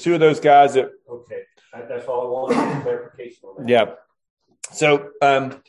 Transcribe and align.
two 0.00 0.14
of 0.14 0.20
those 0.20 0.40
guys 0.40 0.74
that. 0.74 0.90
Okay, 1.08 1.42
that's 1.72 2.06
all 2.06 2.26
I 2.26 2.30
wanted 2.30 2.82
clarification 2.82 3.48
on 3.48 3.64
that. 3.64 3.68
Yeah. 3.68 3.94
So 4.72 5.10
um, 5.20 5.62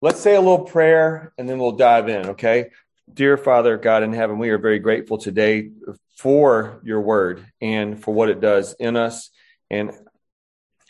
let's 0.00 0.20
say 0.20 0.34
a 0.34 0.40
little 0.40 0.64
prayer 0.64 1.32
and 1.38 1.48
then 1.48 1.58
we'll 1.58 1.72
dive 1.72 2.08
in, 2.08 2.30
okay? 2.30 2.70
Dear 3.12 3.36
Father, 3.36 3.76
God 3.76 4.02
in 4.02 4.12
heaven, 4.12 4.38
we 4.38 4.50
are 4.50 4.58
very 4.58 4.78
grateful 4.78 5.18
today 5.18 5.70
for 6.16 6.80
your 6.84 7.00
word 7.00 7.44
and 7.60 8.02
for 8.02 8.12
what 8.12 8.28
it 8.28 8.40
does 8.40 8.74
in 8.78 8.96
us 8.96 9.30
and 9.70 9.92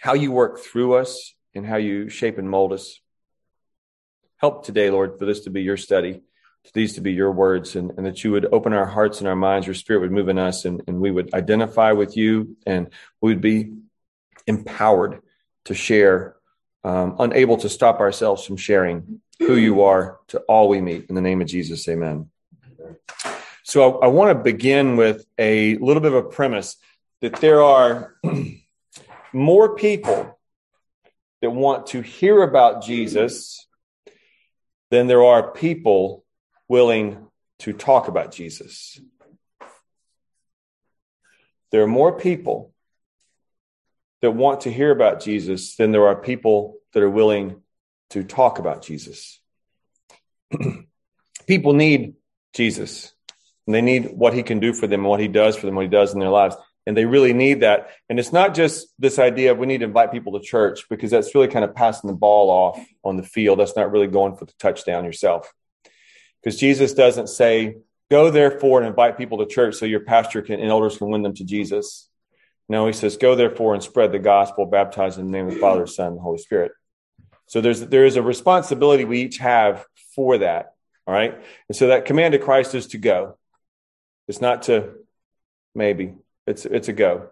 how 0.01 0.15
you 0.15 0.33
work 0.33 0.61
through 0.61 0.95
us 0.95 1.35
and 1.55 1.67
how 1.67 1.77
you 1.77 2.09
shape 2.09 2.39
and 2.39 2.49
mold 2.49 2.73
us. 2.73 3.01
Help 4.37 4.65
today, 4.65 4.91
Lord, 4.91 5.19
for 5.19 5.27
this 5.27 5.41
to 5.41 5.51
be 5.51 5.63
your 5.63 5.77
study, 5.77 6.23
these 6.73 6.95
to 6.95 7.01
be 7.01 7.13
your 7.13 7.33
words, 7.33 7.77
and, 7.77 7.93
and 7.97 8.07
that 8.07 8.25
you 8.25 8.33
would 8.33 8.47
open 8.53 8.73
our 8.73 8.87
hearts 8.87 9.21
and 9.21 9.29
our 9.29 9.37
minds, 9.37 9.67
your 9.67 9.75
spirit 9.75 10.01
would 10.01 10.13
move 10.13 10.29
in 10.29 10.39
us, 10.39 10.65
and, 10.65 10.83
and 10.87 11.01
we 11.01 11.11
would 11.11 11.35
identify 11.35 11.93
with 11.93 12.17
you, 12.17 12.57
and 12.67 12.91
we 13.21 13.33
would 13.33 13.41
be 13.41 13.75
empowered 14.47 15.21
to 15.67 15.75
share, 15.75 16.37
um, 16.85 17.17
unable 17.19 17.57
to 17.59 17.69
stop 17.69 18.01
ourselves 18.01 18.45
from 18.45 18.57
sharing 18.57 19.21
who 19.39 19.57
you 19.57 19.83
are 19.83 20.19
to 20.29 20.39
all 20.41 20.69
we 20.69 20.81
meet. 20.81 21.07
In 21.09 21.15
the 21.15 21.21
name 21.21 21.41
of 21.41 21.47
Jesus, 21.47 21.89
amen. 21.89 22.31
So 23.63 23.99
I, 23.99 24.07
I 24.07 24.09
want 24.09 24.37
to 24.37 24.43
begin 24.43 24.97
with 24.97 25.27
a 25.39 25.77
little 25.77 26.01
bit 26.01 26.13
of 26.13 26.25
a 26.25 26.29
premise 26.29 26.77
that 27.21 27.37
there 27.37 27.63
are 27.63 28.15
more 29.33 29.77
people 29.77 30.39
that 31.43 31.51
want 31.51 31.89
to 31.89 32.01
hear 32.01 32.43
about 32.43 32.83
Jesus 32.83 33.67
than 34.91 35.07
there 35.07 35.23
are 35.23 35.53
people 35.53 36.25
willing 36.69 37.27
to 37.61 37.73
talk 37.73 38.09
about 38.09 38.33
Jesus. 38.33 39.01
There 41.71 41.83
are 41.83 41.89
more 41.89 42.19
people 42.19 42.73
that 44.23 44.31
want 44.31 44.63
to 44.63 44.73
hear 44.73 44.91
about 44.91 45.21
Jesus 45.21 45.77
than 45.77 45.93
there 45.93 46.09
are 46.09 46.17
people 46.17 46.77
that 46.93 47.03
are 47.03 47.11
willing 47.11 47.63
to 48.11 48.25
talk 48.25 48.59
about 48.59 48.83
Jesus. 48.83 49.41
people 51.47 51.73
need 51.73 52.15
Jesus. 52.55 53.13
And 53.67 53.75
they 53.75 53.83
need 53.83 54.13
what 54.13 54.33
he 54.33 54.43
can 54.43 54.61
do 54.61 54.73
for 54.73 54.87
them 54.87 55.01
and 55.01 55.11
what 55.11 55.21
he 55.21 55.29
does 55.29 55.57
for 55.57 55.67
them, 55.67 55.75
what 55.75 55.83
he 55.83 55.91
does 55.91 56.15
in 56.15 56.21
their 56.21 56.31
lives. 56.31 56.57
And 56.87 56.97
they 56.97 57.05
really 57.05 57.35
need 57.35 57.61
that. 57.61 57.91
And 58.09 58.19
it's 58.19 58.33
not 58.33 58.55
just 58.55 58.89
this 58.99 59.19
idea 59.19 59.53
of 59.53 59.59
we 59.59 59.67
need 59.67 59.79
to 59.79 59.85
invite 59.85 60.11
people 60.11 60.39
to 60.39 60.45
church 60.45 60.89
because 60.89 61.11
that's 61.11 61.35
really 61.35 61.49
kind 61.49 61.67
of 61.67 61.75
passing 61.75 62.09
the 62.09 62.17
ball 62.17 62.49
off 62.49 62.83
on 63.05 63.19
the 63.19 63.23
field. 63.23 63.59
That's 63.59 63.77
not 63.77 63.93
really 63.93 64.07
going 64.07 64.37
for 64.37 64.47
the 64.47 64.55
touchdown 64.59 65.05
yourself. 65.05 65.53
Because 66.43 66.59
Jesus 66.59 66.95
doesn't 66.95 67.29
say, 67.29 67.79
go 68.11 68.31
therefore 68.31 68.81
and 68.81 68.89
invite 68.89 69.19
people 69.19 69.39
to 69.39 69.47
church 69.47 69.75
so 69.75 69.87
your 69.87 70.01
pastor 70.01 70.43
can, 70.43 70.61
and 70.61 70.71
elders 70.71 70.97
can 70.99 71.11
win 71.11 71.23
them 71.23 71.35
to 71.35 71.45
Jesus. 71.45 72.09
No, 72.69 72.87
he 72.87 72.93
says, 72.93 73.17
go 73.17 73.35
therefore 73.35 73.75
and 73.75 73.83
spread 73.83 74.13
the 74.13 74.19
gospel, 74.19 74.67
baptize 74.67 75.19
in 75.19 75.27
the 75.27 75.33
name 75.33 75.49
of 75.49 75.55
the 75.55 75.61
Father, 75.61 75.87
Son, 75.87 76.13
and 76.13 76.21
Holy 76.21 76.39
Spirit. 76.39 76.73
So 77.47 77.61
there's, 77.61 77.81
there 77.81 78.05
is 78.05 78.17
a 78.17 78.23
responsibility 78.23 79.05
we 79.05 79.23
each 79.23 79.39
have 79.39 79.85
for 80.15 80.39
that. 80.39 80.75
All 81.07 81.15
right. 81.15 81.35
And 81.69 81.77
so 81.77 81.87
that 81.87 82.05
command 82.05 82.35
of 82.35 82.43
Christ 82.43 82.75
is 82.75 82.89
to 82.89 82.99
go. 82.99 83.39
It's 84.29 84.43
not 84.43 84.65
to 84.65 84.93
maybe. 85.75 86.15
It's 86.47 86.67
it's 86.67 86.89
a 86.89 86.93
go. 86.93 87.31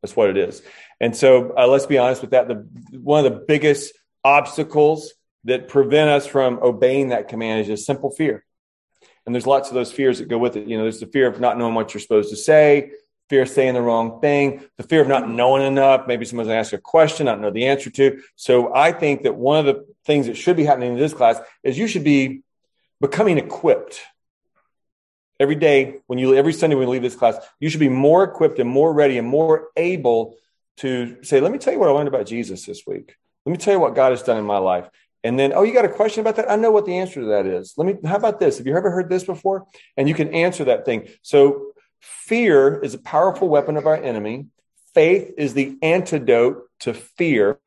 That's 0.00 0.16
what 0.16 0.30
it 0.30 0.38
is. 0.38 0.62
And 0.98 1.14
so 1.14 1.54
uh, 1.54 1.66
let's 1.66 1.84
be 1.84 1.98
honest 1.98 2.22
with 2.22 2.30
that. 2.30 2.48
The 2.48 2.66
one 2.98 3.26
of 3.26 3.30
the 3.30 3.44
biggest 3.46 3.92
obstacles 4.24 5.12
that 5.44 5.68
prevent 5.68 6.08
us 6.08 6.26
from 6.26 6.58
obeying 6.62 7.10
that 7.10 7.28
command 7.28 7.60
is 7.60 7.66
just 7.66 7.84
simple 7.84 8.10
fear. 8.10 8.44
And 9.28 9.34
there's 9.34 9.46
lots 9.46 9.68
of 9.68 9.74
those 9.74 9.92
fears 9.92 10.20
that 10.20 10.28
go 10.28 10.38
with 10.38 10.56
it. 10.56 10.66
You 10.66 10.78
know, 10.78 10.84
there's 10.84 11.00
the 11.00 11.06
fear 11.06 11.26
of 11.26 11.38
not 11.38 11.58
knowing 11.58 11.74
what 11.74 11.92
you're 11.92 12.00
supposed 12.00 12.30
to 12.30 12.36
say, 12.36 12.92
fear 13.28 13.42
of 13.42 13.50
saying 13.50 13.74
the 13.74 13.82
wrong 13.82 14.22
thing, 14.22 14.64
the 14.78 14.84
fear 14.84 15.02
of 15.02 15.06
not 15.06 15.28
knowing 15.28 15.66
enough. 15.66 16.06
Maybe 16.06 16.24
someone's 16.24 16.46
going 16.46 16.56
to 16.56 16.60
ask 16.60 16.72
a 16.72 16.78
question, 16.78 17.26
not 17.26 17.38
know 17.38 17.50
the 17.50 17.66
answer 17.66 17.90
to. 17.90 18.22
So 18.36 18.74
I 18.74 18.90
think 18.90 19.24
that 19.24 19.34
one 19.34 19.58
of 19.58 19.66
the 19.66 19.84
things 20.06 20.28
that 20.28 20.38
should 20.38 20.56
be 20.56 20.64
happening 20.64 20.94
in 20.94 20.98
this 20.98 21.12
class 21.12 21.38
is 21.62 21.76
you 21.76 21.88
should 21.88 22.04
be 22.04 22.40
becoming 23.02 23.36
equipped 23.36 24.00
every 25.38 25.56
day 25.56 25.96
when 26.06 26.18
you 26.18 26.34
every 26.34 26.52
sunday 26.52 26.74
when 26.74 26.88
you 26.88 26.92
leave 26.92 27.02
this 27.02 27.14
class 27.14 27.36
you 27.60 27.68
should 27.68 27.78
be 27.78 27.88
more 27.88 28.24
equipped 28.24 28.58
and 28.58 28.68
more 28.68 28.92
ready 28.92 29.18
and 29.18 29.28
more 29.28 29.68
able 29.76 30.34
to 30.76 31.22
say 31.22 31.38
let 31.38 31.52
me 31.52 31.58
tell 31.58 31.72
you 31.72 31.78
what 31.78 31.88
i 31.88 31.92
learned 31.92 32.08
about 32.08 32.26
jesus 32.26 32.66
this 32.66 32.82
week 32.88 33.14
let 33.46 33.52
me 33.52 33.56
tell 33.56 33.72
you 33.72 33.78
what 33.78 33.94
god 33.94 34.10
has 34.10 34.24
done 34.24 34.36
in 34.36 34.44
my 34.44 34.58
life 34.58 34.88
and 35.28 35.38
then 35.38 35.52
oh 35.54 35.62
you 35.62 35.74
got 35.74 35.84
a 35.84 35.90
question 35.90 36.22
about 36.22 36.36
that? 36.36 36.50
I 36.50 36.56
know 36.56 36.70
what 36.70 36.86
the 36.86 36.96
answer 36.96 37.20
to 37.20 37.26
that 37.26 37.44
is. 37.44 37.74
Let 37.76 37.86
me 37.86 38.08
how 38.08 38.16
about 38.16 38.40
this? 38.40 38.56
Have 38.56 38.66
you 38.66 38.74
ever 38.74 38.90
heard 38.90 39.10
this 39.10 39.24
before? 39.24 39.66
And 39.98 40.08
you 40.08 40.14
can 40.14 40.32
answer 40.32 40.64
that 40.64 40.86
thing. 40.86 41.06
So 41.20 41.72
fear 42.00 42.80
is 42.80 42.94
a 42.94 42.98
powerful 42.98 43.46
weapon 43.46 43.76
of 43.76 43.86
our 43.86 43.94
enemy. 43.94 44.46
Faith 44.94 45.34
is 45.36 45.52
the 45.52 45.76
antidote 45.82 46.62
to 46.80 46.94
fear. 46.94 47.58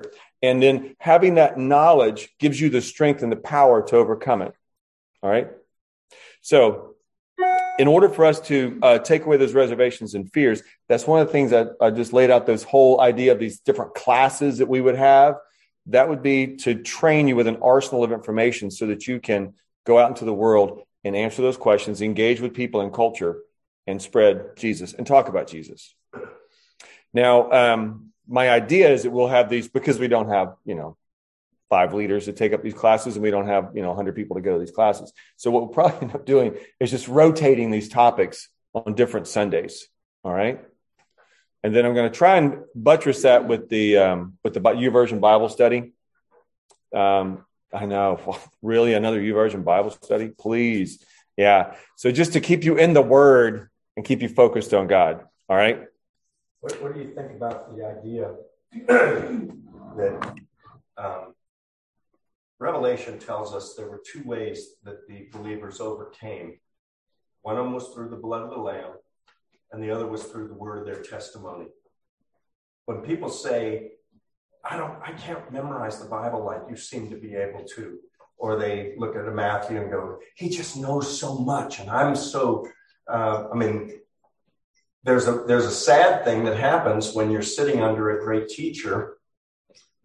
And 0.42 0.60
then 0.64 0.96
having 1.00 1.36
that 1.36 1.60
knowledge 1.60 2.30
gives 2.40 2.60
you 2.60 2.72
the 2.72 2.82
strength 2.82 3.22
and 3.22 3.32
the 3.32 3.36
power 3.36 3.86
to 3.90 3.96
overcome 3.96 4.42
it. 4.42 4.56
All 5.22 5.30
right? 5.30 5.52
So 6.42 6.96
in 7.78 7.88
order 7.88 8.10
for 8.10 8.26
us 8.26 8.42
to 8.42 8.80
uh, 8.82 8.98
take 8.98 9.26
away 9.26 9.38
those 9.38 9.54
reservations 9.54 10.16
and 10.16 10.34
fears, 10.34 10.64
that's 10.90 11.06
one 11.06 11.22
of 11.22 11.28
the 11.28 11.32
things 11.32 11.52
that 11.52 11.74
I 11.80 11.92
just 11.92 12.12
laid 12.12 12.32
out 12.32 12.48
this 12.48 12.64
whole 12.64 13.00
idea 13.02 13.34
of 13.34 13.40
these 13.40 13.60
different 13.60 13.94
classes 13.94 14.58
that 14.58 14.68
we 14.68 14.82
would 14.82 14.96
have. 14.96 15.36
That 15.88 16.10
would 16.10 16.22
be 16.22 16.58
to 16.58 16.76
train 16.76 17.28
you 17.28 17.36
with 17.36 17.48
an 17.48 17.58
arsenal 17.62 18.04
of 18.04 18.12
information 18.12 18.72
so 18.72 18.88
that 18.88 19.08
you 19.08 19.20
can 19.20 19.54
go 19.86 19.98
out 19.98 20.10
into 20.10 20.26
the 20.26 20.34
world 20.34 20.84
and 21.04 21.16
answer 21.16 21.42
those 21.42 21.58
questions, 21.58 22.02
engage 22.02 22.40
with 22.40 22.54
people 22.54 22.82
and 22.82 22.94
culture, 22.94 23.40
and 23.88 24.02
spread 24.02 24.56
Jesus 24.58 24.94
and 24.94 25.08
talk 25.08 25.28
about 25.28 25.48
Jesus. 25.48 25.96
Now, 27.14 27.52
um, 27.52 28.12
my 28.28 28.50
idea 28.50 28.92
is 28.92 29.04
that 29.04 29.12
we'll 29.12 29.28
have 29.28 29.50
these 29.50 29.68
because 29.68 30.00
we 30.00 30.08
don't 30.08 30.30
have, 30.30 30.56
you 30.66 30.76
know, 30.76 30.98
five 31.72 31.94
leaders 31.94 32.26
to 32.26 32.34
take 32.34 32.52
up 32.52 32.62
these 32.62 32.74
classes 32.74 33.16
and 33.16 33.24
we 33.24 33.32
don't 33.32 33.48
have 33.48 33.72
you 33.74 33.82
know 33.82 33.88
100 33.88 34.14
people 34.14 34.36
to 34.36 34.42
go 34.42 34.54
to 34.54 34.60
these 34.60 34.72
classes 34.72 35.14
so 35.38 35.50
what 35.50 35.62
we'll 35.62 35.74
probably 35.74 36.02
end 36.02 36.14
up 36.14 36.26
doing 36.26 36.54
is 36.82 36.92
just 36.92 37.08
rotating 37.08 37.72
these 37.72 37.88
topics 37.88 38.50
on 38.76 38.94
different 38.94 39.26
sundays 39.26 39.88
all 40.26 40.34
right 40.34 40.62
and 41.64 41.76
then 41.76 41.86
i'm 41.86 41.94
going 41.94 42.12
to 42.12 42.18
try 42.18 42.38
and 42.38 42.64
buttress 42.76 43.24
that 43.24 43.48
with 43.48 43.70
the 43.70 43.98
um, 43.98 44.38
with 44.44 44.54
the 44.54 44.62
YouVersion 44.62 45.20
bible 45.20 45.50
study. 45.50 45.94
Um, 46.94 47.46
i 47.74 47.86
know. 47.86 48.38
Really? 48.62 48.94
Another 48.94 49.20
YouVersion 49.20 49.64
bible 49.64 49.92
study? 49.92 50.30
Please. 50.30 51.04
Yeah. 51.38 51.76
So 51.96 52.12
just 52.12 52.34
to 52.34 52.40
keep 52.40 52.64
you 52.64 52.78
in 52.78 52.94
the 52.94 53.02
word 53.02 53.70
and 53.96 54.06
keep 54.06 54.22
you 54.22 54.30
focused 54.30 54.74
on 54.74 54.88
god. 54.88 55.24
All 55.50 55.56
right? 55.56 55.86
What, 56.60 56.82
what 56.82 56.94
do 56.94 57.00
you 57.00 57.14
think 57.16 57.32
about 57.32 57.76
the 57.76 57.86
idea 57.86 58.36
that 58.88 60.36
um, 60.98 61.34
Revelation 62.60 63.18
tells 63.18 63.54
us 63.56 63.74
there 63.74 63.90
were 63.90 64.02
two 64.06 64.22
ways 64.24 64.76
that 64.84 65.08
the 65.08 65.28
believers 65.32 65.82
overcame. 65.82 66.60
One 67.42 67.58
of 67.58 67.66
them 67.66 67.74
was 67.74 67.90
through 67.90 68.10
the 68.10 68.18
blood 68.18 68.44
of 68.44 68.52
the 68.52 68.58
Lamb, 68.58 68.92
and 69.72 69.84
the 69.84 69.92
other 69.92 70.08
was 70.08 70.24
through 70.24 70.48
the 70.48 70.54
word 70.54 70.80
of 70.80 70.86
their 70.86 71.04
testimony. 71.04 71.68
When 72.86 73.02
people 73.02 73.30
say, 73.30 73.92
I 74.64 74.78
don't, 74.78 74.98
I 75.04 75.14
can't 75.14 75.52
memorize 75.52 76.00
the 76.00 76.10
Bible 76.10 76.44
like 76.46 76.62
you 76.70 76.76
seem 76.76 77.10
to 77.10 77.16
be 77.16 77.36
able 77.36 77.66
to, 77.76 78.00
or 78.38 78.58
they 78.58 78.94
look 78.98 79.16
at 79.16 79.28
a 79.28 79.32
Matthew 79.32 79.82
and 79.82 79.92
go, 79.92 80.20
he 80.36 80.50
just 80.50 80.78
knows 80.78 81.20
so 81.20 81.38
much, 81.38 81.80
and 81.80 81.90
I'm 81.90 82.16
so, 82.16 82.68
uh, 83.08 83.48
I 83.52 83.56
mean, 83.56 84.00
there's 85.04 85.28
a 85.28 85.44
there's 85.48 85.66
a 85.66 85.72
sad 85.72 86.24
thing 86.24 86.46
that 86.46 86.58
happens 86.58 87.14
when 87.14 87.32
you're 87.32 87.42
sitting 87.42 87.82
under 87.82 88.12
a 88.12 88.24
great 88.24 88.50
teacher 88.50 89.18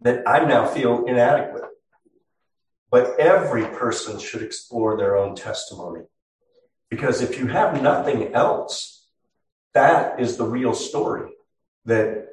that 0.01 0.27
I 0.27 0.43
now 0.45 0.65
feel 0.65 1.05
inadequate. 1.05 1.65
But 2.89 3.19
every 3.19 3.65
person 3.65 4.19
should 4.19 4.41
explore 4.41 4.97
their 4.97 5.17
own 5.17 5.35
testimony. 5.35 6.05
Because 6.89 7.21
if 7.21 7.37
you 7.37 7.47
have 7.47 7.81
nothing 7.81 8.33
else, 8.33 8.96
that 9.73 10.19
is 10.19 10.37
the 10.37 10.45
real 10.45 10.73
story 10.73 11.31
that 11.85 12.29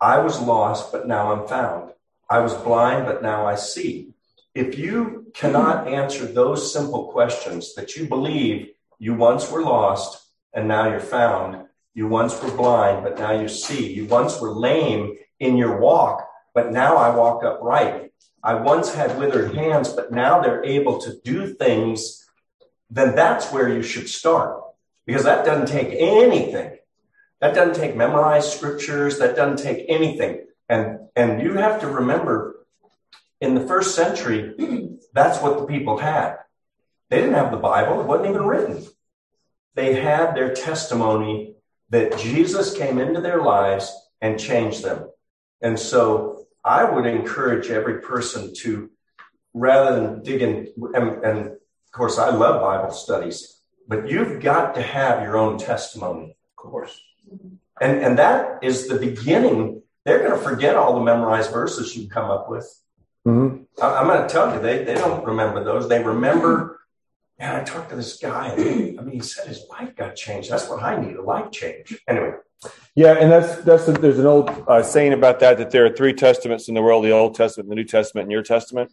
I 0.00 0.18
was 0.18 0.40
lost, 0.40 0.92
but 0.92 1.08
now 1.08 1.32
I'm 1.32 1.48
found. 1.48 1.92
I 2.30 2.38
was 2.40 2.54
blind, 2.54 3.06
but 3.06 3.22
now 3.22 3.46
I 3.46 3.56
see. 3.56 4.14
If 4.54 4.78
you 4.78 5.30
cannot 5.34 5.88
answer 5.88 6.24
those 6.26 6.72
simple 6.72 7.08
questions 7.08 7.74
that 7.74 7.96
you 7.96 8.06
believe 8.06 8.70
you 8.98 9.14
once 9.14 9.50
were 9.50 9.62
lost 9.62 10.30
and 10.52 10.68
now 10.68 10.88
you're 10.88 11.00
found, 11.00 11.66
you 11.94 12.06
once 12.06 12.40
were 12.42 12.50
blind, 12.50 13.02
but 13.02 13.18
now 13.18 13.32
you 13.32 13.48
see, 13.48 13.92
you 13.92 14.06
once 14.06 14.40
were 14.40 14.52
lame 14.52 15.16
in 15.40 15.56
your 15.56 15.80
walk, 15.80 16.28
but 16.54 16.72
now 16.72 16.96
I 16.96 17.14
walk 17.14 17.44
upright. 17.44 18.12
I 18.42 18.54
once 18.54 18.94
had 18.94 19.18
withered 19.18 19.54
hands, 19.54 19.92
but 19.92 20.12
now 20.12 20.40
they're 20.40 20.64
able 20.64 20.98
to 20.98 21.18
do 21.24 21.54
things, 21.54 22.24
then 22.88 23.14
that's 23.14 23.52
where 23.52 23.68
you 23.68 23.82
should 23.82 24.08
start 24.08 24.62
because 25.08 25.24
that 25.24 25.46
doesn't 25.46 25.68
take 25.68 25.88
anything. 25.98 26.76
That 27.40 27.54
doesn't 27.54 27.82
take 27.82 27.96
memorized 27.96 28.52
scriptures. 28.52 29.18
That 29.20 29.36
doesn't 29.36 29.64
take 29.66 29.86
anything. 29.88 30.44
And, 30.68 30.98
and 31.16 31.40
you 31.40 31.54
have 31.54 31.80
to 31.80 31.88
remember 31.88 32.66
in 33.40 33.54
the 33.54 33.66
first 33.66 33.94
century, 33.94 34.52
that's 35.14 35.40
what 35.40 35.58
the 35.58 35.64
people 35.64 35.96
had. 35.96 36.36
They 37.08 37.20
didn't 37.20 37.36
have 37.36 37.50
the 37.50 37.56
Bible. 37.56 38.02
It 38.02 38.06
wasn't 38.06 38.28
even 38.28 38.42
written. 38.42 38.86
They 39.74 39.94
had 39.94 40.34
their 40.34 40.52
testimony 40.52 41.54
that 41.88 42.18
Jesus 42.18 42.76
came 42.76 42.98
into 42.98 43.22
their 43.22 43.40
lives 43.40 43.90
and 44.20 44.38
changed 44.38 44.84
them. 44.84 45.08
And 45.62 45.78
so 45.78 46.48
I 46.62 46.84
would 46.84 47.06
encourage 47.06 47.70
every 47.70 48.02
person 48.02 48.52
to, 48.58 48.90
rather 49.54 49.98
than 49.98 50.22
dig 50.22 50.42
in, 50.42 50.68
and, 50.92 51.24
and 51.24 51.38
of 51.48 51.92
course, 51.92 52.18
I 52.18 52.28
love 52.28 52.60
Bible 52.60 52.92
studies, 52.92 53.57
but 53.88 54.08
you've 54.08 54.40
got 54.40 54.74
to 54.74 54.82
have 54.82 55.22
your 55.22 55.36
own 55.36 55.58
testimony, 55.58 56.36
of 56.50 56.56
course. 56.56 57.00
And, 57.80 57.98
and 58.02 58.18
that 58.18 58.62
is 58.62 58.86
the 58.86 58.98
beginning. 58.98 59.82
They're 60.04 60.20
going 60.20 60.38
to 60.38 60.38
forget 60.38 60.76
all 60.76 60.94
the 60.94 61.04
memorized 61.04 61.50
verses 61.50 61.96
you 61.96 62.08
come 62.08 62.30
up 62.30 62.48
with. 62.50 62.66
Mm-hmm. 63.26 63.64
I, 63.82 64.00
am 64.00 64.06
going 64.06 64.22
to 64.22 64.28
tell 64.28 64.54
you, 64.54 64.60
they, 64.60 64.84
they 64.84 64.94
don't 64.94 65.24
remember 65.24 65.64
those. 65.64 65.88
They 65.88 66.02
remember, 66.02 66.80
man, 67.38 67.56
I 67.56 67.64
talked 67.64 67.90
to 67.90 67.96
this 67.96 68.18
guy. 68.18 68.48
And 68.48 69.00
I 69.00 69.02
mean, 69.02 69.14
he 69.14 69.20
said 69.20 69.48
his 69.48 69.64
life 69.70 69.96
got 69.96 70.16
changed. 70.16 70.50
That's 70.50 70.68
what 70.68 70.82
I 70.82 71.00
need 71.00 71.16
a 71.16 71.22
life 71.22 71.50
change. 71.50 71.98
Anyway. 72.06 72.32
Yeah, 72.94 73.12
and 73.12 73.30
that's 73.30 73.62
that's 73.62 73.86
a, 73.86 73.92
there's 73.92 74.18
an 74.18 74.26
old 74.26 74.50
uh, 74.66 74.82
saying 74.82 75.12
about 75.12 75.38
that 75.40 75.58
that 75.58 75.70
there 75.70 75.86
are 75.86 75.90
three 75.90 76.12
testaments 76.12 76.68
in 76.68 76.74
the 76.74 76.82
world: 76.82 77.04
the 77.04 77.12
Old 77.12 77.36
Testament, 77.36 77.68
the 77.68 77.76
New 77.76 77.84
Testament, 77.84 78.24
and 78.24 78.32
your 78.32 78.42
Testament. 78.42 78.90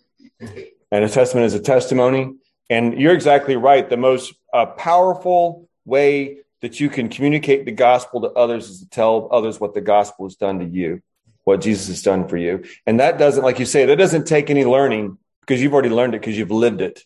And 0.91 1.03
a 1.03 1.09
testament 1.09 1.47
is 1.47 1.55
a 1.55 1.59
testimony. 1.59 2.35
And 2.69 2.99
you're 2.99 3.13
exactly 3.13 3.55
right. 3.55 3.87
The 3.89 3.97
most 3.97 4.33
uh, 4.53 4.65
powerful 4.65 5.69
way 5.85 6.39
that 6.61 6.79
you 6.79 6.89
can 6.89 7.09
communicate 7.09 7.65
the 7.65 7.71
gospel 7.71 8.21
to 8.21 8.29
others 8.29 8.69
is 8.69 8.79
to 8.79 8.89
tell 8.89 9.29
others 9.31 9.59
what 9.59 9.73
the 9.73 9.81
gospel 9.81 10.25
has 10.25 10.35
done 10.35 10.59
to 10.59 10.65
you, 10.65 11.01
what 11.43 11.61
Jesus 11.61 11.87
has 11.87 12.01
done 12.01 12.27
for 12.27 12.37
you. 12.37 12.63
And 12.87 12.99
that 12.99 13.19
doesn't, 13.19 13.43
like 13.43 13.59
you 13.59 13.65
say, 13.65 13.85
that 13.85 13.97
doesn't 13.97 14.25
take 14.25 14.49
any 14.49 14.65
learning 14.65 15.17
because 15.41 15.61
you've 15.61 15.73
already 15.73 15.89
learned 15.89 16.15
it 16.15 16.21
because 16.21 16.37
you've 16.37 16.51
lived 16.51 16.81
it. 16.81 17.03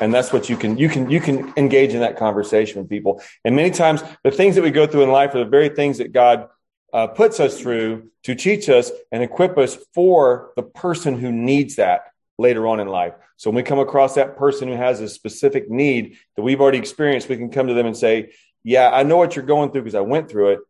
And 0.00 0.12
that's 0.12 0.32
what 0.32 0.48
you 0.48 0.56
can, 0.56 0.76
you 0.78 0.88
can, 0.88 1.10
you 1.10 1.20
can 1.20 1.52
engage 1.56 1.94
in 1.94 2.00
that 2.00 2.16
conversation 2.16 2.80
with 2.80 2.90
people. 2.90 3.22
And 3.44 3.56
many 3.56 3.70
times 3.70 4.02
the 4.22 4.30
things 4.30 4.54
that 4.54 4.62
we 4.62 4.70
go 4.70 4.86
through 4.86 5.02
in 5.02 5.10
life 5.10 5.34
are 5.34 5.38
the 5.38 5.44
very 5.44 5.70
things 5.70 5.98
that 5.98 6.12
God 6.12 6.48
uh, 6.92 7.06
puts 7.08 7.40
us 7.40 7.58
through 7.58 8.10
to 8.24 8.34
teach 8.34 8.68
us 8.68 8.90
and 9.10 9.22
equip 9.22 9.58
us 9.58 9.76
for 9.92 10.52
the 10.56 10.62
person 10.62 11.18
who 11.18 11.32
needs 11.32 11.76
that 11.76 12.13
later 12.38 12.66
on 12.66 12.80
in 12.80 12.88
life. 12.88 13.14
So 13.36 13.50
when 13.50 13.56
we 13.56 13.62
come 13.62 13.78
across 13.78 14.14
that 14.14 14.36
person 14.36 14.68
who 14.68 14.76
has 14.76 15.00
a 15.00 15.08
specific 15.08 15.70
need 15.70 16.18
that 16.36 16.42
we've 16.42 16.60
already 16.60 16.78
experienced, 16.78 17.28
we 17.28 17.36
can 17.36 17.50
come 17.50 17.68
to 17.68 17.74
them 17.74 17.86
and 17.86 17.96
say, 17.96 18.32
yeah, 18.62 18.90
I 18.90 19.02
know 19.02 19.16
what 19.16 19.36
you're 19.36 19.44
going 19.44 19.70
through 19.70 19.82
because 19.82 19.94
I 19.94 20.00
went 20.00 20.30
through 20.30 20.50
it. 20.50 20.60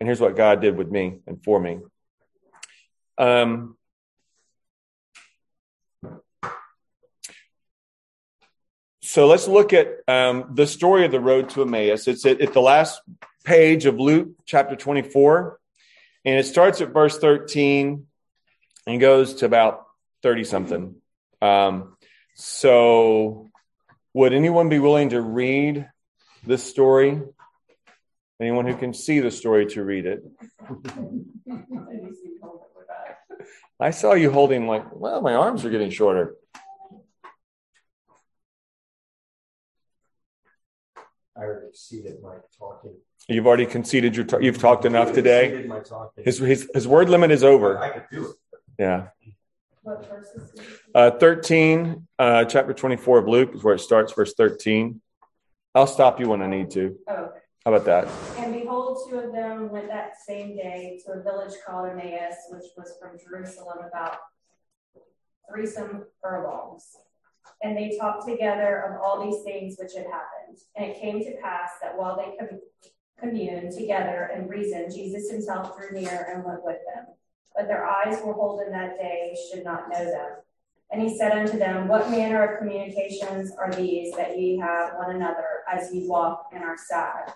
And 0.00 0.06
here's 0.06 0.20
what 0.20 0.36
God 0.36 0.60
did 0.60 0.76
with 0.76 0.90
me 0.90 1.20
and 1.26 1.42
for 1.42 1.58
me. 1.58 1.78
Um, 3.18 3.76
so 9.00 9.26
let's 9.26 9.48
look 9.48 9.72
at 9.72 9.88
um, 10.06 10.50
the 10.54 10.66
story 10.66 11.06
of 11.06 11.12
the 11.12 11.20
road 11.20 11.48
to 11.50 11.62
Emmaus. 11.62 12.08
It's 12.08 12.26
at, 12.26 12.40
at 12.42 12.52
the 12.52 12.60
last 12.60 13.00
page 13.44 13.86
of 13.86 13.98
Luke 13.98 14.30
chapter 14.44 14.76
24, 14.76 15.58
and 16.26 16.38
it 16.38 16.44
starts 16.44 16.80
at 16.80 16.92
verse 16.92 17.18
13 17.18 18.06
and 18.86 19.00
goes 19.00 19.34
to 19.34 19.46
about 19.46 19.86
30 20.22 20.44
something. 20.44 20.96
Um, 21.42 21.96
so, 22.34 23.50
would 24.14 24.32
anyone 24.32 24.68
be 24.68 24.78
willing 24.78 25.10
to 25.10 25.20
read 25.20 25.88
this 26.46 26.62
story? 26.62 27.22
Anyone 28.40 28.66
who 28.66 28.76
can 28.76 28.92
see 28.92 29.20
the 29.20 29.30
story 29.30 29.66
to 29.66 29.82
read 29.82 30.06
it? 30.06 30.22
I 33.80 33.90
saw 33.90 34.14
you 34.14 34.30
holding 34.30 34.66
like, 34.66 34.84
well, 34.94 35.20
my 35.20 35.34
arms 35.34 35.64
are 35.64 35.70
getting 35.70 35.90
shorter. 35.90 36.34
I 41.36 41.40
already 41.40 41.68
exceeded 41.68 42.22
my 42.22 42.36
talking. 42.58 42.94
You've 43.28 43.46
already 43.46 43.66
conceded 43.66 44.16
your. 44.16 44.24
T- 44.24 44.38
you've 44.40 44.58
talked 44.58 44.84
enough 44.84 45.12
today. 45.12 45.68
His, 46.16 46.38
his 46.38 46.70
his 46.72 46.88
word 46.88 47.10
limit 47.10 47.30
is 47.30 47.44
over. 47.44 47.78
I 47.78 47.90
could 47.90 48.04
do 48.10 48.24
it. 48.30 48.36
Yeah. 48.78 49.08
Uh, 50.94 51.10
13, 51.12 52.06
uh, 52.18 52.44
chapter 52.44 52.72
24 52.72 53.18
of 53.18 53.28
Luke 53.28 53.54
is 53.54 53.62
where 53.62 53.74
it 53.74 53.80
starts, 53.80 54.12
verse 54.12 54.34
13. 54.34 55.00
I'll 55.74 55.86
stop 55.86 56.18
you 56.18 56.28
when 56.28 56.42
I 56.42 56.48
need 56.48 56.70
to. 56.72 56.98
Oh, 57.08 57.14
okay. 57.14 57.38
How 57.64 57.74
about 57.74 57.86
that? 57.86 58.08
And 58.38 58.52
behold, 58.52 58.98
two 59.08 59.18
of 59.18 59.32
them 59.32 59.70
went 59.70 59.88
that 59.88 60.14
same 60.26 60.56
day 60.56 61.00
to 61.04 61.12
a 61.12 61.22
village 61.22 61.52
called 61.66 61.90
Emmaus, 61.90 62.34
which 62.50 62.64
was 62.76 62.94
from 63.00 63.18
Jerusalem 63.18 63.78
about 63.86 64.18
three 65.48 65.66
some 65.66 66.06
furlongs. 66.20 66.96
And 67.62 67.76
they 67.76 67.96
talked 67.98 68.26
together 68.26 68.90
of 68.90 69.00
all 69.00 69.24
these 69.24 69.42
things 69.44 69.76
which 69.78 69.92
had 69.96 70.06
happened. 70.06 70.58
And 70.76 70.86
it 70.86 71.00
came 71.00 71.20
to 71.20 71.36
pass 71.42 71.70
that 71.82 71.96
while 71.96 72.16
they 72.16 72.36
communed 73.20 73.72
together 73.72 74.30
and 74.34 74.50
reasoned, 74.50 74.92
Jesus 74.94 75.30
himself 75.30 75.76
drew 75.76 76.00
near 76.00 76.32
and 76.32 76.44
went 76.44 76.64
with 76.64 76.78
them 76.92 77.14
but 77.56 77.66
their 77.66 77.86
eyes 77.86 78.20
were 78.22 78.34
holden 78.34 78.70
that 78.72 78.98
day 78.98 79.34
should 79.50 79.64
not 79.64 79.88
know 79.88 80.04
them. 80.04 80.30
And 80.90 81.02
he 81.02 81.16
said 81.16 81.32
unto 81.32 81.58
them, 81.58 81.88
What 81.88 82.10
manner 82.10 82.44
of 82.44 82.58
communications 82.58 83.52
are 83.58 83.72
these 83.72 84.14
that 84.14 84.38
ye 84.38 84.58
have 84.58 84.94
one 84.96 85.16
another 85.16 85.64
as 85.70 85.92
ye 85.92 86.06
walk 86.06 86.50
and 86.52 86.62
are 86.62 86.76
sad? 86.76 87.32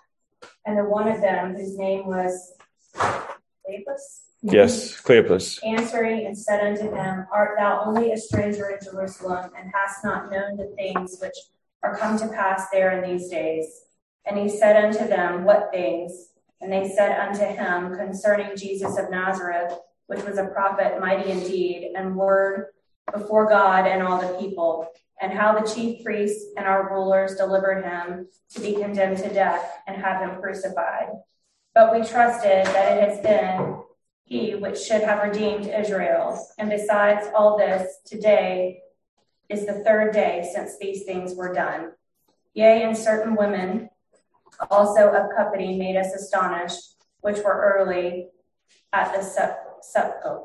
And 0.64 0.78
the 0.78 0.84
one 0.84 1.08
of 1.08 1.20
them, 1.20 1.54
whose 1.56 1.76
name 1.76 2.06
was 2.06 2.52
Cleopas, 2.94 4.20
yes, 4.42 5.00
Cleopas, 5.00 5.58
answering 5.64 6.26
and 6.26 6.38
said 6.38 6.60
unto 6.60 6.94
him, 6.94 7.26
Art 7.32 7.56
thou 7.58 7.82
only 7.86 8.12
a 8.12 8.16
stranger 8.16 8.70
in 8.70 8.78
Jerusalem, 8.82 9.50
and 9.58 9.72
hast 9.74 10.04
not 10.04 10.30
known 10.30 10.56
the 10.56 10.72
things 10.76 11.18
which 11.20 11.34
are 11.82 11.96
come 11.96 12.18
to 12.18 12.28
pass 12.28 12.68
there 12.70 13.02
in 13.02 13.10
these 13.10 13.28
days? 13.28 13.86
And 14.26 14.38
he 14.38 14.48
said 14.48 14.76
unto 14.76 15.08
them, 15.08 15.44
What 15.44 15.70
things? 15.72 16.28
And 16.60 16.72
they 16.72 16.88
said 16.88 17.18
unto 17.18 17.44
him, 17.44 17.96
Concerning 17.96 18.56
Jesus 18.56 18.96
of 18.96 19.10
Nazareth 19.10 19.72
which 20.10 20.24
was 20.24 20.38
a 20.38 20.46
prophet, 20.46 20.98
mighty 20.98 21.30
indeed, 21.30 21.92
and 21.94 22.16
word 22.16 22.66
before 23.12 23.48
God 23.48 23.86
and 23.86 24.02
all 24.02 24.20
the 24.20 24.36
people, 24.40 24.88
and 25.20 25.32
how 25.32 25.56
the 25.56 25.72
chief 25.72 26.02
priests 26.02 26.46
and 26.56 26.66
our 26.66 26.92
rulers 26.92 27.36
delivered 27.36 27.84
him 27.84 28.26
to 28.52 28.60
be 28.60 28.74
condemned 28.74 29.18
to 29.18 29.32
death 29.32 29.78
and 29.86 30.02
have 30.02 30.20
him 30.20 30.40
crucified. 30.40 31.10
But 31.76 31.92
we 31.92 32.04
trusted 32.04 32.66
that 32.66 32.98
it 32.98 33.08
has 33.08 33.20
been 33.20 33.76
he 34.24 34.56
which 34.56 34.80
should 34.80 35.02
have 35.02 35.22
redeemed 35.22 35.66
Israel. 35.66 36.44
And 36.58 36.70
besides 36.70 37.28
all 37.32 37.56
this, 37.56 37.98
today 38.04 38.80
is 39.48 39.64
the 39.64 39.84
third 39.84 40.12
day 40.12 40.50
since 40.52 40.76
these 40.78 41.04
things 41.04 41.36
were 41.36 41.54
done. 41.54 41.92
Yea, 42.54 42.82
and 42.82 42.98
certain 42.98 43.36
women 43.36 43.90
also 44.72 45.08
of 45.12 45.36
company 45.36 45.78
made 45.78 45.96
us 45.96 46.12
astonished, 46.14 46.96
which 47.20 47.38
were 47.38 47.78
early 47.78 48.26
at 48.92 49.14
the 49.14 49.22
sepulchre. 49.82 50.44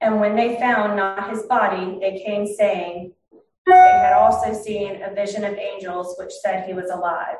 And 0.00 0.20
when 0.20 0.36
they 0.36 0.56
found 0.56 0.96
not 0.96 1.30
his 1.30 1.42
body, 1.44 1.98
they 2.00 2.22
came 2.24 2.46
saying, 2.46 3.12
They 3.66 3.72
had 3.72 4.12
also 4.12 4.52
seen 4.52 5.02
a 5.02 5.14
vision 5.14 5.44
of 5.44 5.54
angels 5.54 6.14
which 6.18 6.32
said 6.32 6.66
he 6.66 6.74
was 6.74 6.90
alive. 6.90 7.36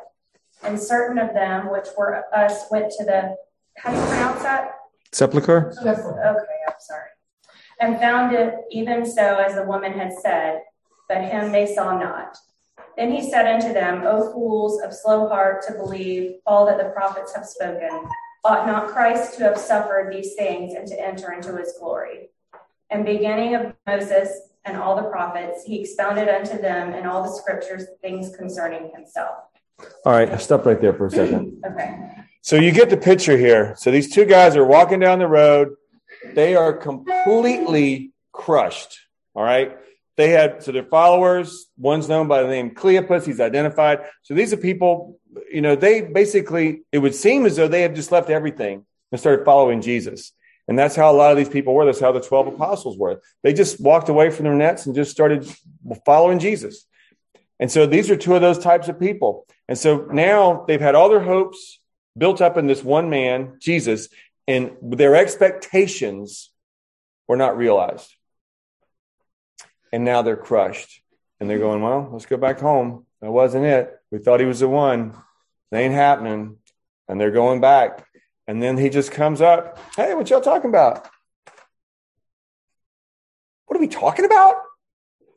And 0.62 0.80
certain 0.80 1.18
of 1.18 1.34
them, 1.34 1.70
which 1.70 1.88
were 1.96 2.24
us, 2.34 2.64
went 2.70 2.90
to 2.92 3.04
the, 3.04 3.36
how 3.76 3.90
do 3.90 3.98
you 3.98 4.06
pronounce 4.06 4.42
that? 4.42 4.76
Sepulchre? 5.12 5.72
Okay, 5.82 6.60
I'm 6.66 6.74
sorry. 6.80 7.10
And 7.80 7.98
found 7.98 8.34
it 8.34 8.54
even 8.70 9.04
so 9.04 9.36
as 9.36 9.54
the 9.54 9.64
woman 9.64 9.92
had 9.92 10.12
said, 10.22 10.60
but 11.08 11.22
him 11.22 11.52
they 11.52 11.66
saw 11.66 11.98
not. 11.98 12.38
Then 12.96 13.10
he 13.10 13.28
said 13.28 13.46
unto 13.46 13.74
them, 13.74 14.02
O 14.06 14.32
fools 14.32 14.80
of 14.80 14.94
slow 14.94 15.28
heart 15.28 15.62
to 15.66 15.74
believe 15.74 16.36
all 16.46 16.64
that 16.66 16.78
the 16.78 16.90
prophets 16.90 17.34
have 17.34 17.44
spoken. 17.44 17.90
Ought 18.44 18.66
not 18.66 18.88
Christ 18.88 19.38
to 19.38 19.44
have 19.44 19.58
suffered 19.58 20.12
these 20.12 20.34
things 20.34 20.74
and 20.74 20.86
to 20.88 21.00
enter 21.00 21.32
into 21.32 21.56
his 21.56 21.74
glory? 21.80 22.28
And 22.90 23.04
beginning 23.04 23.54
of 23.54 23.72
Moses 23.86 24.50
and 24.66 24.76
all 24.76 24.96
the 24.96 25.08
prophets, 25.08 25.64
he 25.64 25.80
expounded 25.80 26.28
unto 26.28 26.60
them 26.60 26.92
in 26.92 27.06
all 27.06 27.22
the 27.22 27.30
scriptures 27.30 27.86
things 28.02 28.36
concerning 28.36 28.90
himself. 28.94 29.36
All 30.04 30.12
right, 30.12 30.38
stop 30.40 30.66
right 30.66 30.80
there 30.80 30.92
for 30.92 31.06
a 31.06 31.10
second. 31.10 31.62
Okay. 31.66 32.10
So 32.42 32.56
you 32.56 32.72
get 32.72 32.90
the 32.90 32.98
picture 32.98 33.38
here. 33.38 33.74
So 33.78 33.90
these 33.90 34.10
two 34.12 34.26
guys 34.26 34.54
are 34.54 34.66
walking 34.66 35.00
down 35.00 35.18
the 35.18 35.26
road. 35.26 35.76
They 36.34 36.54
are 36.54 36.74
completely 36.74 38.12
crushed. 38.32 38.98
All 39.34 39.42
right. 39.42 39.78
They 40.16 40.30
had, 40.30 40.62
so 40.62 40.71
their 40.71 40.85
followers, 40.85 41.66
one's 41.76 42.09
known 42.09 42.28
by 42.28 42.42
the 42.42 42.49
name 42.49 42.75
Cleopas, 42.75 43.26
he's 43.26 43.40
identified. 43.40 44.04
So 44.23 44.35
these 44.35 44.52
are 44.52 44.56
people, 44.56 45.18
you 45.50 45.61
know, 45.61 45.75
they 45.75 46.02
basically, 46.02 46.83
it 46.92 46.99
would 46.99 47.14
seem 47.14 47.47
as 47.47 47.56
though 47.56 47.68
they 47.68 47.83
have 47.83 47.94
just 47.94 48.12
left 48.12 48.30
everything 48.30 48.87
and 49.11 49.21
started 49.21 49.44
following 49.44 49.80
Jesus. 49.80 50.33
And 50.68 50.78
that's 50.78 50.97
how 50.97 51.11
a 51.11 51.16
lot 51.16 51.33
of 51.33 51.37
these 51.37 51.49
people 51.49 51.75
were. 51.75 51.85
That's 51.85 52.00
how 52.00 52.12
the 52.12 52.21
12 52.21 52.49
apostles 52.49 52.97
were. 52.97 53.21
They 53.42 53.52
just 53.52 53.80
walked 53.80 54.09
away 54.09 54.30
from 54.30 54.44
their 54.44 54.54
nets 54.54 54.87
and 54.87 54.94
just 54.94 55.11
started 55.11 55.52
following 56.06 56.38
Jesus. 56.38 56.87
And 57.59 57.71
so 57.71 57.87
these 57.87 58.11
are 58.11 58.16
two 58.16 58.35
of 58.35 58.40
those 58.40 58.59
types 58.59 58.88
of 58.88 58.99
people. 58.99 59.47
And 59.68 59.76
so 59.76 60.06
now 60.11 60.64
they've 60.66 60.80
had 60.80 60.94
all 60.94 61.09
their 61.09 61.21
hopes 61.21 61.80
built 62.16 62.40
up 62.40 62.56
in 62.56 62.66
this 62.66 62.85
one 62.85 63.11
man, 63.11 63.59
Jesus, 63.61 64.09
and 64.47 64.73
their 64.80 65.16
expectations 65.16 66.50
were 67.26 67.37
not 67.37 67.56
realized 67.56 68.13
and 69.94 70.04
now 70.04 70.22
they're 70.22 70.36
crushed. 70.36 71.00
And 71.38 71.48
they're 71.48 71.60
going, 71.60 71.80
well, 71.80 72.08
let's 72.12 72.26
go 72.26 72.36
back 72.36 72.58
home. 72.58 73.06
That 73.20 73.30
wasn't 73.30 73.64
it. 73.64 73.94
We 74.10 74.18
thought 74.18 74.40
he 74.40 74.46
was 74.46 74.58
the 74.58 74.68
one. 74.68 75.14
It 75.70 75.76
ain't 75.76 75.94
happening. 75.94 76.56
And 77.06 77.20
they're 77.20 77.30
going 77.30 77.60
back. 77.60 78.04
And 78.48 78.60
then 78.60 78.76
he 78.76 78.90
just 78.90 79.12
comes 79.12 79.40
up, 79.40 79.78
Hey, 79.94 80.14
what 80.14 80.28
y'all 80.28 80.40
talking 80.40 80.70
about? 80.70 81.08
What 83.66 83.76
are 83.76 83.80
we 83.80 83.88
talking 83.88 84.24
about? 84.24 84.56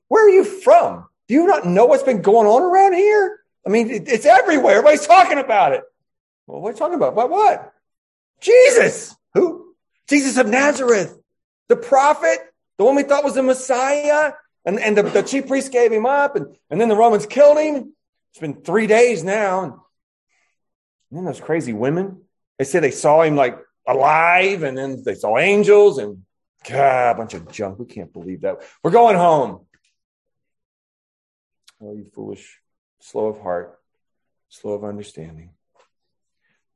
Where 0.08 0.26
are 0.26 0.30
you 0.30 0.44
from? 0.44 1.08
Do 1.28 1.36
you 1.36 1.46
not 1.46 1.66
know 1.66 1.86
what's 1.86 2.04
been 2.04 2.22
going 2.24 2.48
on 2.48 2.64
around 2.64 2.94
here? 2.94 3.40
I 3.66 3.70
mean, 3.70 3.90
it's 3.92 4.26
everywhere. 4.26 4.78
Everybody's 4.78 5.06
talking 5.06 5.38
about 5.38 5.74
it. 5.74 5.84
Well, 6.48 6.62
what 6.62 6.70
are 6.70 6.72
you 6.72 6.78
talking 6.80 6.96
about? 6.96 7.16
What? 7.16 7.30
What? 7.30 7.74
Jesus. 8.42 9.16
Who? 9.36 9.76
Jesus 10.10 10.38
of 10.38 10.48
Nazareth, 10.48 11.16
the 11.68 11.76
prophet, 11.76 12.40
the 12.78 12.84
one 12.84 12.96
we 12.96 13.04
thought 13.04 13.24
was 13.24 13.36
the 13.36 13.44
Messiah. 13.44 14.34
And, 14.68 14.82
and 14.82 14.98
the, 14.98 15.04
the 15.04 15.24
chief 15.24 15.48
priest 15.48 15.72
gave 15.72 15.94
him 15.94 16.06
up, 16.06 16.36
and, 16.36 16.54
and 16.70 16.80
then 16.80 16.90
the 16.90 16.96
Romans 16.98 17.26
killed 17.26 17.58
him. 17.58 17.94
It's 18.32 18.40
been 18.40 18.62
three 18.62 18.86
days 18.86 19.24
now. 19.24 19.64
And 21.10 21.18
then 21.18 21.24
those 21.24 21.40
crazy 21.40 21.72
women, 21.72 22.24
they 22.60 22.66
said 22.66 22.84
they 22.84 22.92
saw 22.92 23.22
him 23.22 23.38
like 23.38 23.58
alive, 23.88 24.64
and 24.64 24.78
then 24.78 25.04
they 25.06 25.16
saw 25.16 25.38
angels, 25.38 26.00
and 26.00 26.24
God, 26.68 27.16
a 27.16 27.18
bunch 27.18 27.34
of 27.34 27.50
junk. 27.50 27.80
We 27.80 27.86
can't 27.86 28.12
believe 28.12 28.42
that. 28.42 28.58
We're 28.84 28.92
going 28.92 29.16
home. 29.16 29.66
Oh, 31.82 31.94
you 31.94 32.04
foolish, 32.04 32.60
slow 33.00 33.28
of 33.28 33.40
heart, 33.40 33.80
slow 34.50 34.74
of 34.74 34.84
understanding. 34.84 35.52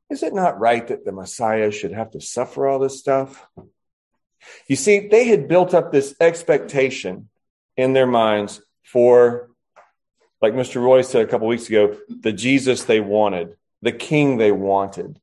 Is 0.10 0.24
it 0.24 0.34
not 0.34 0.62
right 0.62 0.88
that 0.88 1.04
the 1.04 1.12
Messiah 1.12 1.72
should 1.72 1.92
have 1.92 2.12
to 2.12 2.22
suffer 2.22 2.68
all 2.68 2.80
this 2.80 3.00
stuff? 3.00 3.46
You 4.68 4.78
see, 4.78 5.10
they 5.10 5.26
had 5.26 5.50
built 5.50 5.74
up 5.74 5.92
this 5.92 6.16
expectation 6.22 7.28
in 7.78 7.94
their 7.94 8.08
minds 8.08 8.62
for, 8.84 9.50
like 10.42 10.54
Mr. 10.54 10.82
Roy 10.82 11.02
said 11.02 11.22
a 11.22 11.28
couple 11.28 11.48
weeks 11.48 11.68
ago, 11.68 11.98
the 12.10 12.34
Jesus 12.34 12.84
they 12.84 13.00
wanted, 13.00 13.56
the 13.82 13.92
king 13.92 14.38
they 14.38 14.52
wanted. 14.52 15.20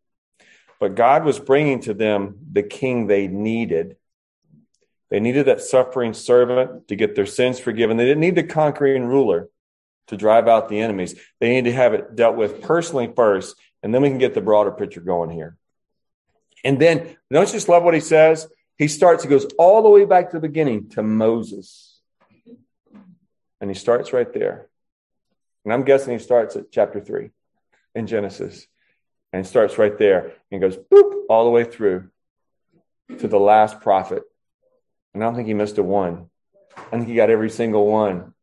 But 0.80 0.94
God 0.94 1.24
was 1.24 1.38
bringing 1.38 1.80
to 1.80 1.94
them 1.94 2.38
the 2.52 2.62
king 2.62 3.06
they 3.06 3.26
needed. 3.26 3.96
They 5.10 5.20
needed 5.20 5.46
that 5.46 5.60
suffering 5.60 6.14
servant 6.14 6.88
to 6.88 6.96
get 6.96 7.14
their 7.14 7.26
sins 7.26 7.58
forgiven. 7.58 7.96
They 7.96 8.04
didn't 8.04 8.20
need 8.20 8.36
the 8.36 8.42
conquering 8.44 9.06
ruler 9.06 9.48
to 10.08 10.16
drive 10.16 10.48
out 10.48 10.68
the 10.68 10.80
enemies. 10.80 11.14
They 11.40 11.50
need 11.50 11.64
to 11.64 11.72
have 11.72 11.94
it 11.94 12.14
dealt 12.14 12.36
with 12.36 12.62
personally 12.62 13.10
first, 13.14 13.56
and 13.82 13.94
then 13.94 14.02
we 14.02 14.08
can 14.08 14.18
get 14.18 14.34
the 14.34 14.40
broader 14.40 14.70
picture 14.70 15.00
going 15.00 15.30
here. 15.30 15.56
And 16.64 16.78
then, 16.78 17.16
don't 17.30 17.46
you 17.46 17.52
just 17.52 17.68
love 17.68 17.84
what 17.84 17.94
he 17.94 18.00
says? 18.00 18.48
He 18.76 18.88
starts, 18.88 19.22
he 19.22 19.28
goes 19.28 19.46
all 19.58 19.82
the 19.82 19.88
way 19.88 20.04
back 20.04 20.30
to 20.30 20.36
the 20.36 20.48
beginning 20.48 20.90
to 20.90 21.02
Moses. 21.02 21.87
And 23.60 23.70
he 23.70 23.74
starts 23.74 24.12
right 24.12 24.32
there. 24.32 24.68
And 25.64 25.72
I'm 25.72 25.84
guessing 25.84 26.12
he 26.12 26.18
starts 26.18 26.56
at 26.56 26.70
chapter 26.70 27.00
three 27.00 27.30
in 27.94 28.06
Genesis 28.06 28.66
and 29.32 29.46
starts 29.46 29.78
right 29.78 29.98
there 29.98 30.32
and 30.50 30.60
goes 30.60 30.76
boop 30.76 31.24
all 31.28 31.44
the 31.44 31.50
way 31.50 31.64
through 31.64 32.08
to 33.18 33.28
the 33.28 33.38
last 33.38 33.80
prophet. 33.80 34.22
And 35.12 35.22
I 35.22 35.26
don't 35.26 35.34
think 35.34 35.48
he 35.48 35.54
missed 35.54 35.78
a 35.78 35.82
one. 35.82 36.30
I 36.76 36.90
think 36.90 37.08
he 37.08 37.14
got 37.14 37.30
every 37.30 37.50
single 37.50 37.86
one. 37.86 38.34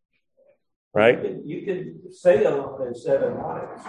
Right? 0.93 1.17
You 1.17 1.29
could, 1.29 1.45
you 1.45 1.65
could 1.65 2.13
say 2.13 2.43
them 2.43 2.63
in 2.85 2.95
seven 2.95 3.37
miles. 3.37 3.81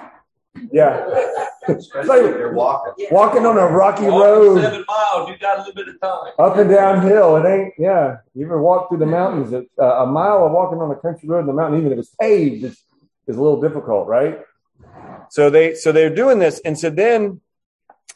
Yeah. 0.72 1.06
Especially 1.68 2.28
if 2.30 2.36
you're 2.36 2.52
walking. 2.54 3.06
Walking 3.10 3.46
on 3.46 3.56
a 3.58 3.66
rocky 3.66 4.04
Walking 4.04 4.18
road, 4.20 4.62
Seven 4.62 4.84
miles, 4.86 5.28
you 5.28 5.38
got 5.38 5.58
a 5.58 5.60
little 5.60 5.74
bit 5.74 5.88
of 5.88 6.00
time. 6.00 6.32
up 6.38 6.56
and 6.56 6.70
down 6.70 7.02
hill. 7.02 7.36
It 7.36 7.48
ain't, 7.48 7.74
yeah. 7.78 8.18
You 8.34 8.46
ever 8.46 8.60
walk 8.60 8.88
through 8.88 8.98
the 8.98 9.06
mountains? 9.06 9.52
It, 9.52 9.68
uh, 9.78 10.04
a 10.04 10.06
mile 10.06 10.46
of 10.46 10.52
walking 10.52 10.78
on 10.78 10.90
a 10.90 10.96
country 10.96 11.28
road 11.28 11.40
in 11.40 11.46
the 11.46 11.52
mountain, 11.52 11.80
even 11.80 11.92
if 11.92 11.98
it's 11.98 12.14
paved, 12.20 12.64
is, 12.64 12.72
is 13.26 13.36
a 13.36 13.42
little 13.42 13.60
difficult, 13.60 14.08
right? 14.08 14.40
So 15.30 15.50
they, 15.50 15.74
so 15.74 15.92
they're 15.92 16.14
doing 16.14 16.38
this. 16.38 16.60
And 16.64 16.78
so 16.78 16.90
then, 16.90 17.40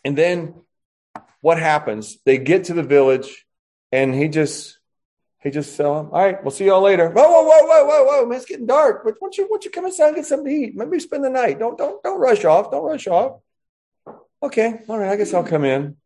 and 0.04 0.16
then 0.16 0.54
what 1.40 1.58
happens? 1.58 2.18
They 2.24 2.38
get 2.38 2.64
to 2.64 2.74
the 2.74 2.82
village 2.82 3.46
and 3.92 4.14
he 4.14 4.28
just, 4.28 4.78
he 5.42 5.50
just 5.50 5.76
them, 5.76 5.86
all 5.86 6.10
right, 6.10 6.42
we'll 6.42 6.50
see 6.50 6.66
y'all 6.66 6.82
later. 6.82 7.08
Whoa, 7.08 7.22
whoa, 7.22 7.42
whoa, 7.44 7.64
whoa, 7.64 7.84
whoa, 7.84 8.04
whoa, 8.04 8.26
man, 8.26 8.36
it's 8.36 8.46
getting 8.46 8.66
dark. 8.66 9.04
But 9.04 9.14
why 9.18 9.26
don't 9.26 9.38
you, 9.38 9.44
why 9.44 9.54
don't 9.54 9.64
you 9.64 9.70
come 9.70 9.86
inside 9.86 10.08
and 10.08 10.16
get 10.16 10.26
something 10.26 10.46
to 10.46 10.66
eat? 10.66 10.76
Maybe 10.76 11.00
spend 11.00 11.24
the 11.24 11.30
night. 11.30 11.58
Don't, 11.58 11.78
don't, 11.78 12.02
don't 12.02 12.20
rush 12.20 12.44
off. 12.44 12.70
Don't 12.70 12.84
rush 12.84 13.06
off. 13.06 13.40
Okay, 14.42 14.80
all 14.88 14.98
right, 14.98 15.12
I 15.12 15.16
guess 15.16 15.32
I'll 15.32 15.44
come 15.44 15.64
in. 15.64 15.96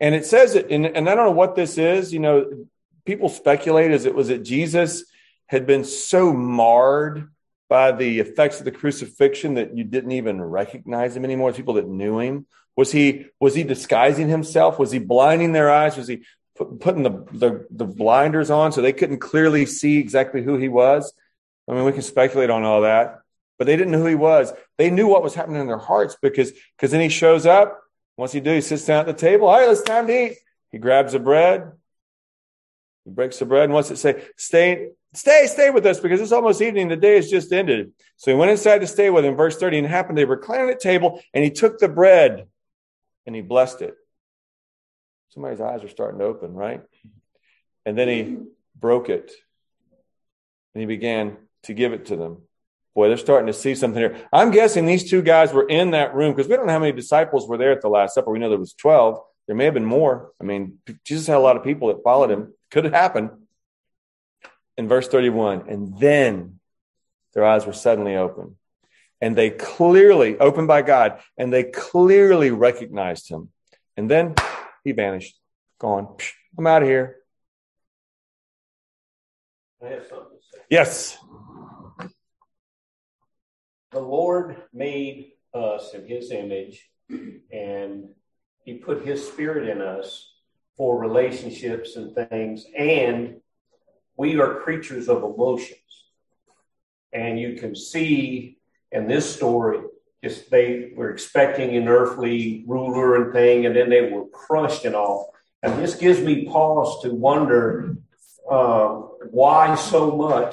And 0.00 0.14
it 0.14 0.26
says 0.26 0.54
it, 0.54 0.70
and, 0.70 0.84
and 0.84 1.08
I 1.08 1.14
don't 1.14 1.26
know 1.26 1.32
what 1.32 1.54
this 1.54 1.78
is. 1.78 2.12
You 2.12 2.20
know, 2.20 2.66
people 3.04 3.28
speculate 3.28 3.92
as 3.92 4.04
it 4.04 4.14
was 4.14 4.28
that 4.28 4.42
Jesus 4.42 5.04
had 5.46 5.66
been 5.66 5.84
so 5.84 6.32
marred 6.32 7.28
by 7.68 7.92
the 7.92 8.20
effects 8.20 8.58
of 8.58 8.64
the 8.64 8.70
crucifixion 8.70 9.54
that 9.54 9.76
you 9.76 9.84
didn't 9.84 10.12
even 10.12 10.42
recognize 10.42 11.16
him 11.16 11.24
anymore. 11.24 11.52
People 11.52 11.74
that 11.74 11.88
knew 11.88 12.18
him. 12.18 12.46
Was 12.76 12.90
he 12.90 13.26
was 13.38 13.54
he 13.54 13.64
disguising 13.64 14.28
himself? 14.28 14.78
Was 14.78 14.92
he 14.92 14.98
blinding 14.98 15.52
their 15.52 15.70
eyes? 15.70 15.96
Was 15.96 16.08
he 16.08 16.22
putting 16.54 17.02
the, 17.02 17.24
the 17.32 17.66
the 17.70 17.84
blinders 17.84 18.50
on 18.50 18.72
so 18.72 18.80
they 18.80 18.92
couldn't 18.92 19.18
clearly 19.18 19.66
see 19.66 19.98
exactly 19.98 20.42
who 20.42 20.56
he 20.56 20.68
was? 20.68 21.12
I 21.68 21.74
mean, 21.74 21.84
we 21.84 21.92
can 21.92 22.02
speculate 22.02 22.50
on 22.50 22.64
all 22.64 22.82
that, 22.82 23.20
but 23.58 23.66
they 23.66 23.76
didn't 23.76 23.92
know 23.92 24.00
who 24.00 24.06
he 24.06 24.14
was. 24.14 24.52
They 24.78 24.90
knew 24.90 25.06
what 25.06 25.22
was 25.22 25.34
happening 25.34 25.60
in 25.60 25.66
their 25.66 25.78
hearts 25.78 26.16
because 26.20 26.52
because 26.76 26.90
then 26.90 27.00
he 27.00 27.08
shows 27.08 27.46
up. 27.46 27.80
Once 28.16 28.32
he 28.32 28.40
do, 28.40 28.52
he 28.52 28.60
sits 28.60 28.84
down 28.84 29.00
at 29.00 29.06
the 29.06 29.14
table. 29.14 29.48
All 29.48 29.58
right, 29.58 29.70
it's 29.70 29.82
time 29.82 30.06
to 30.06 30.26
eat. 30.26 30.38
He 30.70 30.78
grabs 30.78 31.12
the 31.12 31.18
bread. 31.18 31.72
He 33.04 33.10
breaks 33.10 33.38
the 33.38 33.46
bread. 33.46 33.64
And 33.64 33.72
what's 33.72 33.90
it 33.90 33.96
say? 33.96 34.24
Stay, 34.36 34.90
stay, 35.14 35.46
stay 35.46 35.70
with 35.70 35.84
us 35.86 36.00
because 36.00 36.20
it's 36.20 36.32
almost 36.32 36.62
evening. 36.62 36.88
The 36.88 36.96
day 36.96 37.16
has 37.16 37.30
just 37.30 37.52
ended. 37.52 37.92
So 38.16 38.30
he 38.30 38.36
went 38.36 38.50
inside 38.50 38.80
to 38.80 38.86
stay 38.86 39.10
with 39.10 39.24
him. 39.24 39.36
Verse 39.36 39.56
30, 39.56 39.78
and 39.78 39.86
it 39.86 39.90
happened 39.90 40.18
they 40.18 40.24
reclined 40.24 40.70
at 40.70 40.80
table 40.80 41.20
and 41.34 41.42
he 41.42 41.50
took 41.50 41.78
the 41.78 41.88
bread 41.88 42.46
and 43.26 43.34
he 43.34 43.42
blessed 43.42 43.82
it. 43.82 43.96
Somebody's 45.32 45.60
eyes 45.60 45.82
are 45.82 45.88
starting 45.88 46.18
to 46.18 46.26
open, 46.26 46.52
right? 46.52 46.82
And 47.86 47.96
then 47.96 48.08
he 48.08 48.36
broke 48.78 49.08
it 49.08 49.32
and 50.74 50.80
he 50.80 50.86
began 50.86 51.36
to 51.64 51.74
give 51.74 51.92
it 51.92 52.06
to 52.06 52.16
them. 52.16 52.42
Boy, 52.94 53.08
they're 53.08 53.16
starting 53.16 53.46
to 53.46 53.54
see 53.54 53.74
something 53.74 54.00
here. 54.00 54.28
I'm 54.30 54.50
guessing 54.50 54.84
these 54.84 55.08
two 55.08 55.22
guys 55.22 55.52
were 55.52 55.66
in 55.66 55.92
that 55.92 56.14
room 56.14 56.32
because 56.34 56.48
we 56.48 56.56
don't 56.56 56.66
know 56.66 56.72
how 56.72 56.78
many 56.78 56.92
disciples 56.92 57.48
were 57.48 57.56
there 57.56 57.72
at 57.72 57.80
the 57.80 57.88
Last 57.88 58.14
Supper. 58.14 58.30
We 58.30 58.38
know 58.38 58.50
there 58.50 58.58
was 58.58 58.74
12. 58.74 59.20
There 59.46 59.56
may 59.56 59.64
have 59.64 59.74
been 59.74 59.86
more. 59.86 60.32
I 60.38 60.44
mean, 60.44 60.78
Jesus 61.04 61.26
had 61.26 61.38
a 61.38 61.40
lot 61.40 61.56
of 61.56 61.64
people 61.64 61.88
that 61.88 62.02
followed 62.04 62.30
him. 62.30 62.52
Could 62.70 62.84
have 62.84 62.92
happened. 62.92 63.30
In 64.78 64.88
verse 64.88 65.06
31, 65.06 65.68
and 65.68 65.98
then 65.98 66.58
their 67.34 67.44
eyes 67.44 67.66
were 67.66 67.74
suddenly 67.74 68.16
open. 68.16 68.56
And 69.20 69.36
they 69.36 69.50
clearly, 69.50 70.38
opened 70.38 70.66
by 70.66 70.80
God, 70.80 71.20
and 71.36 71.52
they 71.52 71.64
clearly 71.64 72.50
recognized 72.50 73.28
him. 73.28 73.50
And 73.98 74.10
then 74.10 74.34
he 74.84 74.92
vanished. 74.92 75.38
Gone. 75.78 76.16
I'm 76.56 76.66
out 76.66 76.82
of 76.82 76.88
here. 76.88 77.16
I 79.84 79.88
have 79.88 80.06
something 80.06 80.38
to 80.38 80.58
say. 80.58 80.62
Yes. 80.70 81.18
The 83.90 84.00
Lord 84.00 84.62
made 84.72 85.32
us 85.52 85.92
in 85.94 86.06
his 86.06 86.30
image 86.30 86.88
and 87.52 88.08
he 88.64 88.74
put 88.74 89.04
his 89.04 89.26
spirit 89.26 89.68
in 89.68 89.82
us 89.82 90.32
for 90.76 90.98
relationships 90.98 91.96
and 91.96 92.14
things. 92.14 92.64
And 92.76 93.40
we 94.16 94.40
are 94.40 94.60
creatures 94.60 95.08
of 95.08 95.24
emotions. 95.24 95.78
And 97.12 97.38
you 97.38 97.56
can 97.56 97.74
see 97.74 98.58
in 98.90 99.08
this 99.08 99.34
story, 99.34 99.80
just 100.22 100.50
they 100.50 100.92
were 100.94 101.10
expecting 101.10 101.76
an 101.76 101.88
earthly 101.88 102.64
ruler 102.66 103.22
and 103.22 103.32
thing, 103.32 103.66
and 103.66 103.74
then 103.74 103.90
they 103.90 104.10
were 104.10 104.26
crushed 104.28 104.84
and 104.84 104.94
all. 104.94 105.34
And 105.62 105.82
this 105.82 105.94
gives 105.94 106.20
me 106.20 106.46
pause 106.46 107.02
to 107.02 107.10
wonder 107.10 107.96
uh, 108.50 108.88
why 109.30 109.74
so 109.74 110.16
much 110.16 110.52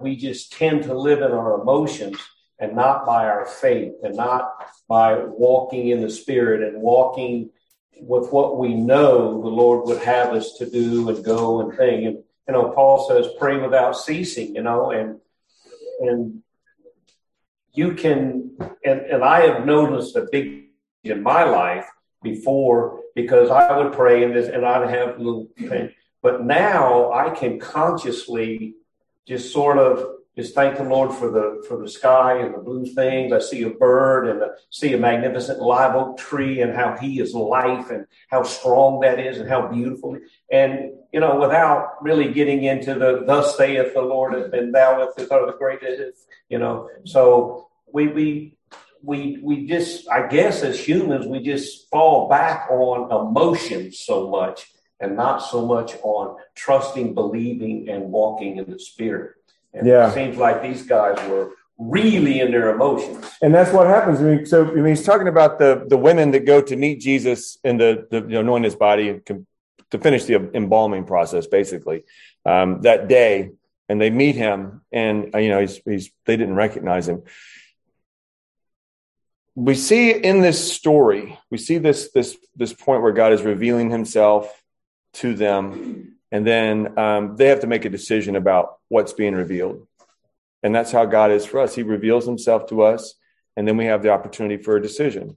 we 0.00 0.16
just 0.16 0.52
tend 0.52 0.84
to 0.84 0.94
live 0.94 1.22
in 1.22 1.32
our 1.32 1.60
emotions 1.60 2.18
and 2.58 2.76
not 2.76 3.06
by 3.06 3.26
our 3.26 3.46
faith 3.46 3.94
and 4.02 4.16
not 4.16 4.52
by 4.88 5.24
walking 5.24 5.88
in 5.88 6.00
the 6.00 6.10
spirit 6.10 6.62
and 6.62 6.80
walking 6.82 7.50
with 8.00 8.32
what 8.32 8.58
we 8.58 8.74
know 8.74 9.40
the 9.42 9.48
Lord 9.48 9.86
would 9.86 10.02
have 10.02 10.32
us 10.32 10.54
to 10.58 10.68
do 10.68 11.08
and 11.08 11.24
go 11.24 11.60
and 11.60 11.76
thing. 11.76 12.06
And 12.06 12.16
you 12.48 12.52
know, 12.52 12.70
Paul 12.70 13.08
says, 13.08 13.32
pray 13.38 13.58
without 13.58 13.96
ceasing, 13.96 14.54
you 14.56 14.62
know, 14.62 14.90
and 14.90 15.20
and 16.00 16.42
you 17.74 17.94
can 17.94 18.56
and, 18.84 19.00
and 19.00 19.24
I 19.24 19.46
have 19.46 19.66
noticed 19.66 20.16
a 20.16 20.26
big 20.30 20.64
in 21.04 21.22
my 21.22 21.44
life 21.44 21.86
before 22.22 23.00
because 23.14 23.50
I 23.50 23.76
would 23.76 23.92
pray 23.92 24.22
and 24.24 24.34
this 24.34 24.48
and 24.48 24.64
I'd 24.64 24.88
have 24.88 25.18
little 25.18 25.48
thing. 25.58 25.92
But 26.22 26.44
now 26.44 27.12
I 27.12 27.30
can 27.30 27.58
consciously 27.58 28.74
just 29.26 29.52
sort 29.52 29.78
of 29.78 30.06
just 30.36 30.54
thank 30.54 30.78
the 30.78 30.84
Lord 30.84 31.12
for 31.12 31.30
the 31.30 31.62
for 31.68 31.78
the 31.82 31.88
sky 31.88 32.38
and 32.38 32.54
the 32.54 32.58
blue 32.58 32.86
things. 32.86 33.32
I 33.32 33.38
see 33.38 33.62
a 33.64 33.70
bird 33.70 34.28
and 34.28 34.42
see 34.70 34.94
a 34.94 34.98
magnificent 34.98 35.60
live 35.60 35.94
oak 35.94 36.16
tree 36.16 36.62
and 36.62 36.74
how 36.74 36.96
He 36.96 37.20
is 37.20 37.34
life 37.34 37.90
and 37.90 38.06
how 38.30 38.42
strong 38.42 39.00
that 39.00 39.18
is 39.18 39.38
and 39.38 39.48
how 39.48 39.66
beautiful. 39.66 40.18
And 40.50 40.92
you 41.12 41.20
know, 41.20 41.38
without 41.38 42.02
really 42.02 42.32
getting 42.32 42.64
into 42.64 42.94
the 42.94 43.24
"Thus 43.26 43.56
saith 43.56 43.94
the 43.94 44.02
Lord" 44.02 44.34
and 44.34 44.74
"Thou 44.74 45.00
art 45.00 45.14
sort 45.14 45.42
of 45.42 45.46
the 45.48 45.58
greatest," 45.58 46.26
you 46.48 46.58
know. 46.58 46.88
So 47.04 47.68
we 47.92 48.08
we 48.08 48.56
we 49.02 49.38
we 49.42 49.66
just 49.66 50.08
I 50.08 50.26
guess 50.28 50.62
as 50.62 50.78
humans 50.80 51.26
we 51.26 51.40
just 51.40 51.88
fall 51.90 52.28
back 52.28 52.70
on 52.70 53.10
emotions 53.10 53.98
so 53.98 54.28
much 54.28 54.72
and 55.00 55.16
not 55.16 55.38
so 55.38 55.66
much 55.66 55.96
on 56.02 56.36
trusting, 56.54 57.12
believing, 57.14 57.88
and 57.88 58.12
walking 58.12 58.56
in 58.58 58.70
the 58.70 58.78
spirit. 58.78 59.32
And 59.74 59.86
Yeah. 59.86 60.08
it 60.08 60.14
seems 60.14 60.36
like 60.36 60.62
these 60.62 60.82
guys 60.82 61.18
were 61.28 61.50
really 61.78 62.40
in 62.40 62.52
their 62.52 62.70
emotions. 62.70 63.24
And 63.42 63.52
that's 63.52 63.72
what 63.72 63.86
happens. 63.88 64.20
I 64.20 64.22
mean, 64.22 64.46
so 64.46 64.64
I 64.64 64.70
mean, 64.74 64.86
he's 64.86 65.04
talking 65.04 65.28
about 65.28 65.58
the 65.58 65.84
the 65.88 65.96
women 65.96 66.30
that 66.30 66.46
go 66.46 66.60
to 66.62 66.76
meet 66.76 67.00
Jesus 67.00 67.58
in 67.64 67.78
the, 67.78 68.06
the 68.10 68.18
you 68.18 68.28
know, 68.34 68.40
anoint 68.40 68.64
his 68.64 68.76
body 68.76 69.08
and 69.08 69.46
to 69.92 69.98
finish 69.98 70.24
the 70.24 70.50
embalming 70.54 71.04
process, 71.04 71.46
basically, 71.46 72.02
um, 72.44 72.82
that 72.82 73.08
day, 73.08 73.52
and 73.88 74.00
they 74.00 74.10
meet 74.10 74.34
him, 74.34 74.82
and 74.90 75.34
uh, 75.34 75.38
you 75.38 75.50
know, 75.50 75.60
he's 75.60 75.80
he's 75.84 76.10
they 76.26 76.36
didn't 76.36 76.56
recognize 76.56 77.08
him. 77.08 77.22
We 79.54 79.74
see 79.74 80.10
in 80.10 80.40
this 80.40 80.72
story, 80.72 81.38
we 81.50 81.58
see 81.58 81.78
this 81.78 82.10
this 82.12 82.36
this 82.56 82.72
point 82.72 83.02
where 83.02 83.12
God 83.12 83.32
is 83.32 83.42
revealing 83.42 83.90
Himself 83.90 84.50
to 85.14 85.34
them, 85.34 86.16
and 86.30 86.46
then 86.46 86.98
um, 86.98 87.36
they 87.36 87.48
have 87.48 87.60
to 87.60 87.66
make 87.66 87.84
a 87.84 87.90
decision 87.90 88.34
about 88.34 88.78
what's 88.88 89.12
being 89.12 89.34
revealed. 89.34 89.86
And 90.62 90.74
that's 90.74 90.92
how 90.92 91.04
God 91.04 91.30
is 91.32 91.44
for 91.44 91.60
us. 91.60 91.74
He 91.74 91.82
reveals 91.82 92.24
himself 92.24 92.68
to 92.68 92.82
us, 92.82 93.14
and 93.56 93.66
then 93.66 93.76
we 93.76 93.86
have 93.86 94.02
the 94.02 94.10
opportunity 94.10 94.62
for 94.62 94.76
a 94.76 94.82
decision. 94.82 95.36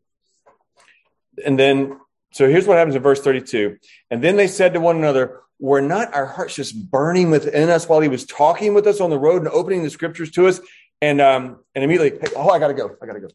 And 1.43 1.59
then, 1.59 1.99
so 2.35 2.49
here's 2.49 2.67
what 2.67 2.77
happens 2.77 2.95
in 2.95 3.01
verse 3.01 3.21
32. 3.21 3.77
And 4.11 4.21
then 4.21 4.35
they 4.35 4.47
said 4.47 4.73
to 4.73 4.81
one 4.81 4.97
another, 4.97 5.39
Were 5.57 5.79
not 5.79 6.13
our 6.13 6.25
hearts 6.25 6.53
just 6.53 6.91
burning 6.91 7.31
within 7.31 7.69
us 7.69 7.87
while 7.87 8.01
he 8.01 8.09
was 8.09 8.25
talking 8.25 8.73
with 8.73 8.85
us 8.87 8.99
on 8.99 9.09
the 9.09 9.17
road 9.17 9.43
and 9.43 9.47
opening 9.47 9.83
the 9.83 9.89
scriptures 9.89 10.31
to 10.31 10.47
us? 10.47 10.59
And 11.01 11.21
um, 11.21 11.63
and 11.75 11.83
immediately, 11.85 12.19
hey, 12.19 12.35
oh, 12.35 12.49
I 12.49 12.59
gotta 12.59 12.73
go. 12.73 12.93
I 13.01 13.05
gotta 13.05 13.21
go. 13.21 13.29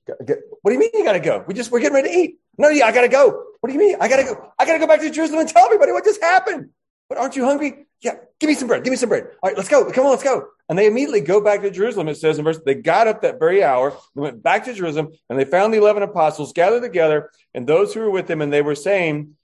What 0.61 0.71
do 0.71 0.73
you 0.75 0.79
mean 0.79 0.91
you 0.93 1.03
gotta 1.03 1.19
go? 1.19 1.43
We 1.47 1.55
just 1.55 1.71
we're 1.71 1.81
getting 1.81 1.95
ready 1.95 2.09
to 2.09 2.15
eat. 2.15 2.41
No, 2.59 2.69
yeah, 2.69 2.85
I 2.85 2.93
gotta 2.93 3.09
go. 3.09 3.43
What 3.61 3.69
do 3.69 3.73
you 3.73 3.79
mean? 3.79 3.97
I 4.01 4.09
gotta 4.09 4.25
go. 4.25 4.53
I 4.59 4.67
gotta 4.67 4.79
go 4.79 4.87
back 4.87 5.01
to 5.01 5.11
Jerusalem 5.11 5.41
and 5.41 5.49
tell 5.49 5.65
everybody 5.65 5.93
what 5.93 6.05
just 6.05 6.23
happened. 6.23 6.69
But 7.11 7.19
aren't 7.19 7.37
you 7.37 7.45
hungry? 7.45 7.87
Yeah, 8.01 8.15
give 8.39 8.49
me 8.49 8.55
some 8.55 8.69
bread. 8.69 8.85
Give 8.85 8.93
me 8.93 8.97
some 8.97 9.11
bread. 9.11 9.25
All 9.43 9.51
right, 9.51 9.57
let's 9.57 9.69
go. 9.69 9.91
Come 9.93 10.07
on, 10.07 10.13
let's 10.13 10.23
go. 10.23 10.47
And 10.69 10.79
they 10.79 10.87
immediately 10.87 11.21
go 11.21 11.41
back 11.43 11.61
to 11.61 11.71
Jerusalem. 11.71 12.09
It 12.09 12.17
says 12.17 12.39
in 12.39 12.45
verse, 12.45 12.61
they 12.65 12.77
got 12.77 13.09
up 13.09 13.23
that 13.23 13.41
very 13.41 13.63
hour. 13.63 13.93
They 14.15 14.23
went 14.23 14.43
back 14.43 14.65
to 14.65 14.73
Jerusalem 14.73 15.09
and 15.29 15.39
they 15.39 15.45
found 15.45 15.75
the 15.75 15.79
11 15.79 16.05
apostles 16.05 16.53
gathered 16.53 16.83
together 16.83 17.31
and 17.53 17.67
those 17.67 17.93
who 17.93 18.01
were 18.01 18.11
with 18.11 18.29
them. 18.29 18.41
And 18.41 18.53
they 18.53 18.63
were 18.63 18.77
saying 18.77 19.35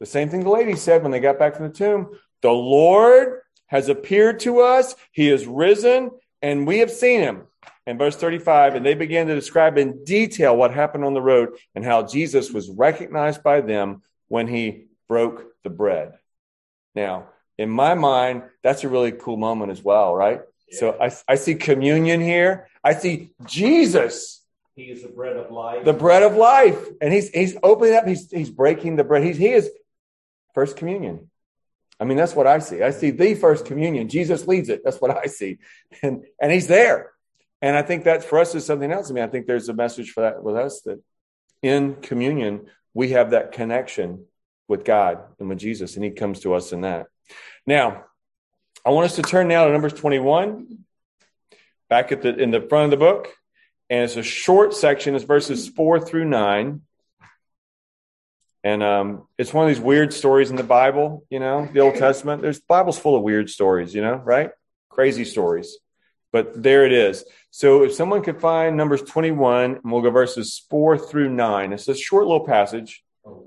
the 0.00 0.06
same 0.06 0.30
thing 0.30 0.42
the 0.42 0.50
lady 0.50 0.74
said 0.74 1.02
when 1.02 1.12
they 1.12 1.20
got 1.20 1.38
back 1.38 1.54
from 1.54 1.68
the 1.68 1.74
tomb. 1.74 2.08
The 2.40 2.50
Lord 2.50 3.40
has 3.66 3.90
appeared 3.90 4.40
to 4.40 4.60
us. 4.60 4.96
He 5.12 5.28
is 5.28 5.46
risen 5.46 6.10
and 6.40 6.66
we 6.66 6.78
have 6.78 6.90
seen 6.90 7.20
him. 7.20 7.42
And 7.86 7.98
verse 7.98 8.16
35, 8.16 8.74
and 8.74 8.84
they 8.84 8.94
began 8.94 9.28
to 9.28 9.34
describe 9.34 9.78
in 9.78 10.02
detail 10.02 10.56
what 10.56 10.72
happened 10.72 11.04
on 11.04 11.14
the 11.14 11.22
road 11.22 11.50
and 11.74 11.84
how 11.84 12.02
Jesus 12.02 12.50
was 12.50 12.68
recognized 12.68 13.44
by 13.44 13.60
them 13.60 14.02
when 14.28 14.48
he 14.48 14.86
broke 15.08 15.44
the 15.62 15.70
bread. 15.70 16.14
Now, 16.96 17.28
in 17.58 17.70
my 17.70 17.94
mind, 17.94 18.42
that's 18.62 18.82
a 18.82 18.88
really 18.88 19.12
cool 19.12 19.36
moment 19.36 19.70
as 19.70 19.82
well, 19.82 20.16
right? 20.16 20.40
So 20.72 20.96
I, 21.00 21.12
I 21.28 21.36
see 21.36 21.54
communion 21.54 22.20
here. 22.20 22.66
I 22.82 22.94
see 22.94 23.30
Jesus, 23.44 24.42
He 24.74 24.84
is 24.84 25.02
the 25.02 25.08
bread 25.08 25.36
of 25.36 25.52
life. 25.52 25.84
the 25.84 25.92
bread 25.92 26.24
of 26.24 26.34
life, 26.34 26.78
and 27.00 27.12
he's 27.12 27.28
he's 27.30 27.56
opening 27.62 27.94
up. 27.94 28.06
He's 28.06 28.28
he's 28.30 28.50
breaking 28.50 28.96
the 28.96 29.04
bread. 29.04 29.22
He's 29.22 29.36
he 29.36 29.50
is 29.50 29.70
first 30.54 30.76
communion. 30.76 31.30
I 32.00 32.04
mean, 32.04 32.16
that's 32.16 32.34
what 32.34 32.46
I 32.48 32.58
see. 32.58 32.82
I 32.82 32.90
see 32.90 33.10
the 33.10 33.34
first 33.34 33.64
communion. 33.64 34.08
Jesus 34.08 34.46
leads 34.48 34.68
it. 34.68 34.82
That's 34.84 35.00
what 35.00 35.16
I 35.16 35.26
see, 35.26 35.58
and 36.02 36.24
and 36.40 36.50
he's 36.50 36.66
there. 36.66 37.12
And 37.62 37.76
I 37.76 37.82
think 37.82 38.04
that 38.04 38.24
for 38.24 38.38
us 38.38 38.54
is 38.54 38.66
something 38.66 38.90
else. 38.92 39.10
I 39.10 39.14
mean, 39.14 39.24
I 39.24 39.28
think 39.28 39.46
there's 39.46 39.68
a 39.68 39.74
message 39.74 40.10
for 40.10 40.22
that 40.22 40.42
with 40.42 40.56
us 40.56 40.80
that 40.82 41.00
in 41.62 41.94
communion 41.96 42.66
we 42.92 43.10
have 43.10 43.30
that 43.30 43.52
connection 43.52 44.26
with 44.68 44.84
God 44.84 45.20
and 45.38 45.48
with 45.48 45.58
Jesus, 45.58 45.96
and 45.96 46.04
He 46.04 46.10
comes 46.10 46.40
to 46.40 46.54
us 46.54 46.72
in 46.72 46.82
that. 46.82 47.06
Now, 47.66 48.04
I 48.84 48.90
want 48.90 49.06
us 49.06 49.16
to 49.16 49.22
turn 49.22 49.48
now 49.48 49.66
to 49.66 49.72
Numbers 49.72 49.94
21, 49.94 50.78
back 51.88 52.12
at 52.12 52.22
the 52.22 52.36
in 52.36 52.50
the 52.50 52.60
front 52.60 52.84
of 52.84 52.90
the 52.90 53.04
book, 53.04 53.32
and 53.90 54.04
it's 54.04 54.16
a 54.16 54.22
short 54.22 54.74
section. 54.74 55.14
It's 55.14 55.24
verses 55.24 55.68
four 55.68 56.00
through 56.00 56.26
nine, 56.26 56.82
and 58.62 58.82
um, 58.82 59.28
it's 59.38 59.52
one 59.52 59.68
of 59.68 59.74
these 59.74 59.82
weird 59.82 60.12
stories 60.12 60.50
in 60.50 60.56
the 60.56 60.62
Bible. 60.62 61.24
You 61.30 61.40
know, 61.40 61.68
the 61.72 61.80
Old 61.80 61.96
Testament. 61.96 62.42
There's 62.42 62.58
the 62.58 62.66
Bible's 62.68 62.98
full 62.98 63.16
of 63.16 63.22
weird 63.22 63.50
stories. 63.50 63.94
You 63.94 64.02
know, 64.02 64.16
right? 64.16 64.50
Crazy 64.88 65.24
stories. 65.24 65.76
But 66.32 66.62
there 66.62 66.84
it 66.84 66.92
is. 66.92 67.24
So 67.50 67.84
if 67.84 67.94
someone 67.94 68.22
could 68.22 68.40
find 68.40 68.76
Numbers 68.76 69.02
21, 69.02 69.76
and 69.76 69.80
we'll 69.84 70.02
go 70.02 70.10
verses 70.10 70.66
four 70.68 70.98
through 70.98 71.30
nine. 71.30 71.72
It's 71.72 71.88
a 71.88 71.94
short 71.94 72.26
little 72.26 72.44
passage. 72.44 73.02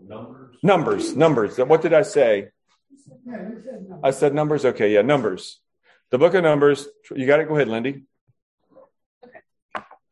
Numbers. 0.09 0.55
Numbers, 0.63 1.15
numbers. 1.15 1.57
What 1.59 1.83
did 1.83 1.93
I 1.93 2.01
say? 2.01 2.49
I 4.03 4.09
said 4.09 4.33
numbers. 4.33 4.65
Okay, 4.65 4.91
yeah, 4.91 5.03
numbers. 5.03 5.61
The 6.09 6.17
book 6.17 6.33
of 6.33 6.41
Numbers. 6.41 6.87
You 7.15 7.27
got 7.27 7.39
it. 7.39 7.47
Go 7.47 7.55
ahead, 7.55 7.67
Lindy. 7.67 8.05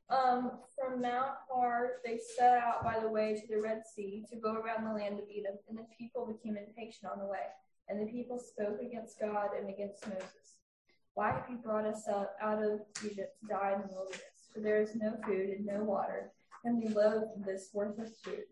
Um, 0.09 0.51
from 0.77 1.01
Mount 1.01 1.31
Hor, 1.49 1.93
they 2.05 2.19
set 2.37 2.59
out 2.59 2.83
by 2.83 2.99
the 2.99 3.09
way 3.09 3.41
to 3.41 3.47
the 3.53 3.59
Red 3.59 3.81
Sea 3.95 4.23
to 4.29 4.35
go 4.35 4.53
around 4.53 4.85
the 4.85 4.93
land 4.93 5.17
of 5.17 5.25
Edom, 5.35 5.57
and 5.67 5.79
the 5.79 5.87
people 5.97 6.27
became 6.27 6.57
impatient 6.57 7.11
on 7.11 7.17
the 7.17 7.25
way. 7.25 7.47
And 7.89 7.99
the 7.99 8.11
people 8.11 8.37
spoke 8.37 8.79
against 8.79 9.19
God 9.19 9.49
and 9.59 9.67
against 9.67 10.07
Moses. 10.07 10.57
Why 11.15 11.31
have 11.31 11.45
you 11.49 11.57
brought 11.57 11.85
us 11.85 12.07
out, 12.07 12.33
out 12.39 12.61
of 12.63 12.81
Egypt 13.03 13.35
to 13.41 13.47
die 13.47 13.73
in 13.75 13.81
the 13.81 13.93
wilderness? 13.93 14.21
For 14.53 14.59
there 14.59 14.79
is 14.79 14.93
no 14.95 15.17
food 15.25 15.49
and 15.49 15.65
no 15.65 15.83
water, 15.83 16.31
and 16.63 16.77
we 16.77 16.89
loathe 16.89 17.43
this 17.43 17.71
worthless 17.73 18.19
food. 18.23 18.45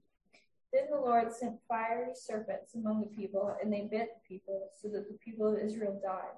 Then 0.75 0.87
the 0.91 0.97
Lord 0.97 1.31
sent 1.31 1.55
fiery 1.69 2.11
serpents 2.13 2.75
among 2.75 2.99
the 2.99 3.15
people, 3.15 3.55
and 3.63 3.71
they 3.71 3.87
bit 3.89 4.09
the 4.13 4.27
people, 4.27 4.71
so 4.75 4.89
that 4.89 5.07
the 5.07 5.17
people 5.23 5.47
of 5.47 5.57
Israel 5.57 5.97
died. 6.03 6.35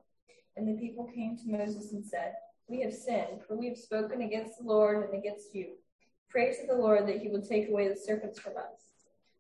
And 0.56 0.68
the 0.68 0.80
people 0.80 1.06
came 1.06 1.36
to 1.38 1.50
Moses 1.50 1.92
and 1.92 2.06
said, 2.06 2.34
We 2.68 2.82
have 2.82 2.94
sinned, 2.94 3.42
for 3.48 3.58
we 3.58 3.68
have 3.70 3.80
spoken 3.80 4.22
against 4.22 4.60
the 4.60 4.66
Lord 4.66 5.10
and 5.10 5.18
against 5.18 5.56
you. 5.56 5.70
Pray 6.30 6.54
to 6.54 6.68
the 6.68 6.76
Lord 6.76 7.08
that 7.08 7.20
he 7.20 7.30
will 7.30 7.42
take 7.42 7.70
away 7.70 7.88
the 7.88 7.96
serpents 7.96 8.38
from 8.38 8.58
us. 8.58 8.92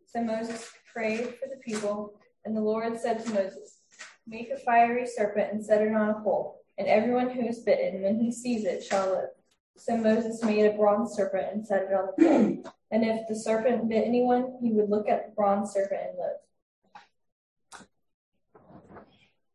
So 0.07 0.23
Moses 0.23 0.67
prayed 0.91 1.35
for 1.35 1.47
the 1.47 1.61
people, 1.63 2.15
and 2.43 2.57
the 2.57 2.61
Lord 2.61 2.99
said 2.99 3.23
to 3.23 3.33
Moses, 3.33 3.81
Make 4.25 4.49
a 4.49 4.57
fiery 4.57 5.05
serpent 5.05 5.53
and 5.53 5.63
set 5.63 5.83
it 5.83 5.93
on 5.93 6.09
a 6.09 6.21
pole, 6.21 6.61
and 6.79 6.87
everyone 6.87 7.29
who 7.29 7.45
is 7.45 7.59
bitten, 7.59 8.01
when 8.01 8.19
he 8.19 8.31
sees 8.31 8.65
it, 8.65 8.83
shall 8.83 9.11
live. 9.11 9.29
So 9.75 9.95
Moses 9.95 10.43
made 10.43 10.65
a 10.65 10.75
bronze 10.75 11.13
serpent 11.13 11.53
and 11.53 11.67
set 11.67 11.83
it 11.83 11.93
on 11.93 12.07
the 12.07 12.23
pole. 12.63 12.73
And 12.91 13.03
if 13.03 13.27
the 13.27 13.35
serpent 13.35 13.89
bit 13.89 14.05
anyone, 14.05 14.57
he 14.61 14.71
would 14.71 14.89
look 14.89 15.09
at 15.09 15.27
the 15.27 15.31
bronze 15.33 15.73
serpent 15.73 15.99
and 16.09 16.17
live. 16.17 16.37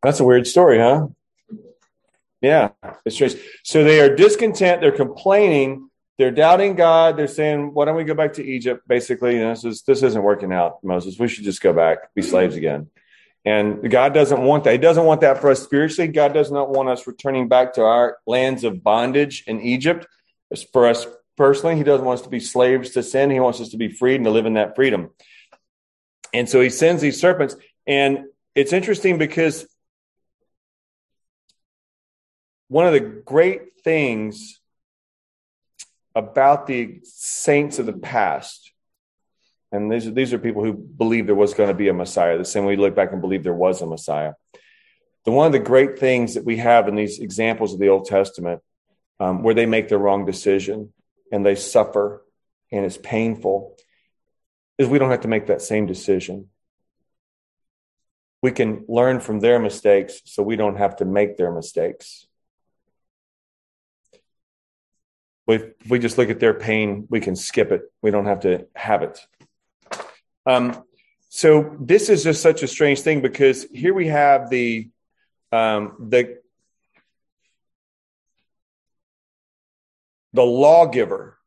That's 0.02 0.20
a 0.20 0.24
weird 0.24 0.46
story, 0.46 0.78
huh? 0.78 1.06
Yeah, 2.40 2.70
it's 3.06 3.14
strange. 3.14 3.36
So 3.62 3.84
they 3.84 4.00
are 4.00 4.14
discontent. 4.14 4.80
They're 4.80 4.90
complaining. 4.90 5.88
They're 6.18 6.32
doubting 6.32 6.74
God. 6.74 7.16
They're 7.16 7.28
saying, 7.28 7.72
"Why 7.72 7.84
don't 7.84 7.96
we 7.96 8.04
go 8.04 8.14
back 8.14 8.32
to 8.34 8.44
Egypt?" 8.44 8.86
Basically, 8.88 9.36
you 9.36 9.40
know, 9.42 9.50
this 9.50 9.64
is 9.64 9.82
this 9.82 10.02
isn't 10.02 10.22
working 10.22 10.52
out, 10.52 10.82
Moses. 10.82 11.18
We 11.18 11.28
should 11.28 11.44
just 11.44 11.62
go 11.62 11.72
back, 11.72 12.12
be 12.14 12.22
slaves 12.22 12.56
again. 12.56 12.90
And 13.44 13.90
God 13.90 14.12
doesn't 14.12 14.42
want 14.42 14.64
that. 14.64 14.72
He 14.72 14.78
doesn't 14.78 15.04
want 15.04 15.20
that 15.22 15.38
for 15.40 15.50
us 15.50 15.62
spiritually. 15.62 16.08
God 16.08 16.32
does 16.32 16.50
not 16.50 16.70
want 16.70 16.88
us 16.88 17.06
returning 17.06 17.48
back 17.48 17.74
to 17.74 17.82
our 17.82 18.18
lands 18.26 18.62
of 18.64 18.82
bondage 18.82 19.44
in 19.46 19.60
Egypt. 19.60 20.06
As 20.52 20.64
for 20.64 20.86
us 20.86 21.06
personally, 21.36 21.76
He 21.76 21.84
doesn't 21.84 22.04
want 22.04 22.20
us 22.20 22.24
to 22.24 22.30
be 22.30 22.40
slaves 22.40 22.90
to 22.90 23.02
sin. 23.02 23.30
He 23.30 23.40
wants 23.40 23.60
us 23.60 23.70
to 23.70 23.76
be 23.76 23.88
freed 23.88 24.16
and 24.16 24.24
to 24.24 24.30
live 24.30 24.46
in 24.46 24.54
that 24.54 24.74
freedom. 24.74 25.10
And 26.32 26.48
so 26.48 26.60
He 26.60 26.70
sends 26.70 27.02
these 27.02 27.20
serpents. 27.20 27.56
And 27.86 28.24
it's 28.54 28.72
interesting 28.72 29.18
because 29.18 29.66
one 32.68 32.86
of 32.86 32.92
the 32.92 33.00
great 33.00 33.82
things 33.82 34.60
about 36.14 36.66
the 36.66 37.00
saints 37.04 37.78
of 37.78 37.86
the 37.86 37.92
past, 37.92 38.72
and 39.70 39.90
these 39.90 40.06
are, 40.06 40.10
these 40.10 40.32
are 40.32 40.38
people 40.38 40.64
who 40.64 40.72
believe 40.72 41.26
there 41.26 41.34
was 41.34 41.54
going 41.54 41.68
to 41.68 41.74
be 41.74 41.88
a 41.88 41.94
Messiah, 41.94 42.36
the 42.36 42.44
same 42.44 42.64
way 42.64 42.76
we 42.76 42.82
look 42.82 42.94
back 42.94 43.12
and 43.12 43.20
believe 43.20 43.42
there 43.42 43.54
was 43.54 43.80
a 43.80 43.86
Messiah. 43.86 44.34
The 45.24 45.30
one 45.30 45.46
of 45.46 45.52
the 45.52 45.58
great 45.58 45.98
things 45.98 46.34
that 46.34 46.44
we 46.44 46.56
have 46.58 46.88
in 46.88 46.94
these 46.94 47.20
examples 47.20 47.72
of 47.72 47.78
the 47.78 47.88
Old 47.88 48.06
Testament, 48.06 48.60
um, 49.20 49.42
where 49.42 49.54
they 49.54 49.66
make 49.66 49.88
the 49.88 49.98
wrong 49.98 50.26
decision 50.26 50.92
and 51.32 51.44
they 51.44 51.56
suffer 51.56 52.24
and 52.70 52.84
it's 52.84 52.98
painful, 52.98 53.76
is 54.78 54.86
we 54.86 54.98
don't 54.98 55.10
have 55.10 55.22
to 55.22 55.28
make 55.28 55.46
that 55.46 55.62
same 55.62 55.86
decision. 55.86 56.48
We 58.42 58.52
can 58.52 58.84
learn 58.88 59.20
from 59.20 59.40
their 59.40 59.58
mistakes 59.58 60.20
so 60.24 60.42
we 60.42 60.56
don't 60.56 60.76
have 60.76 60.96
to 60.96 61.04
make 61.04 61.36
their 61.36 61.52
mistakes. 61.52 62.26
If 65.48 65.72
we 65.88 65.98
just 65.98 66.18
look 66.18 66.30
at 66.30 66.40
their 66.40 66.54
pain, 66.54 67.06
we 67.10 67.20
can 67.20 67.36
skip 67.36 67.72
it. 67.72 67.82
We 68.00 68.10
don't 68.10 68.26
have 68.26 68.40
to 68.40 68.66
have 68.74 69.02
it. 69.02 69.18
Um, 70.46 70.82
so 71.28 71.76
this 71.80 72.08
is 72.08 72.22
just 72.24 72.42
such 72.42 72.62
a 72.62 72.68
strange 72.68 73.00
thing 73.00 73.20
because 73.20 73.66
here 73.72 73.94
we 73.94 74.08
have 74.08 74.50
the 74.50 74.90
um, 75.50 76.08
the 76.08 76.41
the 80.32 80.42
lawgiver 80.42 81.38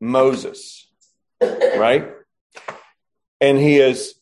Moses, 0.00 0.88
right? 1.40 2.10
And 3.40 3.58
he 3.58 3.78
is 3.78 4.14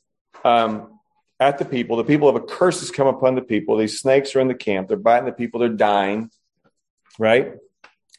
um, 0.44 0.98
at 1.40 1.58
the 1.58 1.64
people. 1.64 1.96
The 1.96 2.04
people 2.04 2.32
have 2.32 2.42
a 2.42 2.44
curse 2.44 2.80
has 2.80 2.90
come 2.90 3.06
upon 3.06 3.34
the 3.34 3.42
people. 3.42 3.76
These 3.76 4.00
snakes 4.00 4.34
are 4.34 4.40
in 4.40 4.48
the 4.48 4.54
camp. 4.54 4.88
They're 4.88 4.96
biting 4.96 5.26
the 5.26 5.32
people. 5.32 5.60
They're 5.60 5.68
dying, 5.68 6.30
right? 7.18 7.54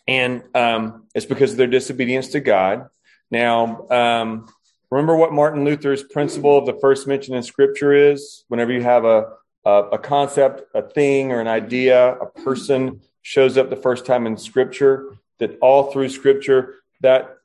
And 0.07 0.43
um, 0.55 1.07
it's 1.13 1.25
because 1.25 1.51
of 1.51 1.57
their 1.57 1.67
disobedience 1.67 2.29
to 2.29 2.39
God. 2.39 2.87
Now, 3.29 3.87
um, 3.89 4.49
remember 4.89 5.15
what 5.15 5.33
Martin 5.33 5.65
Luther's 5.65 6.03
principle 6.03 6.57
of 6.57 6.65
the 6.65 6.79
first 6.79 7.07
mention 7.07 7.35
in 7.35 7.43
Scripture 7.43 7.93
is? 7.93 8.43
Whenever 8.47 8.71
you 8.71 8.81
have 8.81 9.05
a, 9.05 9.33
a, 9.65 9.71
a 9.71 9.99
concept, 9.99 10.63
a 10.73 10.81
thing, 10.81 11.31
or 11.31 11.41
an 11.41 11.47
idea, 11.47 12.13
a 12.13 12.25
person 12.25 13.01
shows 13.21 13.57
up 13.57 13.69
the 13.69 13.75
first 13.75 14.05
time 14.05 14.25
in 14.25 14.37
Scripture, 14.37 15.15
that 15.39 15.57
all 15.61 15.91
through 15.91 16.09
Scripture, 16.09 16.75
that 17.01 17.37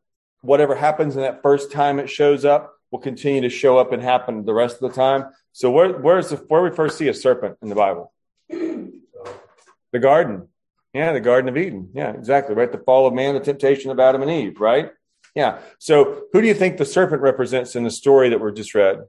whatever 0.42 0.74
happens 0.74 1.16
in 1.16 1.22
that 1.22 1.42
first 1.42 1.72
time 1.72 1.98
it 1.98 2.10
shows 2.10 2.44
up 2.44 2.74
will 2.90 2.98
continue 2.98 3.40
to 3.40 3.48
show 3.48 3.78
up 3.78 3.92
and 3.92 4.02
happen 4.02 4.44
the 4.44 4.54
rest 4.54 4.80
of 4.80 4.90
the 4.90 4.94
time. 4.94 5.24
So 5.52 5.70
where 5.70 5.92
where's 5.92 6.28
the 6.28 6.36
where 6.36 6.62
we 6.62 6.70
first 6.70 6.98
see 6.98 7.08
a 7.08 7.14
serpent 7.14 7.56
in 7.62 7.68
the 7.68 7.74
Bible? 7.74 8.12
The 8.48 9.98
garden. 10.00 10.48
Yeah, 10.92 11.12
the 11.12 11.20
Garden 11.20 11.48
of 11.48 11.56
Eden. 11.56 11.90
Yeah, 11.92 12.12
exactly. 12.12 12.54
Right. 12.54 12.70
The 12.70 12.78
fall 12.78 13.06
of 13.06 13.14
man, 13.14 13.34
the 13.34 13.40
temptation 13.40 13.90
of 13.90 13.98
Adam 13.98 14.22
and 14.22 14.30
Eve, 14.30 14.60
right? 14.60 14.92
Yeah. 15.34 15.58
So 15.80 16.24
who 16.32 16.40
do 16.40 16.46
you 16.46 16.54
think 16.54 16.76
the 16.76 16.84
serpent 16.84 17.20
represents 17.20 17.74
in 17.74 17.82
the 17.82 17.90
story 17.90 18.28
that 18.28 18.40
we're 18.40 18.52
just 18.52 18.74
read? 18.74 19.04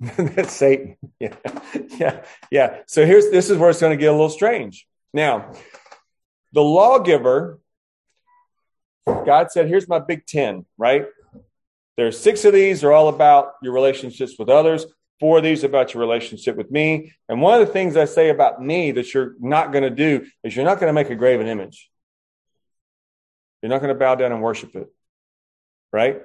That's 0.00 0.52
Satan. 0.54 0.96
Yeah. 1.18 1.34
Yeah. 1.98 2.24
Yeah. 2.50 2.78
So 2.86 3.06
here's 3.06 3.30
this 3.30 3.50
is 3.50 3.58
where 3.58 3.70
it's 3.70 3.80
going 3.80 3.96
to 3.96 4.00
get 4.00 4.08
a 4.08 4.12
little 4.12 4.30
strange. 4.30 4.86
Now, 5.12 5.52
the 6.52 6.62
lawgiver, 6.62 7.60
God 9.06 9.50
said, 9.50 9.68
here's 9.68 9.88
my 9.88 9.98
big 9.98 10.26
10, 10.26 10.66
right? 10.76 11.06
There's 11.96 12.18
six 12.18 12.44
of 12.44 12.52
these 12.52 12.84
are 12.84 12.92
all 12.92 13.08
about 13.08 13.52
your 13.62 13.72
relationships 13.72 14.34
with 14.38 14.48
others. 14.48 14.86
Four 15.18 15.38
of 15.38 15.44
these 15.44 15.64
about 15.64 15.94
your 15.94 16.02
relationship 16.02 16.56
with 16.56 16.70
me. 16.70 17.14
And 17.28 17.40
one 17.40 17.58
of 17.58 17.66
the 17.66 17.72
things 17.72 17.96
I 17.96 18.04
say 18.04 18.28
about 18.28 18.62
me 18.62 18.92
that 18.92 19.14
you're 19.14 19.34
not 19.40 19.72
going 19.72 19.84
to 19.84 19.90
do 19.90 20.26
is 20.44 20.54
you're 20.54 20.66
not 20.66 20.78
going 20.78 20.90
to 20.90 20.92
make 20.92 21.08
a 21.08 21.14
graven 21.14 21.46
image. 21.46 21.90
You're 23.62 23.70
not 23.70 23.80
going 23.80 23.94
to 23.94 23.98
bow 23.98 24.14
down 24.14 24.32
and 24.32 24.42
worship 24.42 24.76
it. 24.76 24.88
Right? 25.96 26.20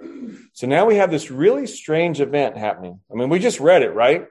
So 0.51 0.67
now 0.67 0.85
we 0.85 0.97
have 0.97 1.11
this 1.11 1.31
really 1.31 1.65
strange 1.65 2.19
event 2.19 2.57
happening. 2.57 2.99
I 3.09 3.15
mean, 3.15 3.29
we 3.29 3.39
just 3.39 3.61
read 3.61 3.83
it, 3.83 3.93
right? 3.93 4.27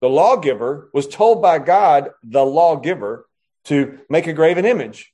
The 0.00 0.08
lawgiver 0.08 0.88
was 0.94 1.06
told 1.06 1.42
by 1.42 1.58
God, 1.58 2.08
the 2.22 2.42
lawgiver, 2.42 3.26
to 3.64 3.98
make 4.08 4.26
a 4.28 4.32
graven 4.32 4.64
image. 4.64 5.12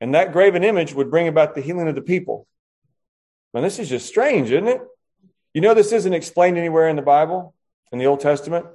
And 0.00 0.16
that 0.16 0.32
graven 0.32 0.64
image 0.64 0.94
would 0.94 1.12
bring 1.12 1.28
about 1.28 1.54
the 1.54 1.60
healing 1.60 1.86
of 1.86 1.94
the 1.94 2.02
people. 2.02 2.48
Now, 3.54 3.60
this 3.60 3.78
is 3.78 3.88
just 3.88 4.08
strange, 4.08 4.50
isn't 4.50 4.66
it? 4.66 4.80
You 5.54 5.60
know, 5.60 5.74
this 5.74 5.92
isn't 5.92 6.12
explained 6.12 6.58
anywhere 6.58 6.88
in 6.88 6.96
the 6.96 7.02
Bible, 7.02 7.54
in 7.92 8.00
the 8.00 8.06
Old 8.06 8.18
Testament? 8.18 8.66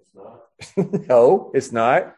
It's 0.00 0.10
not. 0.16 1.08
no, 1.08 1.52
it's 1.54 1.70
not. 1.70 2.16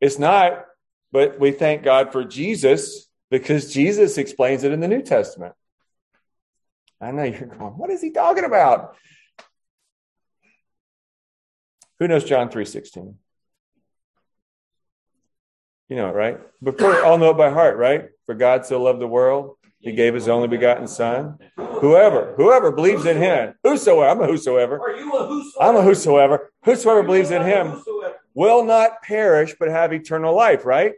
It's 0.00 0.20
not. 0.20 0.66
But 1.10 1.40
we 1.40 1.50
thank 1.50 1.82
God 1.82 2.12
for 2.12 2.22
Jesus 2.22 3.09
because 3.30 3.72
Jesus 3.72 4.18
explains 4.18 4.64
it 4.64 4.72
in 4.72 4.80
the 4.80 4.88
New 4.88 5.02
Testament. 5.02 5.54
I 7.00 7.12
know 7.12 7.24
you're 7.24 7.46
going, 7.46 7.72
what 7.72 7.90
is 7.90 8.02
he 8.02 8.10
talking 8.10 8.44
about? 8.44 8.96
Who 11.98 12.08
knows 12.08 12.24
John 12.24 12.48
3.16? 12.48 13.14
You 15.88 15.96
know 15.96 16.08
it, 16.08 16.14
right? 16.14 16.38
Before 16.62 17.04
all 17.04 17.18
know 17.18 17.30
it 17.30 17.36
by 17.36 17.50
heart, 17.50 17.76
right? 17.76 18.10
For 18.26 18.34
God 18.34 18.64
so 18.64 18.82
loved 18.82 19.00
the 19.00 19.06
world 19.06 19.56
he 19.80 19.92
gave 19.92 20.12
his 20.12 20.28
only 20.28 20.46
begotten 20.46 20.86
son. 20.86 21.38
Whoever, 21.56 22.34
whoever 22.36 22.70
believes 22.70 23.06
in 23.06 23.16
him, 23.16 23.54
whosoever, 23.64 24.10
I'm 24.10 24.20
a 24.20 24.26
whosoever. 24.26 24.78
Are 24.78 24.94
you 24.94 25.10
a 25.12 25.26
whosoever? 25.26 25.70
I'm 25.70 25.76
a 25.76 25.82
whosoever. 25.82 26.52
Whosoever 26.64 27.02
believes 27.02 27.30
in 27.30 27.42
him 27.42 27.82
will 28.34 28.64
not 28.64 29.02
perish 29.02 29.56
but 29.58 29.70
have 29.70 29.92
eternal 29.92 30.36
life, 30.36 30.66
right? 30.66 30.92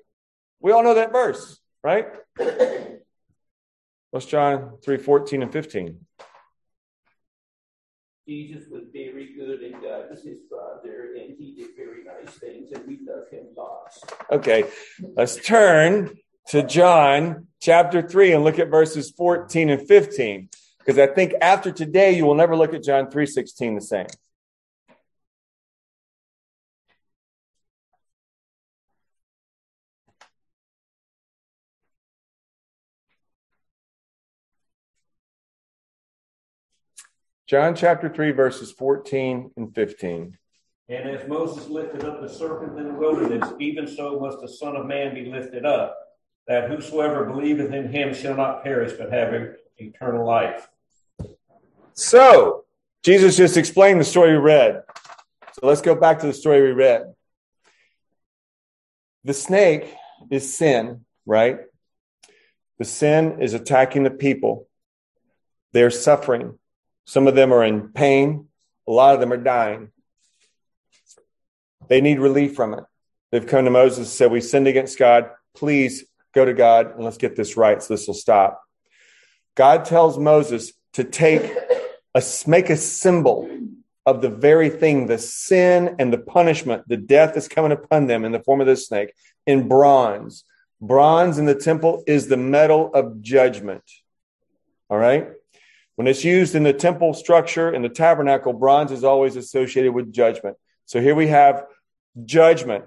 We 0.61 0.73
all 0.73 0.83
know 0.83 0.95
that 0.95 1.13
verse, 1.13 1.61
right? 1.83 2.07
What's 4.11 4.27
John 4.27 4.79
3 4.85 4.99
14 4.99 5.43
and 5.43 5.53
15? 5.53 6.07
Jesus 8.29 8.69
was 8.71 8.85
very 8.93 9.35
good 9.35 9.61
and 9.61 9.83
God 9.83 10.11
was 10.11 10.23
his 10.23 10.39
father, 10.49 11.15
and 11.19 11.35
he 11.37 11.55
did 11.57 11.71
very 11.77 12.05
nice 12.05 12.35
things, 12.37 12.71
and 12.73 12.87
we 12.87 13.01
love 13.05 13.29
him 13.31 13.47
lots. 13.57 14.01
Okay, 14.31 14.65
let's 15.17 15.37
turn 15.37 16.17
to 16.49 16.63
John 16.63 17.49
chapter 17.61 18.01
3 18.01 18.33
and 18.33 18.45
look 18.45 18.59
at 18.59 18.69
verses 18.69 19.11
14 19.11 19.71
and 19.71 19.89
15 19.89 20.49
because 20.79 20.99
I 20.99 21.07
think 21.07 21.35
after 21.41 21.71
today 21.71 22.17
you 22.17 22.27
will 22.27 22.35
never 22.35 22.57
look 22.57 22.75
at 22.75 22.83
John 22.83 23.11
3:16 23.11 23.75
the 23.77 23.81
same. 23.81 24.07
John 37.53 37.75
chapter 37.75 38.09
3 38.09 38.31
verses 38.31 38.73
14 38.73 39.51
and 39.59 39.75
15. 39.75 40.39
And 40.89 41.11
as 41.11 41.29
Moses 41.29 41.69
lifted 41.69 42.03
up 42.03 42.23
the 42.23 42.29
serpent 42.31 42.79
in 42.79 42.89
the 42.89 42.95
wilderness, 42.95 43.47
even 43.61 43.87
so 43.87 44.19
must 44.19 44.41
the 44.41 44.49
Son 44.49 44.75
of 44.75 44.87
Man 44.87 45.13
be 45.13 45.27
lifted 45.27 45.67
up 45.67 45.99
that 46.49 46.71
whosoever 46.71 47.27
believeth 47.27 47.71
in 47.71 47.93
him 47.93 48.15
shall 48.15 48.35
not 48.35 48.65
perish 48.65 48.95
but 48.99 49.13
have 49.13 49.35
eternal 49.77 50.27
life. 50.27 50.67
So, 51.93 52.65
Jesus 53.03 53.37
just 53.37 53.59
explained 53.59 54.01
the 54.01 54.05
story 54.05 54.31
we 54.31 54.39
read. 54.39 54.85
So 55.53 55.67
let's 55.67 55.83
go 55.83 55.95
back 55.95 56.21
to 56.21 56.27
the 56.27 56.33
story 56.33 56.63
we 56.63 56.71
read. 56.71 57.13
The 59.25 59.35
snake 59.35 59.95
is 60.31 60.57
sin, 60.57 61.05
right? 61.27 61.59
The 62.79 62.87
sin 62.87 63.43
is 63.43 63.53
attacking 63.53 64.05
the 64.05 64.11
people. 64.11 64.69
They're 65.73 65.91
suffering. 65.91 66.59
Some 67.05 67.27
of 67.27 67.35
them 67.35 67.53
are 67.53 67.65
in 67.65 67.89
pain. 67.89 68.49
A 68.87 68.93
lot 68.93 69.15
of 69.15 69.21
them 69.21 69.33
are 69.33 69.37
dying. 69.37 69.91
They 71.89 72.01
need 72.01 72.19
relief 72.19 72.55
from 72.55 72.75
it. 72.75 72.85
They've 73.31 73.47
come 73.47 73.65
to 73.65 73.71
Moses 73.71 73.99
and 73.99 74.07
said, 74.07 74.31
We 74.31 74.41
sinned 74.41 74.69
against 74.69 74.99
God. 74.99 75.31
Please 75.55 76.05
go 76.35 76.45
to 76.45 76.55
God 76.55 76.95
and 76.95 77.05
let's 77.05 77.19
get 77.19 77.37
this 77.37 77.57
right 77.57 77.83
so 77.83 77.95
this 77.95 78.07
will 78.07 78.15
stop. 78.15 78.63
God 79.55 79.85
tells 79.85 80.19
Moses 80.19 80.73
to 80.95 81.05
take 81.05 81.55
a 82.15 82.23
make 82.47 82.71
a 82.71 82.77
symbol 82.77 83.51
of 84.05 84.21
the 84.21 84.29
very 84.29 84.69
thing, 84.69 85.07
the 85.07 85.19
sin 85.19 85.97
and 85.99 86.13
the 86.13 86.19
punishment, 86.19 86.85
the 86.89 86.97
death 86.97 87.35
that's 87.35 87.49
coming 87.49 87.73
upon 87.73 88.07
them 88.07 88.25
in 88.25 88.33
the 88.33 88.41
form 88.41 88.61
of 88.61 88.67
this 88.67 88.89
snake 88.89 89.13
in 89.47 89.69
bronze. 89.69 90.45
Bronze 90.81 91.39
in 91.39 91.47
the 91.47 91.55
temple 91.55 92.03
is 92.07 92.27
the 92.27 92.37
metal 92.37 92.91
of 92.93 93.23
judgment. 93.23 93.85
All 94.91 94.99
right. 94.99 95.29
When 95.97 96.07
it's 96.07 96.25
used 96.25 96.55
in 96.55 96.63
the 96.63 96.73
temple 96.73 97.15
structure 97.15 97.73
in 97.73 97.83
the 97.83 97.89
tabernacle, 97.89 98.53
bronze 98.53 98.93
is 98.93 99.05
always 99.05 99.37
associated 99.37 99.93
with 99.93 100.13
judgment. 100.13 100.57
So 100.87 101.01
here 101.01 101.15
we 101.15 101.29
have 101.29 101.65
judgment 102.25 102.87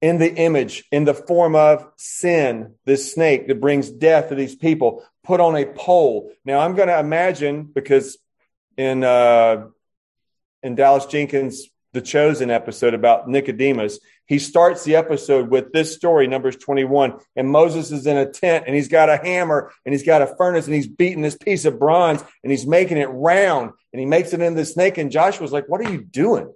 in 0.00 0.18
the 0.18 0.32
image, 0.32 0.84
in 0.92 1.04
the 1.04 1.14
form 1.14 1.56
of 1.56 1.86
sin, 1.96 2.74
this 2.84 3.12
snake 3.12 3.48
that 3.48 3.60
brings 3.60 3.90
death 3.90 4.28
to 4.28 4.34
these 4.34 4.54
people, 4.54 5.04
put 5.24 5.40
on 5.40 5.56
a 5.56 5.66
pole. 5.66 6.30
Now, 6.44 6.60
I'm 6.60 6.76
going 6.76 6.88
to 6.88 6.98
imagine 6.98 7.64
because 7.64 8.16
in 8.76 9.02
uh, 9.02 9.66
in 10.62 10.74
Dallas 10.76 11.06
Jenkins' 11.06 11.68
The 11.92 12.00
Chosen 12.00 12.50
episode 12.50 12.94
about 12.94 13.28
Nicodemus, 13.28 13.98
he 14.28 14.38
starts 14.38 14.84
the 14.84 14.96
episode 14.96 15.50
with 15.50 15.72
this 15.72 15.94
story, 15.94 16.28
Numbers 16.28 16.56
21, 16.56 17.18
and 17.34 17.50
Moses 17.50 17.90
is 17.90 18.06
in 18.06 18.16
a 18.16 18.30
tent 18.30 18.64
and 18.66 18.76
he's 18.76 18.88
got 18.88 19.08
a 19.08 19.16
hammer 19.16 19.72
and 19.84 19.92
he's 19.92 20.04
got 20.04 20.22
a 20.22 20.34
furnace 20.36 20.66
and 20.66 20.74
he's 20.74 20.86
beating 20.86 21.22
this 21.22 21.36
piece 21.36 21.64
of 21.64 21.78
bronze 21.78 22.22
and 22.44 22.52
he's 22.52 22.66
making 22.66 22.98
it 22.98 23.06
round 23.06 23.72
and 23.92 24.00
he 24.00 24.06
makes 24.06 24.32
it 24.32 24.40
into 24.40 24.60
the 24.60 24.66
snake. 24.66 24.98
And 24.98 25.10
Joshua's 25.10 25.52
like, 25.52 25.68
"What 25.68 25.80
are 25.80 25.90
you 25.90 26.02
doing?" 26.02 26.52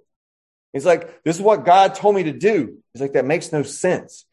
He's 0.73 0.85
like, 0.85 1.23
this 1.23 1.35
is 1.35 1.41
what 1.41 1.65
God 1.65 1.93
told 1.93 2.15
me 2.15 2.23
to 2.23 2.33
do. 2.33 2.77
He's 2.93 3.01
like, 3.01 3.13
that 3.13 3.25
makes 3.25 3.51
no 3.51 3.61
sense. 3.61 4.25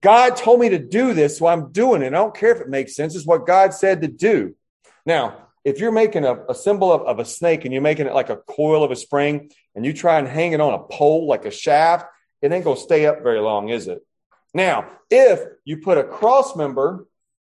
God 0.00 0.36
told 0.36 0.60
me 0.60 0.68
to 0.68 0.78
do 0.78 1.12
this, 1.12 1.38
so 1.38 1.48
I'm 1.48 1.72
doing 1.72 2.02
it. 2.02 2.06
I 2.06 2.10
don't 2.10 2.34
care 2.34 2.54
if 2.54 2.60
it 2.60 2.68
makes 2.68 2.94
sense. 2.94 3.16
It's 3.16 3.26
what 3.26 3.48
God 3.48 3.74
said 3.74 4.02
to 4.02 4.08
do. 4.08 4.54
Now, 5.04 5.48
if 5.64 5.80
you're 5.80 5.90
making 5.90 6.24
a, 6.24 6.44
a 6.48 6.54
symbol 6.54 6.92
of, 6.92 7.02
of 7.02 7.18
a 7.18 7.24
snake 7.24 7.64
and 7.64 7.74
you're 7.74 7.82
making 7.82 8.06
it 8.06 8.14
like 8.14 8.30
a 8.30 8.36
coil 8.36 8.84
of 8.84 8.92
a 8.92 8.96
spring 8.96 9.50
and 9.74 9.84
you 9.84 9.92
try 9.92 10.20
and 10.20 10.28
hang 10.28 10.52
it 10.52 10.60
on 10.60 10.72
a 10.72 10.78
pole 10.78 11.26
like 11.26 11.44
a 11.44 11.50
shaft, 11.50 12.06
it 12.42 12.52
ain't 12.52 12.64
going 12.64 12.76
to 12.76 12.82
stay 12.82 13.06
up 13.06 13.22
very 13.22 13.40
long, 13.40 13.68
is 13.68 13.88
it? 13.88 14.04
Now, 14.54 14.88
if 15.10 15.40
you 15.64 15.78
put 15.78 15.98
a 15.98 16.04
cross 16.04 16.56
member 16.56 17.06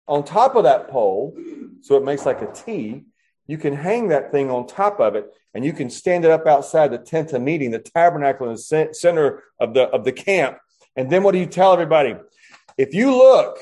on 0.08 0.24
top 0.24 0.56
of 0.56 0.64
that 0.64 0.90
pole, 0.90 1.38
so 1.82 1.96
it 1.96 2.04
makes 2.04 2.26
like 2.26 2.42
a 2.42 2.52
T, 2.52 3.06
you 3.48 3.58
can 3.58 3.74
hang 3.74 4.10
that 4.10 4.32
thing 4.32 4.52
on 4.52 4.68
top 4.68 5.00
of 5.00 5.16
it 5.16 5.32
and 5.54 5.66
you 5.66 5.74
can 5.74 5.90
stand 5.90 6.26
it 6.26 6.32
up 6.32 6.46
outside 6.46 6.92
the 6.92 6.98
tent 6.98 7.34
of 7.34 7.42
meeting, 7.42 7.72
the 7.72 7.80
tabernacle 7.80 8.48
in 8.48 8.54
the 8.54 8.90
center 8.94 9.44
of 9.60 9.74
the, 9.74 9.84
of 9.84 10.04
the 10.04 10.12
camp. 10.12 10.58
And 10.96 11.10
then 11.10 11.24
what 11.24 11.32
do 11.32 11.40
you 11.40 11.46
tell 11.46 11.74
everybody? 11.74 12.16
If 12.78 12.94
you 12.94 13.16
look 13.16 13.58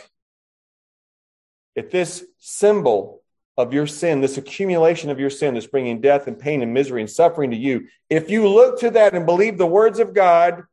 at 1.78 1.92
this 1.92 2.26
symbol 2.40 3.22
of 3.56 3.74
your 3.74 3.88
sin, 3.88 4.22
this 4.22 4.38
accumulation 4.38 5.10
of 5.10 5.20
your 5.20 5.30
sin 5.30 5.54
that's 5.54 5.68
bringing 5.68 6.02
death 6.02 6.28
and 6.28 6.38
pain 6.38 6.62
and 6.62 6.74
misery 6.74 7.02
and 7.02 7.10
suffering 7.10 7.52
to 7.52 7.58
you, 7.58 7.88
if 8.10 8.30
you 8.30 8.48
look 8.48 8.80
to 8.82 8.92
that 8.92 9.16
and 9.16 9.26
believe 9.26 9.58
the 9.58 9.66
words 9.66 10.00
of 10.00 10.14
God 10.14 10.64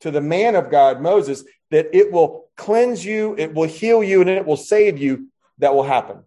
to 0.00 0.10
the 0.10 0.20
man 0.20 0.54
of 0.54 0.70
God, 0.70 1.00
Moses, 1.00 1.44
that 1.70 1.88
it 1.92 2.12
will 2.12 2.48
cleanse 2.56 3.04
you, 3.04 3.34
it 3.38 3.54
will 3.54 3.68
heal 3.68 4.02
you, 4.02 4.20
and 4.20 4.30
it 4.30 4.46
will 4.46 4.56
save 4.56 4.98
you, 4.98 5.28
that 5.58 5.74
will 5.74 5.82
happen. 5.82 6.22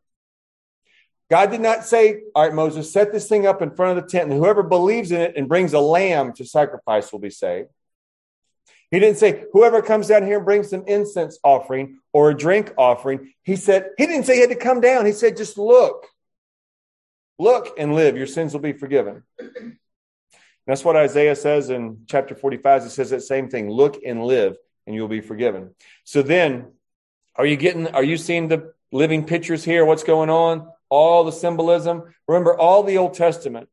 God 1.30 1.50
did 1.50 1.62
not 1.62 1.86
say, 1.86 2.24
All 2.36 2.44
right, 2.44 2.54
Moses, 2.54 2.92
set 2.92 3.14
this 3.14 3.30
thing 3.30 3.48
up 3.48 3.62
in 3.62 3.72
front 3.72 3.98
of 3.98 4.04
the 4.04 4.10
tent, 4.10 4.30
and 4.30 4.38
whoever 4.38 4.64
believes 4.64 5.12
in 5.12 5.22
it 5.22 5.38
and 5.38 5.48
brings 5.48 5.74
a 5.74 5.80
lamb 5.80 6.34
to 6.34 6.46
sacrifice 6.46 7.12
will 7.12 7.20
be 7.20 7.30
saved. 7.30 7.70
He 8.92 9.00
didn't 9.00 9.18
say, 9.18 9.46
Whoever 9.54 9.82
comes 9.82 10.08
down 10.08 10.26
here 10.26 10.38
and 10.38 10.46
brings 10.46 10.74
an 10.74 10.84
incense 10.88 11.40
offering 11.44 12.00
or 12.12 12.30
a 12.30 12.38
drink 12.38 12.74
offering. 12.78 13.34
He 13.44 13.56
said, 13.56 13.92
He 13.98 14.06
didn't 14.06 14.26
say 14.26 14.36
he 14.36 14.42
had 14.42 14.50
to 14.50 14.58
come 14.58 14.82
down. 14.82 15.06
He 15.06 15.14
said, 15.14 15.38
Just 15.38 15.58
look. 15.58 16.06
Look 17.40 17.76
and 17.78 17.96
live. 17.96 18.18
Your 18.18 18.28
sins 18.28 18.52
will 18.52 18.60
be 18.60 18.74
forgiven. 18.74 19.24
That's 20.68 20.86
what 20.86 20.96
Isaiah 20.96 21.36
says 21.36 21.70
in 21.70 22.04
chapter 22.08 22.36
45. 22.36 22.84
It 22.84 22.90
says 22.92 23.10
that 23.10 23.22
same 23.22 23.50
thing 23.50 23.70
look 23.70 24.00
and 24.06 24.24
live, 24.24 24.58
and 24.86 24.96
you'll 24.96 25.08
be 25.08 25.22
forgiven. 25.22 25.74
So 26.04 26.22
then, 26.22 26.74
are 27.36 27.46
you 27.46 27.58
getting, 27.58 27.88
are 27.88 28.04
you 28.04 28.18
seeing 28.18 28.48
the 28.48 28.74
living 28.92 29.26
pictures 29.26 29.64
here? 29.64 29.86
What's 29.86 30.04
going 30.04 30.30
on? 30.30 30.68
All 30.90 31.24
the 31.24 31.32
symbolism. 31.32 32.04
Remember, 32.28 32.58
all 32.58 32.84
the 32.84 32.98
Old 32.98 33.14
Testament, 33.16 33.70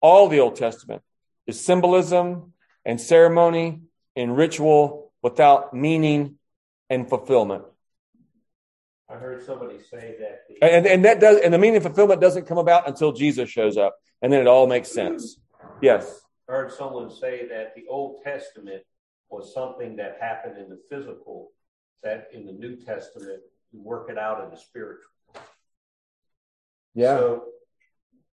all 0.00 0.28
the 0.28 0.40
Old 0.40 0.56
Testament 0.56 1.02
is 1.46 1.60
symbolism 1.60 2.52
and 2.84 3.00
ceremony 3.00 3.82
and 4.16 4.36
ritual 4.36 5.12
without 5.22 5.74
meaning 5.74 6.38
and 6.88 7.08
fulfillment. 7.08 7.64
I 9.08 9.14
heard 9.14 9.44
somebody 9.44 9.78
say 9.90 10.16
that. 10.20 10.42
The, 10.48 10.64
And, 10.64 10.86
and 10.86 11.04
that 11.04 11.20
does, 11.20 11.40
and 11.40 11.52
the 11.52 11.58
meaning 11.58 11.76
of 11.76 11.82
fulfillment 11.82 12.20
doesn't 12.20 12.46
come 12.46 12.58
about 12.58 12.88
until 12.88 13.12
Jesus 13.12 13.50
shows 13.50 13.76
up, 13.76 13.96
and 14.22 14.32
then 14.32 14.40
it 14.40 14.46
all 14.46 14.66
makes 14.66 14.90
sense. 14.90 15.36
Yes. 15.82 16.20
I 16.48 16.52
heard 16.52 16.72
someone 16.72 17.10
say 17.10 17.46
that 17.48 17.74
the 17.74 17.84
Old 17.90 18.22
Testament 18.22 18.82
was 19.28 19.52
something 19.52 19.96
that 19.96 20.18
happened 20.20 20.56
in 20.58 20.68
the 20.68 20.78
physical, 20.88 21.50
that 22.02 22.28
in 22.32 22.46
the 22.46 22.52
New 22.52 22.76
Testament, 22.76 23.40
you 23.72 23.82
work 23.82 24.08
it 24.10 24.18
out 24.18 24.44
in 24.44 24.50
the 24.50 24.56
spiritual. 24.56 25.10
Yeah. 26.94 27.16
So, 27.16 27.44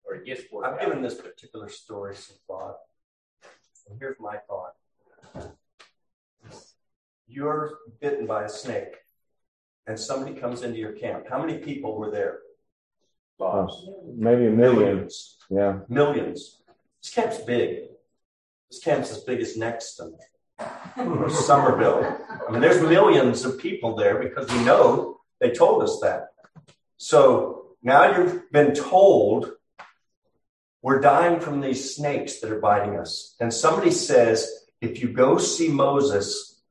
or 0.03 0.15
it 0.15 0.25
gets 0.25 0.43
worked 0.51 0.67
I've 0.67 0.73
out. 0.73 0.81
given 0.81 1.01
this 1.01 1.15
particular 1.15 1.69
story 1.69 2.15
some 2.15 2.37
thought. 2.47 2.77
And 3.89 3.97
here's 3.99 4.19
my 4.19 4.37
thought. 4.47 4.73
You're 7.27 7.77
bitten 8.01 8.25
by 8.25 8.45
a 8.45 8.49
snake, 8.49 8.95
and 9.85 9.99
somebody 9.99 10.35
comes 10.35 10.63
into 10.63 10.79
your 10.79 10.93
camp. 10.93 11.25
How 11.29 11.39
many 11.39 11.59
people 11.59 11.97
were 11.97 12.09
there? 12.09 12.39
Lost. 13.39 13.87
maybe 14.15 14.47
a 14.47 14.49
Millions. 14.49 15.37
Yeah. 15.49 15.79
Millions. 15.87 16.63
This 17.01 17.13
camp's 17.13 17.39
big. 17.39 17.89
This 18.69 18.79
camp's 18.79 19.11
as 19.11 19.19
big 19.19 19.39
as 19.39 19.55
Nexton 19.57 20.13
or 20.97 21.29
Summerville. 21.29 22.17
I 22.47 22.51
mean, 22.51 22.61
there's 22.61 22.81
millions 22.81 23.45
of 23.45 23.59
people 23.59 23.95
there 23.95 24.19
because 24.19 24.51
we 24.51 24.63
know 24.63 25.19
they 25.39 25.51
told 25.51 25.83
us 25.83 25.99
that. 26.01 26.29
So 26.97 27.75
now 27.83 28.17
you've 28.17 28.51
been 28.51 28.73
told 28.73 29.51
we're 30.81 30.99
dying 30.99 31.39
from 31.39 31.61
these 31.61 31.95
snakes 31.95 32.39
that 32.39 32.51
are 32.51 32.59
biting 32.59 32.99
us. 32.99 33.35
And 33.39 33.53
somebody 33.53 33.91
says, 33.91 34.65
if 34.79 35.01
you 35.01 35.09
go 35.09 35.37
see 35.37 35.69
Moses, 35.69 36.61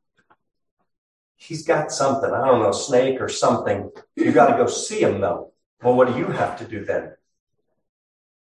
he's 1.37 1.67
got 1.67 1.93
something. 1.93 2.31
I 2.31 2.47
don't 2.47 2.62
know, 2.62 2.73
snake 2.73 3.21
or 3.21 3.29
something. 3.29 3.91
You 4.15 4.33
got 4.33 4.51
to 4.51 4.57
go 4.57 4.67
see 4.67 5.01
him 5.01 5.21
though. 5.21 5.53
Well, 5.83 5.95
what 5.95 6.09
do 6.09 6.19
you 6.19 6.27
have 6.27 6.59
to 6.59 6.65
do 6.65 6.85
then? 6.85 7.12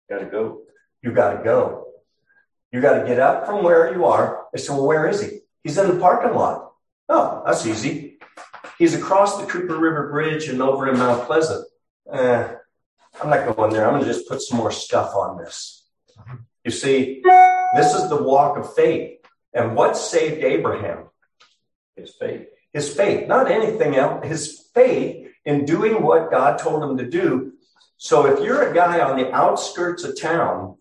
Got 0.10 0.20
to 0.20 0.26
go. 0.26 0.62
You 1.02 1.12
got 1.12 1.38
to 1.38 1.44
go. 1.44 1.88
You 2.72 2.82
got 2.82 3.00
to 3.00 3.08
get 3.08 3.20
up 3.20 3.46
from 3.46 3.64
where 3.64 3.94
you 3.94 4.06
are. 4.06 4.46
They 4.54 4.60
say, 4.60 4.74
well, 4.74 4.86
where 4.86 5.08
is 5.08 5.22
he? 5.22 5.40
He's 5.64 5.78
in 5.78 5.88
the 5.88 6.00
parking 6.00 6.36
lot. 6.36 6.72
Oh, 7.08 7.44
that's 7.46 7.66
easy. 7.66 8.20
He's 8.78 8.94
across 8.94 9.40
the 9.40 9.48
Cooper 9.48 9.78
River 9.78 10.10
Bridge 10.10 10.48
and 10.48 10.62
over 10.62 10.88
in 10.88 10.98
Mount 10.98 11.26
Pleasant. 11.26 11.66
Eh, 12.12 12.54
I'm 13.22 13.30
not 13.30 13.56
going 13.56 13.74
there. 13.74 13.86
I'm 13.86 13.94
going 13.94 14.06
to 14.06 14.14
just 14.14 14.28
put 14.28 14.42
some 14.42 14.58
more 14.58 14.72
stuff 14.72 15.16
on 15.16 15.38
this. 15.38 15.88
You 16.64 16.72
see, 16.72 17.22
this 17.76 17.94
is 17.94 18.10
the 18.10 18.22
walk 18.22 18.58
of 18.58 18.74
faith. 18.76 19.20
And 19.54 19.76
what 19.76 19.98
saved 19.98 20.44
Abraham? 20.44 21.06
His 21.96 22.14
faith. 22.14 22.48
His 22.72 22.94
faith, 22.94 23.28
not 23.28 23.50
anything 23.50 23.96
else. 23.96 24.26
His 24.26 24.70
faith 24.74 25.28
in 25.44 25.66
doing 25.66 26.04
what 26.04 26.30
God 26.30 26.60
told 26.60 26.84
him 26.84 26.98
to 26.98 27.10
do. 27.10 27.54
So 27.98 28.28
if 28.28 28.44
you're 28.44 28.70
a 28.70 28.74
guy 28.74 29.02
on 29.02 29.18
the 29.18 29.32
outskirts 29.34 30.04
of 30.04 30.20
town, 30.20 30.78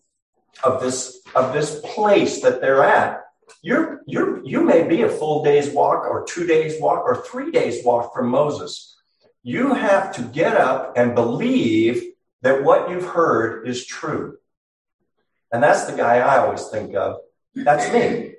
of 0.65 0.81
this 0.81 1.21
of 1.35 1.53
this 1.53 1.81
place 1.81 2.41
that 2.43 2.61
they're 2.61 2.85
at, 2.85 3.25
you're 3.63 4.03
you're 4.07 4.45
you 4.45 4.63
may 4.63 4.87
be 4.87 5.03
a 5.03 5.09
full 5.09 5.45
day's 5.45 5.71
walk 5.71 6.05
or 6.05 6.25
two 6.25 6.47
days 6.47 6.81
walk 6.81 7.05
or 7.05 7.17
three 7.17 7.51
days 7.51 7.85
walk 7.85 8.15
from 8.15 8.29
Moses. 8.29 8.97
You 9.43 9.75
have 9.75 10.15
to 10.17 10.23
get 10.23 10.57
up 10.57 10.97
and 10.97 11.15
believe 11.15 12.13
that 12.43 12.65
what 12.65 12.91
you've 12.91 13.07
heard 13.07 13.67
is 13.67 13.87
true. 13.87 14.39
And 15.53 15.63
that's 15.63 15.85
the 15.85 15.97
guy 15.97 16.19
I 16.19 16.39
always 16.39 16.67
think 16.69 16.95
of. 16.95 17.21
That's 17.55 17.93
me. 17.93 18.35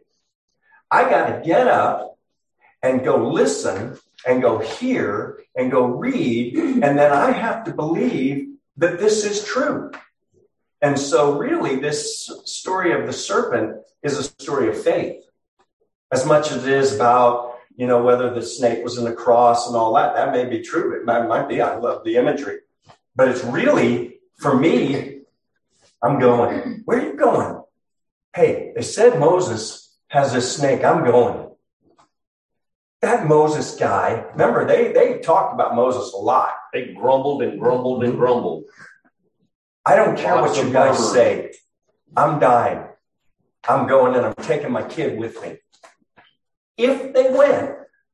I 0.91 1.09
got 1.09 1.27
to 1.27 1.41
get 1.45 1.67
up 1.67 2.17
and 2.81 3.03
go 3.03 3.29
listen 3.29 3.97
and 4.25 4.41
go 4.41 4.59
hear 4.59 5.39
and 5.55 5.71
go 5.71 5.85
read. 5.85 6.55
And 6.55 6.97
then 6.97 7.11
I 7.11 7.31
have 7.31 7.65
to 7.65 7.73
believe 7.73 8.55
that 8.77 8.99
this 8.99 9.25
is 9.25 9.43
true. 9.43 9.91
And 10.81 10.97
so, 10.97 11.37
really, 11.37 11.75
this 11.77 12.31
story 12.45 12.93
of 12.93 13.05
the 13.05 13.13
serpent 13.13 13.77
is 14.01 14.17
a 14.17 14.23
story 14.23 14.69
of 14.69 14.81
faith 14.81 15.23
as 16.11 16.25
much 16.25 16.51
as 16.51 16.65
it 16.65 16.73
is 16.73 16.95
about, 16.95 17.55
you 17.75 17.85
know, 17.85 18.01
whether 18.03 18.33
the 18.33 18.41
snake 18.41 18.83
was 18.83 18.97
in 18.97 19.03
the 19.03 19.13
cross 19.13 19.67
and 19.67 19.75
all 19.75 19.93
that. 19.93 20.15
That 20.15 20.31
may 20.31 20.45
be 20.45 20.61
true. 20.61 20.99
It 20.99 21.05
might, 21.05 21.27
might 21.27 21.47
be. 21.47 21.61
I 21.61 21.77
love 21.77 22.03
the 22.03 22.15
imagery. 22.15 22.59
But 23.15 23.29
it's 23.29 23.43
really, 23.43 24.19
for 24.37 24.57
me, 24.57 25.21
I'm 26.01 26.19
going, 26.19 26.81
where 26.85 26.99
are 26.99 27.05
you 27.05 27.17
going? 27.17 27.61
Hey, 28.33 28.71
they 28.75 28.81
said 28.81 29.19
Moses 29.19 29.97
has 30.07 30.33
a 30.33 30.41
snake. 30.41 30.83
I'm 30.83 31.03
going. 31.03 31.49
That 33.01 33.27
Moses 33.27 33.75
guy, 33.75 34.25
remember, 34.31 34.65
they, 34.65 34.91
they 34.91 35.19
talked 35.19 35.53
about 35.53 35.75
Moses 35.75 36.13
a 36.13 36.17
lot. 36.17 36.53
They 36.73 36.93
grumbled 36.93 37.41
and 37.41 37.59
grumbled 37.59 38.03
and 38.03 38.17
grumbled. 38.17 38.65
I 39.89 39.95
don't 39.95 40.15
care 40.15 40.35
what 40.35 40.55
you 40.55 40.71
guys 40.71 40.99
murmur. 40.99 41.13
say. 41.13 41.51
I'm 42.15 42.39
dying. 42.39 42.85
I'm 43.67 43.87
going 43.87 44.15
and 44.15 44.23
I'm 44.23 44.35
taking 44.35 44.71
my 44.71 44.83
kid 44.83 45.17
with 45.17 45.41
me. 45.41 45.57
If 46.77 47.11
they 47.11 47.31
went, 47.31 47.71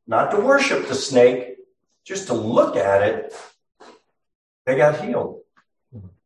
not 0.07 0.31
to 0.31 0.39
worship 0.39 0.87
the 0.87 0.95
snake, 0.95 1.57
just 2.05 2.27
to 2.27 2.33
look 2.33 2.77
at 2.77 3.01
it, 3.03 3.33
they 4.65 4.77
got 4.77 5.03
healed. 5.03 5.41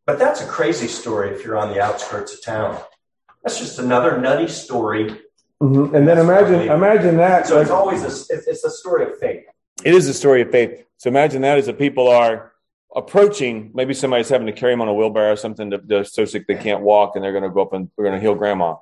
But 0.05 0.19
that's 0.19 0.39
a 0.41 0.45
crazy 0.45 0.87
story 0.87 1.31
if 1.31 1.43
you're 1.43 1.57
on 1.57 1.73
the 1.73 1.81
outskirts 1.81 2.31
of 2.35 2.43
town. 2.43 2.79
That's 3.41 3.57
just 3.57 3.79
another 3.79 4.21
nutty 4.21 4.49
story. 4.49 5.19
Mm-hmm. 5.63 5.95
And 5.95 6.07
then 6.07 6.19
imagine, 6.19 6.69
imagine 6.69 7.17
that. 7.17 7.47
So 7.47 7.59
it's 7.59 7.71
always 7.71 8.03
a, 8.03 8.07
it's, 8.07 8.47
it's 8.47 8.63
a 8.63 8.69
story 8.69 9.11
of 9.11 9.17
faith. 9.17 9.45
It 9.83 9.95
is 9.95 10.07
a 10.07 10.13
story 10.13 10.43
of 10.43 10.51
faith. 10.51 10.85
So 10.97 11.07
imagine 11.07 11.41
that 11.41 11.57
as 11.57 11.65
the 11.65 11.73
people 11.73 12.07
are 12.07 12.53
approaching, 12.95 13.71
maybe 13.73 13.93
somebody's 13.93 14.29
having 14.29 14.47
to 14.47 14.53
carry 14.53 14.73
them 14.73 14.81
on 14.81 14.87
a 14.87 14.93
wheelbarrow 14.93 15.33
or 15.33 15.35
something. 15.35 15.71
To, 15.71 15.77
they're 15.77 16.03
so 16.03 16.25
sick 16.25 16.47
they 16.47 16.55
can't 16.55 16.81
walk, 16.81 17.15
and 17.15 17.23
they're 17.23 17.31
going 17.31 17.43
to 17.43 17.49
go 17.49 17.61
up 17.61 17.73
and 17.73 17.89
we're 17.95 18.05
going 18.05 18.15
to 18.15 18.21
heal 18.21 18.35
grandma. 18.35 18.75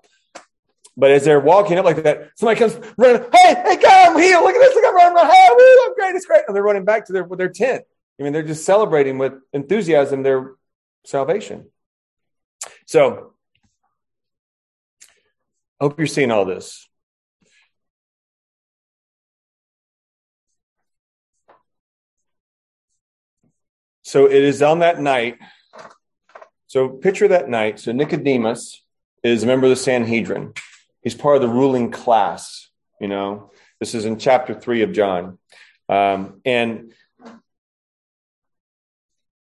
But 0.96 1.12
as 1.12 1.26
they're 1.26 1.40
walking 1.40 1.78
up 1.78 1.86
like 1.86 2.02
that, 2.04 2.32
somebody 2.36 2.60
comes 2.60 2.76
running. 2.98 3.22
Hey, 3.32 3.54
hey, 3.54 3.80
I'm 3.86 4.20
healed. 4.20 4.44
Look 4.44 4.56
at 4.56 4.60
this. 4.60 4.74
Look, 4.76 4.86
I'm 4.88 4.96
running. 4.96 5.32
Hey, 5.32 5.48
woo, 5.52 5.86
I'm 5.86 5.94
great. 5.94 6.16
It's 6.16 6.26
great. 6.26 6.42
And 6.48 6.56
they're 6.56 6.64
running 6.64 6.86
back 6.86 7.06
to 7.06 7.14
their 7.14 7.28
their 7.38 7.50
tent. 7.50 7.84
I 8.20 8.24
mean, 8.24 8.34
they're 8.34 8.42
just 8.42 8.66
celebrating 8.66 9.20
with 9.20 9.34
enthusiasm 9.54 10.24
their 10.24 10.54
salvation. 11.06 11.68
So, 12.88 13.34
I 15.80 15.84
hope 15.84 16.00
you're 16.00 16.08
seeing 16.08 16.32
all 16.32 16.46
this. 16.46 16.90
So 24.08 24.26
it 24.26 24.42
is 24.42 24.62
on 24.62 24.80
that 24.80 25.02
night. 25.02 25.38
So 26.68 26.88
picture 26.88 27.28
that 27.28 27.50
night. 27.50 27.78
So 27.78 27.92
Nicodemus 27.92 28.82
is 29.22 29.44
a 29.44 29.48
member 29.48 29.66
of 29.66 29.72
the 29.72 29.76
Sanhedrin. 29.76 30.54
He's 31.02 31.14
part 31.14 31.36
of 31.36 31.42
the 31.42 31.50
ruling 31.50 31.92
class. 31.92 32.70
You 33.02 33.10
know, 33.10 33.52
this 33.82 33.94
is 33.94 34.06
in 34.06 34.18
chapter 34.18 34.54
three 34.54 34.84
of 34.84 34.94
John, 34.94 35.40
um, 35.90 36.40
and 36.46 36.94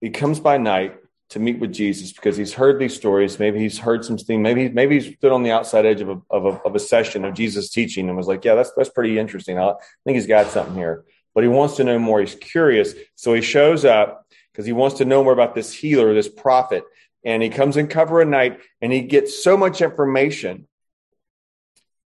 he 0.00 0.08
comes 0.08 0.40
by 0.40 0.56
night. 0.56 0.96
to 1.30 1.40
meet 1.40 1.58
with 1.58 1.72
Jesus 1.72 2.12
because 2.12 2.36
he's 2.36 2.54
heard 2.54 2.78
these 2.78 2.94
stories. 2.94 3.38
Maybe 3.38 3.58
he's 3.58 3.78
heard 3.78 4.04
some 4.04 4.16
things. 4.16 4.40
Maybe 4.40 4.70
maybe 4.70 5.00
he 5.00 5.16
stood 5.16 5.32
on 5.32 5.42
the 5.42 5.50
outside 5.50 5.84
edge 5.84 6.00
of 6.00 6.08
a, 6.08 6.22
of 6.30 6.46
a, 6.46 6.62
of 6.62 6.74
a 6.74 6.78
session 6.78 7.24
of 7.26 7.34
Jesus 7.34 7.68
teaching 7.68 8.08
and 8.08 8.16
was 8.16 8.28
like, 8.28 8.44
"Yeah, 8.44 8.54
that's 8.54 8.72
that's 8.74 8.88
pretty 8.88 9.18
interesting. 9.18 9.58
I 9.58 9.74
think 10.04 10.14
he's 10.14 10.26
got 10.26 10.46
something 10.46 10.74
here." 10.74 11.04
But 11.34 11.44
he 11.44 11.48
wants 11.48 11.76
to 11.76 11.84
know 11.84 11.98
more. 11.98 12.20
He's 12.20 12.34
curious, 12.34 12.94
so 13.16 13.34
he 13.34 13.42
shows 13.42 13.84
up 13.84 14.25
because 14.56 14.64
he 14.64 14.72
wants 14.72 14.96
to 14.96 15.04
know 15.04 15.22
more 15.22 15.34
about 15.34 15.54
this 15.54 15.70
healer, 15.70 16.14
this 16.14 16.30
prophet. 16.30 16.82
And 17.22 17.42
he 17.42 17.50
comes 17.50 17.76
in 17.76 17.88
cover 17.88 18.22
of 18.22 18.28
night, 18.28 18.60
and 18.80 18.90
he 18.90 19.02
gets 19.02 19.44
so 19.44 19.54
much 19.54 19.82
information, 19.82 20.66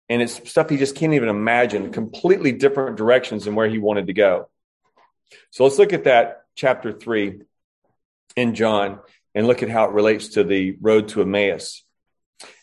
and 0.09 0.20
it's 0.20 0.50
stuff 0.50 0.68
he 0.68 0.76
just 0.76 0.96
can't 0.96 1.12
even 1.12 1.28
imagine. 1.28 1.92
Completely 1.92 2.50
different 2.50 2.96
directions 2.96 3.44
than 3.44 3.55
where 3.55 3.68
he 3.68 3.78
wanted 3.78 4.09
to 4.09 4.12
go. 4.12 4.48
So 5.50 5.62
let's 5.62 5.78
look 5.78 5.92
at 5.92 6.05
that 6.05 6.42
chapter 6.57 6.90
three 6.90 7.42
in 8.35 8.57
John 8.57 8.98
and 9.37 9.46
look 9.46 9.62
at 9.62 9.68
how 9.68 9.85
it 9.85 9.92
relates 9.92 10.31
to 10.31 10.42
the 10.42 10.76
road 10.81 11.09
to 11.09 11.22
Emmaus. 11.22 11.85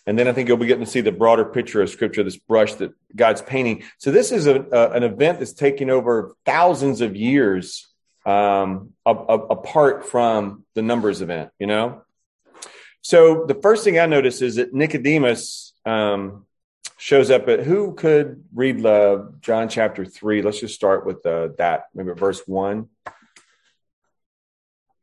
And 0.05 0.19
then 0.19 0.27
I 0.27 0.33
think 0.33 0.49
you'll 0.49 0.57
be 0.57 0.65
getting 0.65 0.83
to 0.83 0.91
see 0.91 1.01
the 1.01 1.13
broader 1.13 1.45
picture 1.45 1.81
of 1.81 1.89
Scripture, 1.89 2.23
this 2.23 2.35
brush 2.35 2.73
that 2.75 2.91
God's 3.15 3.41
painting. 3.41 3.83
So 3.97 4.11
this 4.11 4.33
is 4.33 4.45
a, 4.45 4.65
a, 4.71 4.91
an 4.91 5.03
event 5.03 5.39
that's 5.39 5.53
taking 5.53 5.89
over 5.89 6.35
thousands 6.45 6.99
of 6.99 7.15
years 7.15 7.88
um, 8.29 8.93
a, 9.05 9.11
apart 9.11 10.07
from 10.07 10.65
the 10.75 10.81
numbers 10.81 11.21
event. 11.21 11.51
You 11.59 11.67
know. 11.67 12.03
So 13.01 13.45
the 13.45 13.55
first 13.55 13.83
thing 13.83 13.97
I 13.97 14.05
notice 14.05 14.41
is 14.41 14.57
that 14.57 14.73
Nicodemus 14.73 15.73
um, 15.85 16.45
shows 16.97 17.31
up 17.31 17.47
at 17.47 17.61
who 17.61 17.95
could 17.95 18.43
read 18.53 18.85
uh, 18.85 19.23
John 19.41 19.69
chapter 19.69 20.05
three. 20.05 20.41
Let's 20.41 20.59
just 20.59 20.75
start 20.75 21.05
with 21.05 21.25
uh, 21.25 21.49
that, 21.57 21.85
maybe 21.95 22.11
verse 22.13 22.41
one. 22.45 22.89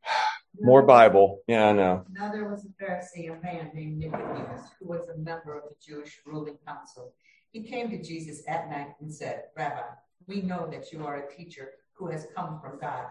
More 0.59 0.83
Bible. 0.83 1.41
Yeah, 1.47 1.67
I 1.67 1.73
know. 1.73 2.05
Now 2.09 2.31
there 2.31 2.49
was 2.49 2.65
a 2.65 2.83
Pharisee, 2.83 3.29
a 3.29 3.41
man 3.43 3.71
named 3.73 3.97
Nicodemus, 3.97 4.61
who 4.79 4.87
was 4.87 5.09
a 5.09 5.17
member 5.17 5.57
of 5.57 5.63
the 5.63 5.75
Jewish 5.85 6.19
ruling 6.25 6.57
council. 6.65 7.13
He 7.51 7.63
came 7.63 7.89
to 7.89 8.01
Jesus 8.01 8.43
at 8.47 8.69
night 8.69 8.93
and 9.01 9.13
said, 9.13 9.43
Rabbi, 9.55 9.81
we 10.27 10.41
know 10.41 10.67
that 10.71 10.91
you 10.91 11.05
are 11.05 11.17
a 11.17 11.35
teacher 11.35 11.71
who 11.97 12.09
has 12.11 12.27
come 12.35 12.59
from 12.61 12.79
God, 12.79 13.05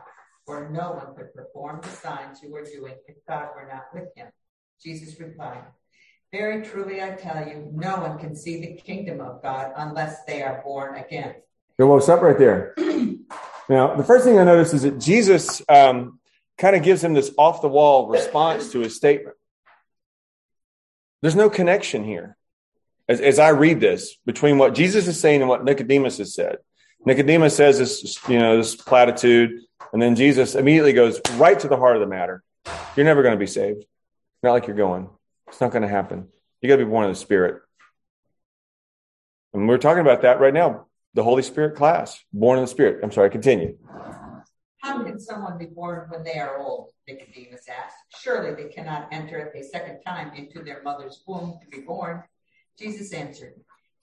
for 0.44 0.68
no 0.70 0.92
one 0.92 1.14
could 1.16 1.34
perform 1.34 1.80
the 1.82 1.88
signs 1.88 2.42
you 2.42 2.54
are 2.54 2.64
doing 2.64 2.94
if 3.06 3.16
God 3.28 3.48
were 3.54 3.68
not 3.70 3.86
with 3.92 4.14
him. 4.14 4.28
Jesus 4.82 5.18
replied, 5.18 5.64
Very 6.32 6.64
truly 6.64 7.02
I 7.02 7.10
tell 7.10 7.46
you, 7.46 7.70
no 7.72 7.96
one 7.96 8.18
can 8.18 8.36
see 8.36 8.60
the 8.60 8.74
kingdom 8.74 9.20
of 9.20 9.42
God 9.42 9.72
unless 9.76 10.24
they 10.24 10.42
are 10.42 10.62
born 10.64 10.96
again. 10.96 11.34
Well, 11.78 12.10
up 12.10 12.22
right 12.22 12.38
there. 12.38 12.74
now, 13.68 13.94
the 13.96 14.04
first 14.04 14.24
thing 14.24 14.38
I 14.38 14.44
notice 14.44 14.72
is 14.72 14.82
that 14.82 14.98
Jesus 14.98 15.60
um, 15.68 16.20
kind 16.56 16.74
of 16.74 16.82
gives 16.82 17.04
him 17.04 17.12
this 17.12 17.30
off 17.36 17.60
the 17.60 17.68
wall 17.68 18.08
response 18.08 18.72
to 18.72 18.80
his 18.80 18.96
statement. 18.96 19.36
There's 21.20 21.36
no 21.36 21.50
connection 21.50 22.04
here. 22.04 22.36
As, 23.08 23.20
as 23.20 23.38
I 23.38 23.50
read 23.50 23.80
this, 23.80 24.16
between 24.26 24.58
what 24.58 24.74
Jesus 24.74 25.06
is 25.06 25.20
saying 25.20 25.40
and 25.40 25.48
what 25.48 25.64
Nicodemus 25.64 26.18
has 26.18 26.34
said. 26.34 26.58
Nicodemus 27.06 27.56
says 27.56 27.78
this, 27.78 28.18
you 28.28 28.38
know, 28.38 28.56
this 28.56 28.74
platitude, 28.74 29.60
and 29.92 30.02
then 30.02 30.16
Jesus 30.16 30.56
immediately 30.56 30.92
goes 30.92 31.20
right 31.34 31.58
to 31.60 31.68
the 31.68 31.76
heart 31.76 31.94
of 31.94 32.00
the 32.00 32.08
matter. 32.08 32.42
You're 32.96 33.06
never 33.06 33.22
going 33.22 33.34
to 33.34 33.38
be 33.38 33.46
saved. 33.46 33.84
Not 34.42 34.52
like 34.52 34.66
you're 34.66 34.76
going. 34.76 35.08
It's 35.46 35.60
not 35.60 35.70
going 35.70 35.82
to 35.82 35.88
happen. 35.88 36.26
You 36.60 36.68
got 36.68 36.76
to 36.76 36.84
be 36.84 36.90
born 36.90 37.04
of 37.04 37.12
the 37.12 37.16
Spirit. 37.16 37.62
And 39.54 39.68
we're 39.68 39.78
talking 39.78 40.00
about 40.00 40.22
that 40.22 40.40
right 40.40 40.52
now. 40.52 40.86
The 41.14 41.22
Holy 41.22 41.42
Spirit 41.42 41.76
class, 41.76 42.22
born 42.32 42.58
of 42.58 42.64
the 42.64 42.68
Spirit. 42.68 43.00
I'm 43.04 43.12
sorry, 43.12 43.30
continue. 43.30 43.78
How 44.82 45.02
can 45.04 45.18
someone 45.20 45.58
be 45.58 45.66
born 45.66 46.08
when 46.10 46.24
they 46.24 46.38
are 46.38 46.58
old? 46.58 46.90
Nicodemus 47.08 47.66
asked. 47.68 47.96
Surely 48.20 48.60
they 48.60 48.68
cannot 48.68 49.08
enter 49.12 49.52
a 49.54 49.62
second 49.62 50.00
time 50.04 50.32
into 50.34 50.62
their 50.62 50.82
mother's 50.82 51.22
womb 51.26 51.58
to 51.62 51.68
be 51.68 51.84
born. 51.84 52.24
Jesus 52.78 53.12
answered, 53.12 53.54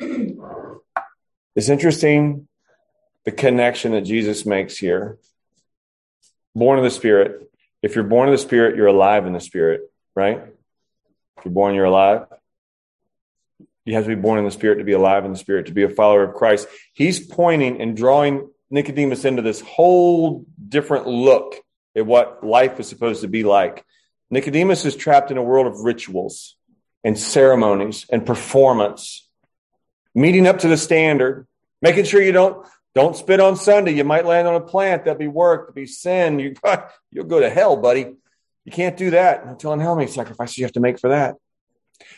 It's 1.56 1.70
interesting 1.70 2.48
the 3.24 3.32
connection 3.32 3.92
that 3.92 4.02
Jesus 4.02 4.44
makes 4.44 4.76
here. 4.76 5.16
Born 6.54 6.76
of 6.76 6.84
the 6.84 6.90
Spirit. 6.90 7.50
If 7.82 7.94
you're 7.94 8.04
born 8.04 8.28
of 8.28 8.32
the 8.32 8.38
Spirit, 8.38 8.76
you're 8.76 8.88
alive 8.88 9.26
in 9.26 9.32
the 9.32 9.40
Spirit, 9.40 9.90
right? 10.14 10.42
If 11.38 11.44
you're 11.46 11.54
born, 11.54 11.74
you're 11.74 11.86
alive. 11.86 12.26
You 13.86 13.94
have 13.94 14.04
to 14.04 14.08
be 14.08 14.20
born 14.20 14.38
in 14.38 14.44
the 14.44 14.50
Spirit 14.50 14.76
to 14.78 14.84
be 14.84 14.92
alive 14.92 15.24
in 15.24 15.32
the 15.32 15.38
Spirit, 15.38 15.66
to 15.66 15.72
be 15.72 15.84
a 15.84 15.88
follower 15.88 16.24
of 16.24 16.34
Christ. 16.34 16.68
He's 16.92 17.26
pointing 17.26 17.80
and 17.80 17.96
drawing 17.96 18.50
Nicodemus 18.70 19.24
into 19.24 19.42
this 19.42 19.60
whole 19.60 20.44
different 20.68 21.06
look 21.06 21.54
at 21.96 22.06
what 22.06 22.44
life 22.44 22.78
is 22.80 22.88
supposed 22.88 23.22
to 23.22 23.28
be 23.28 23.44
like. 23.44 23.84
Nicodemus 24.30 24.84
is 24.84 24.96
trapped 24.96 25.30
in 25.30 25.38
a 25.38 25.42
world 25.42 25.66
of 25.66 25.80
rituals 25.80 26.56
and 27.04 27.18
ceremonies 27.18 28.06
and 28.10 28.26
performance, 28.26 29.25
meeting 30.16 30.48
up 30.48 30.58
to 30.60 30.68
the 30.68 30.76
standard, 30.76 31.46
making 31.80 32.04
sure 32.04 32.20
you 32.20 32.32
don't 32.32 32.66
don't 32.94 33.14
spit 33.14 33.40
on 33.40 33.56
Sunday. 33.56 33.92
You 33.92 34.04
might 34.04 34.24
land 34.24 34.48
on 34.48 34.54
a 34.54 34.60
plant. 34.60 35.04
That'll 35.04 35.18
be 35.18 35.28
work. 35.28 35.68
That'll 35.68 35.74
be 35.74 35.86
sin. 35.86 36.38
You, 36.38 36.54
you'll 37.12 37.26
go 37.26 37.38
to 37.38 37.50
hell, 37.50 37.76
buddy. 37.76 38.14
You 38.64 38.72
can't 38.72 38.96
do 38.96 39.10
that. 39.10 39.46
I'm 39.46 39.58
telling 39.58 39.80
how 39.80 39.94
many 39.94 40.10
sacrifices 40.10 40.56
you 40.56 40.64
have 40.64 40.72
to 40.72 40.80
make 40.80 40.98
for 40.98 41.10
that. 41.10 41.36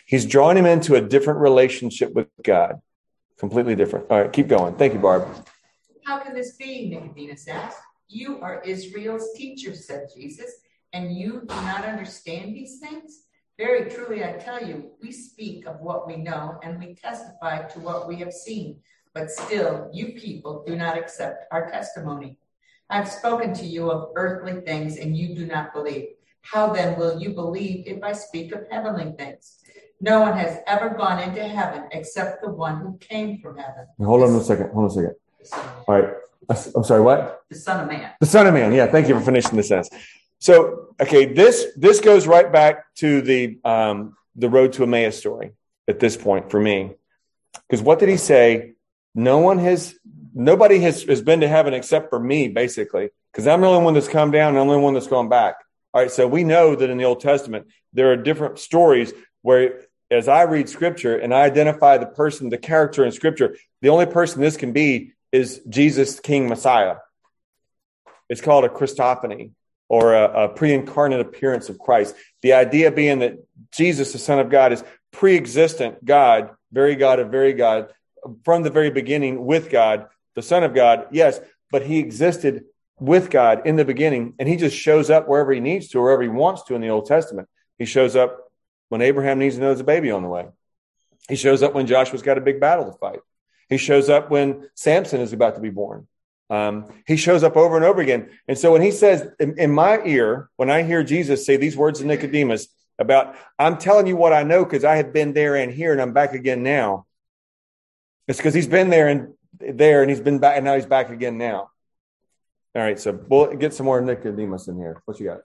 He's 0.07 0.25
drawing 0.25 0.57
him 0.57 0.67
into 0.67 0.95
a 0.95 1.01
different 1.01 1.41
relationship 1.41 2.15
with 2.15 2.29
God. 2.43 2.81
Completely 3.39 3.75
different. 3.75 4.07
All 4.11 4.23
right, 4.23 4.33
keep 4.33 4.49
going. 4.49 4.77
Thank 4.77 4.95
you, 4.95 5.01
Barb. 5.01 5.29
How 6.05 6.21
can 6.21 6.35
this 6.35 6.57
be? 6.57 6.89
Nicodemus 6.89 7.47
asked. 7.49 7.79
You 8.09 8.41
are 8.41 8.63
Israel's 8.63 9.33
teacher, 9.37 9.75
said 9.75 10.09
Jesus, 10.17 10.51
and 10.93 11.15
you 11.15 11.43
do 11.47 11.55
not 11.55 11.85
understand 11.85 12.55
these 12.55 12.79
things? 12.79 13.25
Very 13.59 13.91
truly, 13.91 14.23
I 14.23 14.35
tell 14.35 14.65
you, 14.65 14.93
we 15.03 15.11
speak 15.11 15.67
of 15.67 15.81
what 15.81 16.07
we 16.07 16.17
know 16.17 16.61
and 16.63 16.79
we 16.79 16.95
testify 16.95 17.63
to 17.63 17.81
what 17.81 18.07
we 18.07 18.15
have 18.21 18.33
seen, 18.33 18.79
but 19.15 19.33
still, 19.33 19.91
you 19.93 20.13
people 20.13 20.63
do 20.65 20.77
not 20.77 20.97
accept 20.97 21.47
our 21.51 21.69
testimony. 21.69 22.39
I've 22.89 23.11
spoken 23.11 23.53
to 23.55 23.67
you 23.67 23.91
of 23.91 24.11
earthly 24.15 24.61
things 24.61 24.99
and 24.99 25.17
you 25.17 25.35
do 25.35 25.45
not 25.45 25.75
believe. 25.75 26.11
How 26.43 26.73
then 26.73 26.97
will 26.97 27.21
you 27.21 27.31
believe 27.31 27.83
if 27.89 28.01
I 28.01 28.13
speak 28.13 28.53
of 28.53 28.65
heavenly 28.71 29.13
things? 29.19 29.59
No 30.01 30.21
one 30.21 30.39
has 30.39 30.61
ever 30.69 30.91
gone 30.91 31.21
into 31.21 31.43
heaven 31.43 31.89
except 31.91 32.43
the 32.45 32.51
one 32.51 32.77
who 32.81 32.97
came 32.99 33.41
from 33.41 33.57
heaven. 33.59 33.89
Hold 34.01 34.23
on 34.23 34.37
a 34.37 34.45
second. 34.45 34.71
Hold 34.71 34.85
on 34.85 34.91
a 34.91 34.95
second. 34.95 35.15
All 35.89 36.01
right. 36.01 36.15
I'm 36.49 36.85
sorry, 36.85 37.01
what? 37.01 37.43
The 37.51 37.57
Son 37.57 37.81
of 37.83 37.89
Man. 37.89 38.13
The 38.21 38.27
Son 38.27 38.47
of 38.47 38.55
Man. 38.55 38.73
Yeah, 38.73 38.87
thank 38.87 39.09
you 39.09 39.19
for 39.19 39.25
finishing 39.25 39.57
the 39.57 39.65
sentence. 39.65 39.91
So, 40.41 40.95
okay, 41.01 41.27
this 41.27 41.67
this 41.77 42.01
goes 42.01 42.27
right 42.27 42.51
back 42.51 42.95
to 42.97 43.21
the 43.23 43.59
um, 43.65 44.17
the 44.37 44.49
road 44.49 44.73
to 44.75 44.85
Emmaus 44.85 45.17
story 45.17 45.53
at 45.89 45.99
this 45.99 46.17
point 46.17 46.51
for 46.51 46.61
me, 46.61 46.95
because 47.69 47.83
what 47.83 47.99
did 47.99 48.09
he 48.09 48.17
say? 48.17 48.75
No 49.15 49.39
one 49.39 49.59
has, 49.59 49.97
nobody 50.33 50.79
has 50.81 51.03
has 51.05 51.23
been 51.23 51.41
to 51.41 51.49
heaven 51.49 51.75
except 51.75 52.11
for 52.11 52.21
me, 52.21 52.49
basically, 52.49 53.11
because 53.33 53.49
I'm 53.49 53.63
the 53.63 53.67
only 53.67 53.85
one 53.85 53.95
that's 53.95 54.09
come 54.09 54.31
down, 54.31 54.55
the 54.55 54.61
only 54.61 54.77
one 54.77 54.95
that's 54.95 55.09
gone 55.09 55.29
back. 55.29 55.57
All 55.93 56.03
right, 56.03 56.11
so 56.11 56.29
we 56.29 56.45
know 56.45 56.77
that 56.77 56.91
in 56.91 56.99
the 56.99 57.05
Old 57.05 57.21
Testament 57.21 57.67
there 57.93 58.13
are 58.13 58.17
different 58.17 58.59
stories 58.59 59.13
where, 59.43 59.81
as 60.11 60.29
I 60.29 60.43
read 60.43 60.69
Scripture 60.69 61.17
and 61.17 61.35
I 61.35 61.41
identify 61.43 61.99
the 61.99 62.07
person, 62.07 62.51
the 62.51 62.59
character 62.59 63.05
in 63.05 63.11
Scripture, 63.11 63.57
the 63.81 63.89
only 63.89 64.07
person 64.07 64.41
this 64.41 64.57
can 64.57 64.73
be 64.73 65.15
is 65.33 65.61
Jesus, 65.69 66.21
King 66.21 66.49
Messiah. 66.49 66.97
It's 68.29 68.43
called 68.43 68.65
a 68.65 68.69
Christophany 68.69 69.53
or 69.89 70.15
a, 70.15 70.45
a 70.45 70.49
pre 70.49 70.73
incarnate 70.73 71.21
appearance 71.21 71.69
of 71.69 71.79
Christ. 71.79 72.15
The 72.43 72.55
idea 72.55 72.93
being 72.93 73.21
that 73.21 73.39
Jesus, 73.73 74.13
the 74.13 74.19
Son 74.19 74.39
of 74.39 74.51
God, 74.51 74.73
is 74.73 74.85
pre 75.13 75.37
existent 75.37 76.05
God, 76.05 76.51
very 76.73 76.95
God 76.95 77.21
of 77.21 77.31
very 77.31 77.53
God, 77.53 77.93
from 78.45 78.63
the 78.63 78.71
very 78.71 78.91
beginning 78.91 79.45
with 79.45 79.71
God, 79.71 80.07
the 80.35 80.43
Son 80.43 80.63
of 80.63 80.75
God, 80.75 81.07
yes, 81.11 81.41
but 81.71 81.83
he 81.83 81.99
existed 81.99 82.65
with 83.01 83.31
God 83.31 83.67
in 83.67 83.77
the 83.77 83.85
beginning, 83.85 84.35
and 84.39 84.49
he 84.49 84.57
just 84.57 84.77
shows 84.77 85.11
up 85.11 85.29
wherever 85.29 85.53
he 85.53 85.61
needs 85.61 85.89
to, 85.89 86.01
wherever 86.01 86.23
he 86.23 86.29
wants 86.29 86.65
to 86.65 86.75
in 86.75 86.81
the 86.81 86.89
Old 86.89 87.07
Testament. 87.07 87.49
He 87.79 87.85
shows 87.85 88.17
up 88.17 88.51
when 88.89 89.03
Abraham 89.03 89.39
needs 89.39 89.55
to 89.55 89.61
know 89.61 89.69
there's 89.69 89.81
a 89.81 89.85
baby 89.85 90.11
on 90.11 90.23
the 90.23 90.29
way. 90.29 90.47
He 91.29 91.37
shows 91.37 91.63
up 91.63 91.75
when 91.75 91.87
Joshua's 91.87 92.23
got 92.23 92.39
a 92.39 92.43
big 92.43 92.61
battle 92.61 92.91
to 92.91 92.99
fight. 92.99 93.21
He 93.69 93.77
shows 93.77 94.09
up 94.09 94.31
when 94.31 94.69
Samson 94.75 95.21
is 95.21 95.33
about 95.33 95.57
to 95.57 95.61
be 95.61 95.71
born. 95.71 96.09
Um, 96.51 96.87
he 97.07 97.17
shows 97.17 97.43
up 97.43 97.57
over 97.57 97.77
and 97.77 97.85
over 97.85 98.01
again. 98.01 98.31
And 98.47 98.57
so 98.57 98.73
when 98.73 98.83
he 98.83 98.91
says 98.91 99.29
in, 99.39 99.59
in 99.59 99.71
my 99.71 100.03
ear, 100.05 100.49
when 100.57 100.71
I 100.71 100.83
hear 100.83 101.03
Jesus 101.05 101.45
say 101.45 101.57
these 101.57 101.77
words 101.77 102.01
to 102.01 102.07
Nicodemus 102.07 102.69
about, 102.99 103.37
I'm 103.59 103.77
telling 103.77 104.07
you 104.07 104.17
what 104.17 104.33
I 104.33 104.43
know 104.43 104.65
because 104.65 104.85
I 104.85 104.97
have 104.97 105.13
been 105.13 105.35
there 105.35 105.57
and 105.57 105.73
here 105.73 105.93
and 105.93 106.01
I'm 106.01 106.13
back 106.13 106.33
again 106.33 106.63
now. 106.63 107.07
It's 108.27 108.39
because 108.39 108.55
he's 108.55 108.67
been 108.67 108.91
there 108.91 109.09
and 109.09 109.35
there 109.59 110.03
and 110.03 110.11
he's 110.11 110.21
been 110.21 110.39
back 110.39 110.57
and 110.57 110.65
now 110.65 110.75
he's 110.75 110.87
back 110.87 111.11
again 111.11 111.39
now. 111.39 111.71
All 112.75 112.83
right, 112.83 112.99
so 112.99 113.19
we'll 113.29 113.55
get 113.55 113.75
some 113.75 113.87
more 113.87 114.01
Nicodemus 114.01 114.69
in 114.69 114.77
here. 114.77 115.03
What 115.05 115.19
you 115.19 115.27
got? 115.27 115.41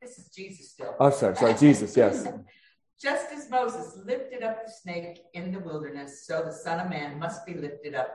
This 0.00 0.18
is 0.18 0.28
Jesus 0.28 0.70
still. 0.70 0.94
Oh, 1.00 1.10
sorry, 1.10 1.36
sorry, 1.36 1.54
Jesus, 1.54 1.96
yes. 1.96 2.26
Just 3.00 3.32
as 3.32 3.50
Moses 3.50 3.98
lifted 4.04 4.44
up 4.44 4.64
the 4.64 4.70
snake 4.70 5.22
in 5.34 5.50
the 5.50 5.58
wilderness, 5.58 6.24
so 6.24 6.42
the 6.44 6.52
Son 6.52 6.78
of 6.78 6.88
Man 6.88 7.18
must 7.18 7.44
be 7.44 7.54
lifted 7.54 7.96
up, 7.96 8.14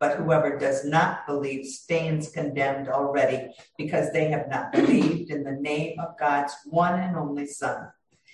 but 0.00 0.16
whoever 0.16 0.58
does 0.58 0.84
not 0.84 1.26
believe 1.26 1.66
stands 1.66 2.30
condemned 2.30 2.88
already 2.88 3.52
because 3.76 4.10
they 4.12 4.30
have 4.30 4.48
not 4.48 4.72
believed 4.72 5.30
in 5.30 5.44
the 5.44 5.52
name 5.52 6.00
of 6.00 6.18
God's 6.18 6.54
one 6.64 6.98
and 6.98 7.14
only 7.16 7.46
Son. 7.46 7.88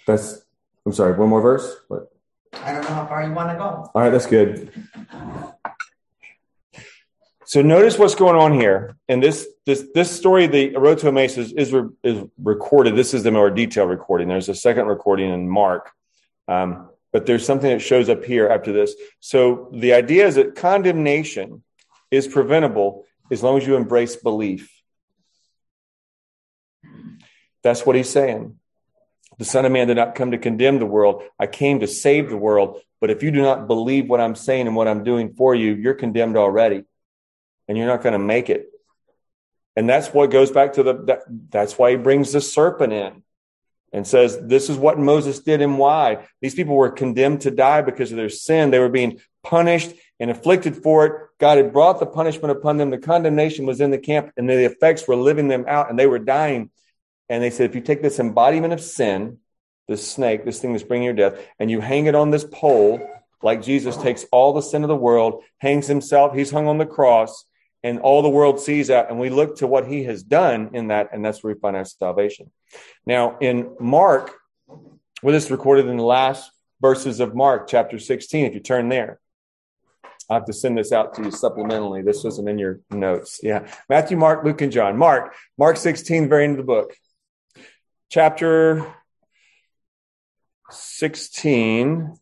That's, 0.06 0.42
I'm 0.86 0.92
sorry, 0.92 1.18
one 1.18 1.28
more 1.28 1.42
verse? 1.42 1.76
What? 1.88 2.12
I 2.54 2.72
don't 2.72 2.82
know 2.82 2.94
how 2.94 3.06
far 3.06 3.26
you 3.26 3.32
want 3.32 3.50
to 3.50 3.56
go. 3.56 3.90
All 3.92 4.02
right, 4.02 4.10
that's 4.10 4.26
good. 4.26 4.72
So 7.44 7.62
notice 7.62 7.98
what's 7.98 8.14
going 8.14 8.36
on 8.36 8.52
here. 8.52 8.96
And 9.08 9.22
this 9.22 9.46
this 9.66 9.86
this 9.94 10.10
story, 10.10 10.46
the 10.46 10.76
Road 10.76 10.98
to 10.98 11.08
Emmaus, 11.08 11.36
is, 11.36 11.52
is, 11.52 11.74
is 12.02 12.24
recorded. 12.42 12.96
This 12.96 13.14
is 13.14 13.22
the 13.22 13.30
more 13.30 13.50
detailed 13.50 13.90
recording. 13.90 14.26
There's 14.28 14.48
a 14.48 14.54
second 14.54 14.86
recording 14.86 15.32
in 15.32 15.48
Mark. 15.48 15.92
Um, 16.48 16.90
but 17.12 17.26
there's 17.26 17.46
something 17.46 17.70
that 17.70 17.80
shows 17.80 18.08
up 18.08 18.24
here 18.24 18.48
after 18.48 18.72
this. 18.72 18.94
So 19.20 19.70
the 19.72 19.94
idea 19.94 20.26
is 20.26 20.34
that 20.34 20.54
condemnation 20.54 21.62
is 22.10 22.28
preventable 22.28 23.04
as 23.30 23.42
long 23.42 23.58
as 23.58 23.66
you 23.66 23.76
embrace 23.76 24.16
belief. 24.16 24.72
That's 27.62 27.84
what 27.84 27.96
he's 27.96 28.10
saying. 28.10 28.56
The 29.38 29.44
Son 29.44 29.64
of 29.64 29.72
Man 29.72 29.88
did 29.88 29.96
not 29.96 30.14
come 30.14 30.30
to 30.30 30.38
condemn 30.38 30.78
the 30.78 30.86
world. 30.86 31.22
I 31.38 31.46
came 31.46 31.80
to 31.80 31.86
save 31.86 32.30
the 32.30 32.36
world. 32.36 32.80
But 33.00 33.10
if 33.10 33.22
you 33.22 33.30
do 33.30 33.42
not 33.42 33.66
believe 33.66 34.08
what 34.08 34.20
I'm 34.20 34.34
saying 34.34 34.66
and 34.66 34.76
what 34.76 34.88
I'm 34.88 35.04
doing 35.04 35.34
for 35.34 35.54
you, 35.54 35.74
you're 35.74 35.94
condemned 35.94 36.36
already. 36.36 36.84
And 37.68 37.76
you're 37.76 37.86
not 37.86 38.02
going 38.02 38.14
to 38.14 38.18
make 38.18 38.48
it. 38.48 38.68
And 39.74 39.88
that's 39.88 40.08
what 40.08 40.30
goes 40.30 40.50
back 40.50 40.74
to 40.74 40.82
the, 40.82 40.94
that, 41.04 41.20
that's 41.50 41.76
why 41.76 41.90
he 41.90 41.96
brings 41.96 42.32
the 42.32 42.40
serpent 42.40 42.92
in 42.92 43.22
and 43.96 44.06
says, 44.06 44.38
This 44.42 44.68
is 44.68 44.76
what 44.76 44.98
Moses 44.98 45.40
did 45.40 45.62
and 45.62 45.78
why. 45.78 46.26
These 46.42 46.54
people 46.54 46.76
were 46.76 46.90
condemned 46.90 47.40
to 47.40 47.50
die 47.50 47.80
because 47.80 48.10
of 48.10 48.18
their 48.18 48.28
sin. 48.28 48.70
They 48.70 48.78
were 48.78 48.90
being 48.90 49.20
punished 49.42 49.90
and 50.20 50.30
afflicted 50.30 50.76
for 50.76 51.06
it. 51.06 51.12
God 51.40 51.56
had 51.56 51.72
brought 51.72 51.98
the 51.98 52.04
punishment 52.06 52.52
upon 52.52 52.76
them. 52.76 52.90
The 52.90 52.98
condemnation 52.98 53.64
was 53.64 53.80
in 53.80 53.90
the 53.90 53.98
camp, 53.98 54.32
and 54.36 54.48
the 54.48 54.66
effects 54.66 55.08
were 55.08 55.16
living 55.16 55.48
them 55.48 55.64
out, 55.66 55.88
and 55.88 55.98
they 55.98 56.06
were 56.06 56.18
dying. 56.18 56.70
And 57.30 57.42
they 57.42 57.48
said, 57.48 57.70
If 57.70 57.74
you 57.74 57.80
take 57.80 58.02
this 58.02 58.18
embodiment 58.18 58.74
of 58.74 58.82
sin, 58.82 59.38
this 59.88 60.06
snake, 60.06 60.44
this 60.44 60.60
thing 60.60 60.72
that's 60.72 60.84
bringing 60.84 61.06
your 61.06 61.14
death, 61.14 61.40
and 61.58 61.70
you 61.70 61.80
hang 61.80 62.04
it 62.04 62.14
on 62.14 62.30
this 62.30 62.44
pole, 62.44 63.00
like 63.42 63.62
Jesus 63.62 63.96
takes 63.96 64.26
all 64.30 64.52
the 64.52 64.60
sin 64.60 64.82
of 64.82 64.88
the 64.88 64.94
world, 64.96 65.42
hangs 65.56 65.86
himself, 65.86 66.34
he's 66.34 66.50
hung 66.50 66.68
on 66.68 66.76
the 66.76 66.84
cross, 66.84 67.46
and 67.86 68.00
all 68.00 68.20
the 68.20 68.28
world 68.28 68.58
sees 68.58 68.88
that 68.88 69.08
and 69.10 69.18
we 69.20 69.30
look 69.30 69.58
to 69.58 69.66
what 69.68 69.86
he 69.86 70.02
has 70.02 70.24
done 70.24 70.70
in 70.72 70.88
that 70.88 71.10
and 71.12 71.24
that's 71.24 71.42
where 71.42 71.54
we 71.54 71.60
find 71.60 71.76
our 71.76 71.84
salvation. 71.84 72.50
Now 73.06 73.38
in 73.38 73.76
mark 73.78 74.34
well 74.66 75.32
this 75.32 75.44
is 75.44 75.50
recorded 75.52 75.86
in 75.86 75.96
the 75.96 76.02
last 76.02 76.50
verses 76.80 77.20
of 77.20 77.36
mark 77.36 77.68
chapter 77.68 77.98
16 78.00 78.44
if 78.44 78.54
you 78.54 78.60
turn 78.60 78.88
there. 78.88 79.20
I 80.28 80.34
have 80.34 80.46
to 80.46 80.52
send 80.52 80.76
this 80.76 80.90
out 80.90 81.14
to 81.14 81.22
you 81.22 81.28
supplementally. 81.28 82.04
This 82.04 82.24
wasn't 82.24 82.48
in 82.48 82.58
your 82.58 82.80
notes. 82.90 83.38
Yeah. 83.40 83.70
Matthew 83.88 84.16
mark 84.16 84.44
luke 84.44 84.60
and 84.62 84.72
john. 84.72 84.96
Mark 84.96 85.34
mark 85.56 85.76
16 85.76 86.28
very 86.28 86.44
end 86.44 86.58
of 86.58 86.58
the 86.58 86.64
book. 86.64 86.92
Chapter 88.10 88.84
16 90.70 92.16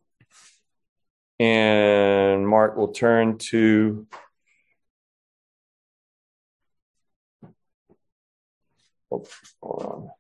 and 1.40 2.46
mark 2.46 2.76
will 2.76 2.92
turn 2.92 3.38
to 3.38 4.06
Oh, 9.14 9.24
hold 9.62 9.82
on. 9.82 10.10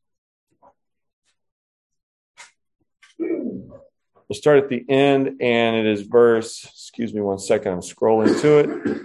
We'll 4.28 4.36
start 4.38 4.58
at 4.58 4.68
the 4.68 4.84
end, 4.88 5.40
and 5.40 5.76
it 5.76 5.86
is 5.86 6.02
verse, 6.02 6.64
excuse 6.64 7.12
me 7.12 7.20
one 7.20 7.38
second, 7.38 7.72
I'm 7.72 7.80
scrolling 7.80 8.40
to 8.40 8.58
it. 8.58 9.02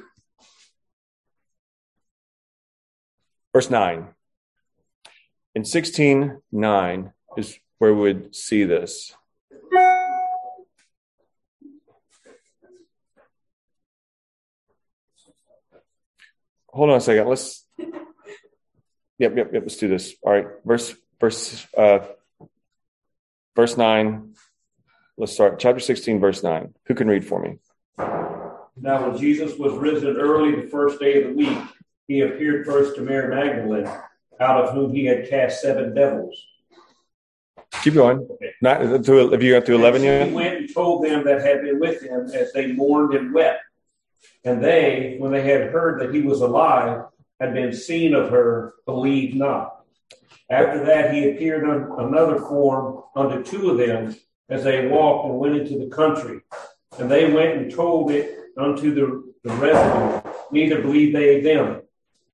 Verse 3.54 3.70
9. 3.70 4.08
In 5.56 5.66
16 5.66 6.40
9 6.52 7.14
is 7.38 7.60
where 7.80 7.94
we 7.94 8.02
would 8.02 8.36
see 8.36 8.64
this. 8.64 9.14
Hold 16.68 16.92
on 16.92 16.98
a 16.98 17.02
second. 17.02 17.28
Let's 17.28 17.66
Yep, 19.20 19.36
yep, 19.36 19.54
yep. 19.54 19.62
Let's 19.64 19.78
do 19.78 19.88
this. 19.88 20.16
All 20.24 20.32
right. 20.32 20.48
Verse, 20.66 20.96
verse, 21.20 21.68
uh, 21.78 22.00
verse 23.56 23.78
nine. 23.78 24.34
Let's 25.18 25.34
start. 25.34 25.60
Chapter 25.60 25.82
16, 25.82 26.22
verse 26.22 26.42
9. 26.44 26.74
Who 26.86 26.96
can 26.96 27.10
read 27.10 27.28
for 27.28 27.42
me? 27.42 27.58
Now, 27.98 29.10
when 29.10 29.18
Jesus 29.18 29.60
was 29.60 29.74
risen 29.74 30.16
early 30.16 30.56
the 30.62 30.70
first 30.70 30.98
day 31.02 31.22
of 31.22 31.30
the 31.30 31.34
week, 31.36 31.58
he 32.08 32.22
appeared 32.22 32.66
first 32.66 32.96
to 32.96 33.02
Mary 33.02 33.28
Magdalene, 33.36 33.92
out 34.40 34.64
of 34.64 34.74
whom 34.74 34.94
he 34.94 35.04
had 35.04 35.30
cast 35.30 35.62
seven 35.62 35.94
devils. 35.94 36.42
Keep 37.84 37.96
going. 37.96 38.20
Okay. 38.32 38.54
Not 38.62 39.06
through. 39.06 39.32
Have 39.32 39.44
you 39.44 39.54
got 39.54 39.66
through 39.66 39.76
eleven 39.76 40.04
yet? 40.04 40.30
He 40.30 40.34
went 40.34 40.56
and 40.56 40.74
told 40.74 41.04
them 41.04 41.26
that 41.26 41.42
had 41.42 41.62
been 41.64 41.80
with 41.80 42.02
him 42.02 42.30
as 42.34 42.54
they 42.54 42.72
mourned 42.72 43.14
and 43.14 43.34
wept. 43.34 43.62
And 44.46 44.64
they, 44.64 45.18
when 45.20 45.32
they 45.34 45.42
had 45.42 45.72
heard 45.72 46.00
that 46.00 46.16
he 46.16 46.22
was 46.22 46.40
alive, 46.40 47.04
had 47.40 47.54
been 47.54 47.74
seen 47.74 48.14
of 48.14 48.30
her 48.30 48.76
believed 48.86 49.36
not. 49.36 49.84
After 50.50 50.84
that, 50.86 51.14
he 51.14 51.30
appeared 51.30 51.64
in 51.64 51.92
another 52.00 52.40
form 52.40 53.04
unto 53.16 53.44
two 53.44 53.70
of 53.70 53.78
them 53.78 54.16
as 54.50 54.64
they 54.64 54.88
walked 54.88 55.30
and 55.30 55.40
went 55.40 55.56
into 55.56 55.78
the 55.78 55.96
country. 55.96 56.42
And 56.98 57.10
they 57.10 57.32
went 57.32 57.58
and 57.58 57.72
told 57.72 58.12
it 58.12 58.36
unto 58.58 58.94
the, 58.94 59.34
the 59.44 60.24
neither 60.52 60.82
believed 60.82 61.16
they 61.16 61.42
them. 61.42 61.82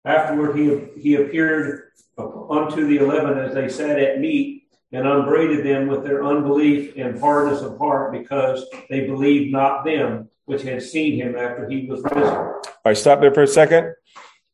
Afterward, 0.05 0.55
he, 0.55 0.81
he 0.99 1.15
appeared 1.15 1.91
unto 2.17 2.87
the 2.87 2.97
eleven 2.97 3.37
as 3.37 3.53
they 3.53 3.67
sat 3.67 3.99
at 3.99 4.19
meat 4.19 4.63
and 4.91 5.05
upbraided 5.05 5.65
them 5.65 5.87
with 5.87 6.03
their 6.03 6.23
unbelief 6.23 6.93
and 6.95 7.19
hardness 7.19 7.61
of 7.61 7.77
heart 7.77 8.13
because 8.13 8.65
they 8.89 9.01
believed 9.01 9.51
not 9.51 9.83
them 9.83 10.29
which 10.45 10.61
had 10.61 10.81
seen 10.81 11.15
him 11.15 11.35
after 11.35 11.67
he 11.67 11.87
was 11.87 12.01
risen. 12.03 12.23
All 12.23 12.61
right, 12.85 12.95
stop 12.95 13.19
there 13.19 13.33
for 13.33 13.43
a 13.43 13.47
second 13.47 13.93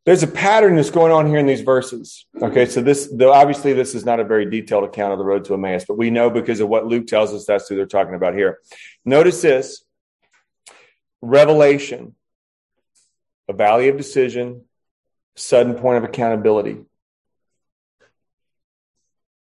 there's 0.05 0.23
a 0.23 0.27
pattern 0.27 0.75
that's 0.75 0.89
going 0.89 1.11
on 1.11 1.27
here 1.27 1.37
in 1.37 1.45
these 1.45 1.61
verses. 1.61 2.25
Okay, 2.41 2.65
so 2.65 2.81
this, 2.81 3.09
though 3.13 3.31
obviously, 3.31 3.73
this 3.73 3.93
is 3.93 4.03
not 4.03 4.19
a 4.19 4.23
very 4.23 4.49
detailed 4.49 4.83
account 4.83 5.13
of 5.13 5.19
the 5.19 5.25
road 5.25 5.45
to 5.45 5.53
Emmaus, 5.53 5.85
but 5.87 5.97
we 5.97 6.09
know 6.09 6.29
because 6.29 6.59
of 6.59 6.69
what 6.69 6.87
Luke 6.87 7.05
tells 7.05 7.33
us 7.33 7.45
that's 7.45 7.69
who 7.69 7.75
they're 7.75 7.85
talking 7.85 8.15
about 8.15 8.33
here. 8.33 8.59
Notice 9.05 9.41
this 9.41 9.83
revelation, 11.21 12.15
a 13.47 13.53
valley 13.53 13.89
of 13.89 13.97
decision, 13.97 14.63
sudden 15.35 15.75
point 15.75 15.97
of 15.97 16.03
accountability. 16.03 16.77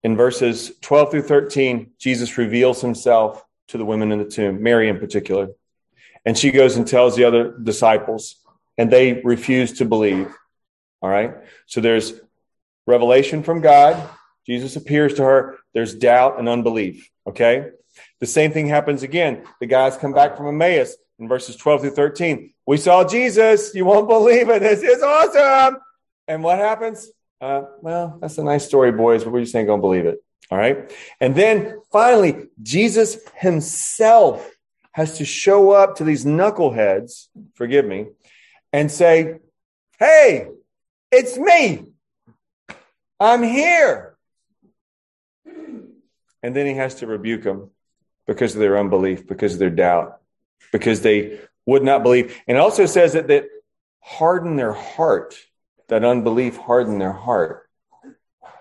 In 0.02 0.16
verses 0.16 0.72
12 0.80 1.10
through 1.10 1.22
13, 1.22 1.90
Jesus 1.98 2.38
reveals 2.38 2.80
himself 2.80 3.44
to 3.68 3.76
the 3.76 3.84
women 3.84 4.12
in 4.12 4.18
the 4.18 4.24
tomb, 4.24 4.62
Mary 4.62 4.88
in 4.88 4.98
particular. 4.98 5.48
And 6.24 6.38
she 6.38 6.50
goes 6.50 6.76
and 6.76 6.86
tells 6.86 7.16
the 7.16 7.24
other 7.24 7.52
disciples, 7.58 8.36
and 8.78 8.90
they 8.90 9.20
refuse 9.24 9.78
to 9.78 9.84
believe. 9.84 10.32
All 11.02 11.10
right. 11.10 11.34
So 11.66 11.80
there's 11.80 12.14
revelation 12.86 13.42
from 13.42 13.60
God. 13.60 14.08
Jesus 14.46 14.76
appears 14.76 15.14
to 15.14 15.24
her. 15.24 15.58
There's 15.74 15.94
doubt 15.94 16.38
and 16.38 16.48
unbelief. 16.48 17.10
Okay. 17.26 17.70
The 18.20 18.26
same 18.26 18.52
thing 18.52 18.68
happens 18.68 19.02
again. 19.02 19.44
The 19.60 19.66
guys 19.66 19.96
come 19.96 20.12
back 20.12 20.36
from 20.36 20.48
Emmaus 20.48 20.96
in 21.18 21.28
verses 21.28 21.56
12 21.56 21.82
through 21.82 21.90
13. 21.90 22.54
We 22.66 22.76
saw 22.76 23.04
Jesus. 23.04 23.74
You 23.74 23.84
won't 23.84 24.08
believe 24.08 24.48
it. 24.48 24.62
This 24.62 24.82
is 24.82 25.02
awesome. 25.02 25.80
And 26.26 26.42
what 26.42 26.58
happens? 26.58 27.10
Uh, 27.40 27.62
well, 27.80 28.18
that's 28.20 28.38
a 28.38 28.44
nice 28.44 28.66
story, 28.66 28.92
boys, 28.92 29.24
but 29.24 29.32
we 29.32 29.42
just 29.42 29.54
ain't 29.54 29.66
going 29.66 29.80
to 29.80 29.82
believe 29.82 30.06
it. 30.06 30.22
All 30.50 30.58
right. 30.58 30.90
And 31.20 31.34
then 31.34 31.80
finally, 31.92 32.48
Jesus 32.62 33.18
himself 33.36 34.50
has 34.92 35.18
to 35.18 35.24
show 35.24 35.70
up 35.70 35.96
to 35.96 36.04
these 36.04 36.24
knuckleheads, 36.24 37.28
forgive 37.54 37.84
me, 37.84 38.06
and 38.72 38.90
say, 38.90 39.38
Hey, 39.98 40.48
it's 41.10 41.36
me. 41.36 41.86
I'm 43.18 43.42
here. 43.42 44.16
And 46.42 46.54
then 46.54 46.66
he 46.66 46.74
has 46.74 46.96
to 46.96 47.06
rebuke 47.06 47.42
them 47.42 47.70
because 48.26 48.54
of 48.54 48.60
their 48.60 48.78
unbelief, 48.78 49.26
because 49.26 49.54
of 49.54 49.58
their 49.58 49.70
doubt, 49.70 50.20
because 50.70 51.00
they 51.00 51.40
would 51.66 51.82
not 51.82 52.02
believe. 52.02 52.38
And 52.46 52.58
also 52.58 52.86
says 52.86 53.14
that, 53.14 53.28
that 53.28 53.46
harden 54.00 54.56
their 54.56 54.72
heart, 54.72 55.36
that 55.88 56.04
unbelief 56.04 56.56
harden 56.56 56.98
their 56.98 57.12
heart. 57.12 57.68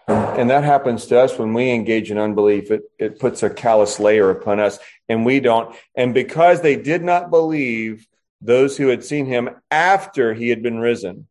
And 0.08 0.50
that 0.50 0.64
happens 0.64 1.06
to 1.08 1.20
us 1.20 1.38
when 1.38 1.54
we 1.54 1.72
engage 1.72 2.12
in 2.12 2.18
unbelief. 2.18 2.72
It, 2.72 2.84
it 2.98 3.20
puts 3.20 3.44
a 3.44 3.50
callous 3.50 4.00
layer 4.00 4.30
upon 4.30 4.60
us, 4.60 4.80
and 5.10 5.26
we 5.26 5.40
don't. 5.42 5.76
And 5.96 6.14
because 6.14 6.62
they 6.62 6.78
did 6.78 7.04
not 7.04 7.30
believe 7.30 8.08
those 8.42 8.78
who 8.78 8.88
had 8.88 9.04
seen 9.04 9.26
him 9.26 9.50
after 9.72 10.34
he 10.34 10.50
had 10.50 10.62
been 10.62 10.80
risen. 10.80 11.28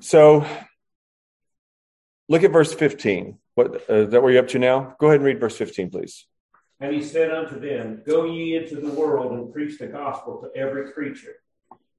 So 0.00 0.46
look 2.28 2.44
at 2.44 2.52
verse 2.52 2.72
15. 2.72 3.38
What, 3.54 3.90
uh, 3.90 3.94
is 3.94 4.10
that 4.10 4.22
where 4.22 4.32
you're 4.32 4.42
up 4.42 4.48
to 4.48 4.58
now? 4.58 4.94
Go 4.98 5.08
ahead 5.08 5.16
and 5.16 5.24
read 5.24 5.40
verse 5.40 5.56
15, 5.56 5.90
please. 5.90 6.26
And 6.80 6.94
he 6.94 7.02
said 7.02 7.30
unto 7.30 7.60
them, 7.60 8.02
Go 8.06 8.24
ye 8.24 8.56
into 8.56 8.76
the 8.76 8.90
world 8.90 9.32
and 9.32 9.52
preach 9.52 9.78
the 9.78 9.86
gospel 9.86 10.40
to 10.42 10.58
every 10.58 10.92
creature. 10.92 11.34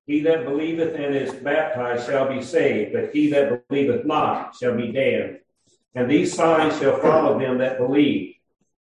He 0.08 0.22
that 0.22 0.46
believeth 0.46 0.96
and 0.96 1.16
is 1.16 1.34
baptized 1.34 2.08
shall 2.08 2.28
be 2.28 2.42
saved, 2.42 2.94
but 2.94 3.14
he 3.14 3.30
that 3.30 3.68
believeth 3.68 4.06
not 4.06 4.56
shall 4.56 4.76
be 4.76 4.92
damned. 4.92 5.40
And 5.94 6.10
these 6.10 6.34
signs 6.34 6.80
shall 6.80 7.00
follow 7.00 7.38
them 7.38 7.60
that 7.60 7.78
believe. 7.78 8.36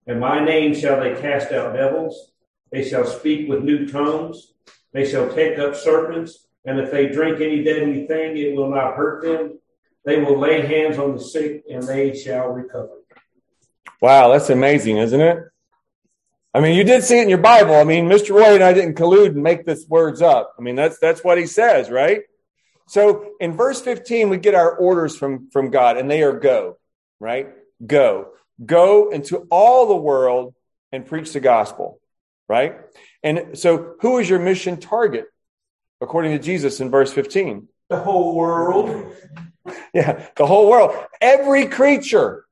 In 0.07 0.19
my 0.19 0.43
name 0.43 0.75
shall 0.75 1.01
they 1.01 1.21
cast 1.21 1.53
out 1.53 1.75
devils. 1.75 2.33
They 2.73 2.89
shall 2.89 3.07
speak 3.07 3.49
with 3.49 3.65
new 3.65 3.89
tongues. 3.89 4.53
They 4.93 5.09
shall 5.09 5.33
take 5.33 5.59
up 5.59 5.75
serpents. 5.75 6.47
And 6.65 6.79
if 6.79 6.91
they 6.91 7.09
drink 7.09 7.41
any 7.41 7.65
deadly 7.65 8.07
thing, 8.07 8.37
it 8.37 8.55
will 8.55 8.71
not 8.71 8.95
hurt 8.95 9.23
them. 9.23 9.59
They 10.05 10.21
will 10.21 10.39
lay 10.39 10.67
hands 10.67 10.99
on 10.99 11.17
the 11.17 11.23
sick 11.23 11.65
and 11.71 11.83
they 11.83 12.15
shall 12.15 12.49
recover. 12.49 12.99
Wow, 14.01 14.33
that's 14.33 14.51
amazing, 14.51 14.97
isn't 14.97 15.21
it? 15.21 15.45
I 16.53 16.61
mean, 16.61 16.77
you 16.77 16.85
did 16.85 17.05
see 17.05 17.19
it 17.19 17.23
in 17.23 17.29
your 17.29 17.39
Bible. 17.39 17.75
I 17.75 17.85
mean, 17.85 18.09
Mr. 18.09 18.35
Roy 18.35 18.55
and 18.55 18.65
I 18.65 18.73
didn't 18.73 18.97
collude 18.97 19.29
and 19.29 19.43
make 19.43 19.65
this 19.65 19.87
words 19.87 20.21
up. 20.21 20.55
I 20.59 20.63
mean, 20.63 20.75
that's 20.75 20.99
that's 20.99 21.23
what 21.23 21.39
he 21.39 21.47
says, 21.47 21.91
right? 21.91 22.23
So 22.89 23.35
in 23.39 23.53
verse 23.53 23.81
15, 23.81 24.31
we 24.31 24.37
get 24.39 24.57
our 24.57 24.75
orders 24.75 25.17
from, 25.17 25.49
from 25.51 25.71
God, 25.71 25.97
and 25.97 26.11
they 26.11 26.25
are 26.25 26.37
go, 26.37 26.77
right? 27.21 27.49
Go. 27.87 28.33
Go 28.67 29.11
into 29.11 29.47
all 29.49 29.87
the 29.87 29.95
world 29.95 30.55
and 30.91 31.07
preach 31.07 31.33
the 31.33 31.39
gospel, 31.39 32.01
right? 32.51 32.81
And 33.23 33.57
so 33.57 33.95
who 34.01 34.19
is 34.19 34.29
your 34.29 34.41
mission 34.41 34.77
target, 34.77 35.27
according 36.01 36.33
to 36.33 36.41
Jesus 36.41 36.81
in 36.81 36.91
verse 36.91 37.13
15? 37.13 37.69
The 37.89 38.01
whole 38.01 38.35
world. 38.35 39.15
Yeah, 39.93 40.27
the 40.37 40.47
whole 40.47 40.69
world. 40.69 40.97
Every 41.21 41.67
creature. 41.67 42.45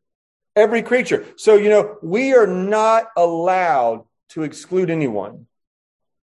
Every 0.54 0.82
creature. 0.82 1.24
So, 1.36 1.56
you 1.56 1.68
know, 1.68 1.96
we 2.00 2.34
are 2.34 2.46
not 2.46 3.06
allowed 3.16 4.04
to 4.30 4.42
exclude 4.42 4.90
anyone. 4.90 5.46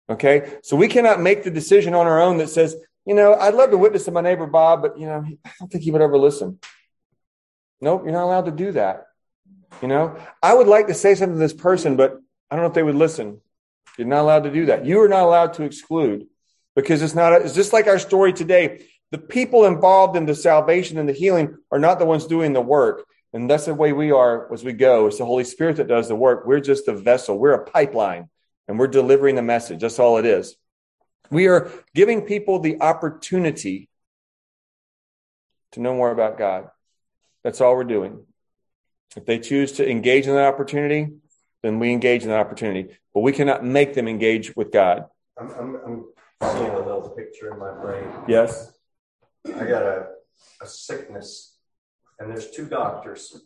Okay? 0.09 0.57
So 0.63 0.77
we 0.77 0.87
cannot 0.87 1.19
make 1.19 1.43
the 1.43 1.51
decision 1.51 1.93
on 1.93 2.07
our 2.07 2.19
own 2.19 2.37
that 2.37 2.49
says, 2.49 2.75
you 3.05 3.13
know, 3.13 3.35
I'd 3.35 3.53
love 3.53 3.69
to 3.71 3.77
witness 3.77 4.05
to 4.05 4.11
my 4.11 4.21
neighbor 4.21 4.47
Bob, 4.47 4.81
but, 4.81 4.97
you 4.97 5.05
know, 5.05 5.23
I 5.45 5.51
don't 5.59 5.69
think 5.69 5.83
he 5.83 5.91
would 5.91 6.01
ever 6.01 6.17
listen. 6.17 6.59
Nope, 7.81 8.03
you're 8.03 8.13
not 8.13 8.23
allowed 8.23 8.45
to 8.45 8.51
do 8.51 8.71
that. 8.71 9.05
You 9.81 9.89
know, 9.89 10.17
I 10.41 10.53
would 10.53 10.67
like 10.67 10.87
to 10.87 10.93
say 10.93 11.13
something 11.13 11.35
to 11.35 11.39
this 11.39 11.53
person, 11.53 11.97
but 11.97 12.19
I 12.49 12.55
don't 12.55 12.63
know 12.63 12.69
if 12.69 12.73
they 12.73 12.83
would 12.83 12.95
listen. 12.95 13.41
You're 13.97 14.07
not 14.07 14.21
allowed 14.21 14.43
to 14.43 14.51
do 14.51 14.67
that. 14.67 14.85
You 14.85 15.01
are 15.01 15.09
not 15.09 15.23
allowed 15.23 15.53
to 15.53 15.63
exclude 15.63 16.27
because 16.75 17.01
it's 17.01 17.15
not, 17.15 17.33
it's 17.33 17.53
just 17.53 17.73
like 17.73 17.87
our 17.87 17.99
story 17.99 18.33
today. 18.33 18.85
The 19.11 19.17
people 19.17 19.65
involved 19.65 20.15
in 20.15 20.25
the 20.25 20.35
salvation 20.35 20.97
and 20.97 21.09
the 21.09 21.13
healing 21.13 21.57
are 21.71 21.79
not 21.79 21.99
the 21.99 22.05
ones 22.05 22.27
doing 22.27 22.53
the 22.53 22.61
work. 22.61 23.05
And 23.33 23.49
that's 23.49 23.65
the 23.65 23.73
way 23.73 23.93
we 23.93 24.11
are 24.11 24.51
as 24.53 24.63
we 24.63 24.73
go. 24.73 25.07
It's 25.07 25.17
the 25.17 25.25
Holy 25.25 25.43
Spirit 25.43 25.75
that 25.77 25.87
does 25.87 26.07
the 26.07 26.15
work. 26.15 26.45
We're 26.45 26.59
just 26.59 26.87
a 26.87 26.93
vessel. 26.93 27.37
We're 27.37 27.53
a 27.53 27.65
pipeline 27.65 28.29
and 28.67 28.79
we're 28.79 28.87
delivering 28.87 29.35
the 29.35 29.41
message. 29.41 29.81
That's 29.81 29.99
all 29.99 30.17
it 30.17 30.25
is. 30.25 30.55
We 31.29 31.47
are 31.47 31.71
giving 31.93 32.21
people 32.21 32.59
the 32.59 32.81
opportunity 32.81 33.89
to 35.73 35.79
know 35.79 35.93
more 35.93 36.11
about 36.11 36.37
God. 36.37 36.69
That's 37.43 37.61
all 37.61 37.75
we're 37.75 37.83
doing. 37.83 38.25
If 39.15 39.25
they 39.25 39.39
choose 39.39 39.73
to 39.73 39.89
engage 39.89 40.27
in 40.27 40.35
that 40.35 40.47
opportunity, 40.53 41.09
then 41.63 41.79
we 41.79 41.91
engage 41.91 42.23
in 42.23 42.29
that 42.29 42.39
opportunity. 42.39 42.95
But 43.13 43.21
we 43.21 43.31
cannot 43.31 43.63
make 43.63 43.93
them 43.93 44.07
engage 44.07 44.55
with 44.55 44.71
God. 44.71 45.05
I'm, 45.39 45.51
I'm, 45.51 45.75
I'm 45.85 46.05
seeing 46.53 46.71
a 46.71 46.77
little 46.77 47.09
picture 47.09 47.53
in 47.53 47.59
my 47.59 47.71
brain. 47.71 48.07
Yes? 48.27 48.73
I 49.45 49.65
got 49.65 49.83
a, 49.83 50.07
a 50.61 50.67
sickness, 50.67 51.57
and 52.19 52.29
there's 52.29 52.51
two 52.51 52.65
doctors. 52.65 53.41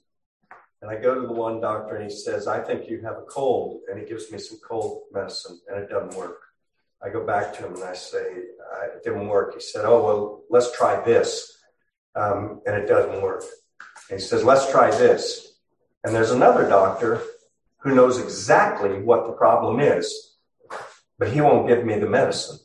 And 0.82 0.92
I 0.92 0.96
go 0.96 1.16
to 1.16 1.22
the 1.22 1.34
one 1.34 1.62
doctor, 1.62 1.96
and 1.96 2.10
he 2.10 2.16
says, 2.16 2.48
I 2.48 2.60
think 2.60 2.90
you 2.90 3.02
have 3.02 3.18
a 3.18 3.24
cold. 3.24 3.82
And 3.90 4.00
he 4.00 4.06
gives 4.06 4.32
me 4.32 4.38
some 4.38 4.60
cold 4.68 5.04
medicine, 5.14 5.60
and 5.68 5.82
it 5.82 5.90
doesn't 5.90 6.18
work. 6.18 6.40
I 7.04 7.10
go 7.10 7.26
back 7.26 7.54
to 7.56 7.66
him 7.66 7.76
and 7.76 7.84
I 7.84 7.94
say, 7.94 8.22
It 8.22 9.04
didn't 9.04 9.28
work. 9.28 9.54
He 9.54 9.60
said, 9.60 9.84
Oh, 9.84 10.04
well, 10.04 10.44
let's 10.50 10.76
try 10.76 11.04
this. 11.04 11.58
Um, 12.16 12.62
and 12.66 12.76
it 12.76 12.88
doesn't 12.88 13.22
work. 13.22 13.44
And 14.10 14.20
he 14.20 14.26
says, 14.26 14.44
Let's 14.44 14.72
try 14.72 14.90
this. 14.90 15.60
And 16.04 16.16
there's 16.16 16.32
another 16.32 16.68
doctor 16.68 17.22
who 17.84 17.94
knows 17.94 18.18
exactly 18.18 19.02
what 19.02 19.28
the 19.28 19.34
problem 19.34 19.80
is, 19.80 20.36
but 21.20 21.30
he 21.30 21.42
won't 21.42 21.68
give 21.68 21.86
me 21.86 22.00
the 22.00 22.10
medicine. 22.10 22.58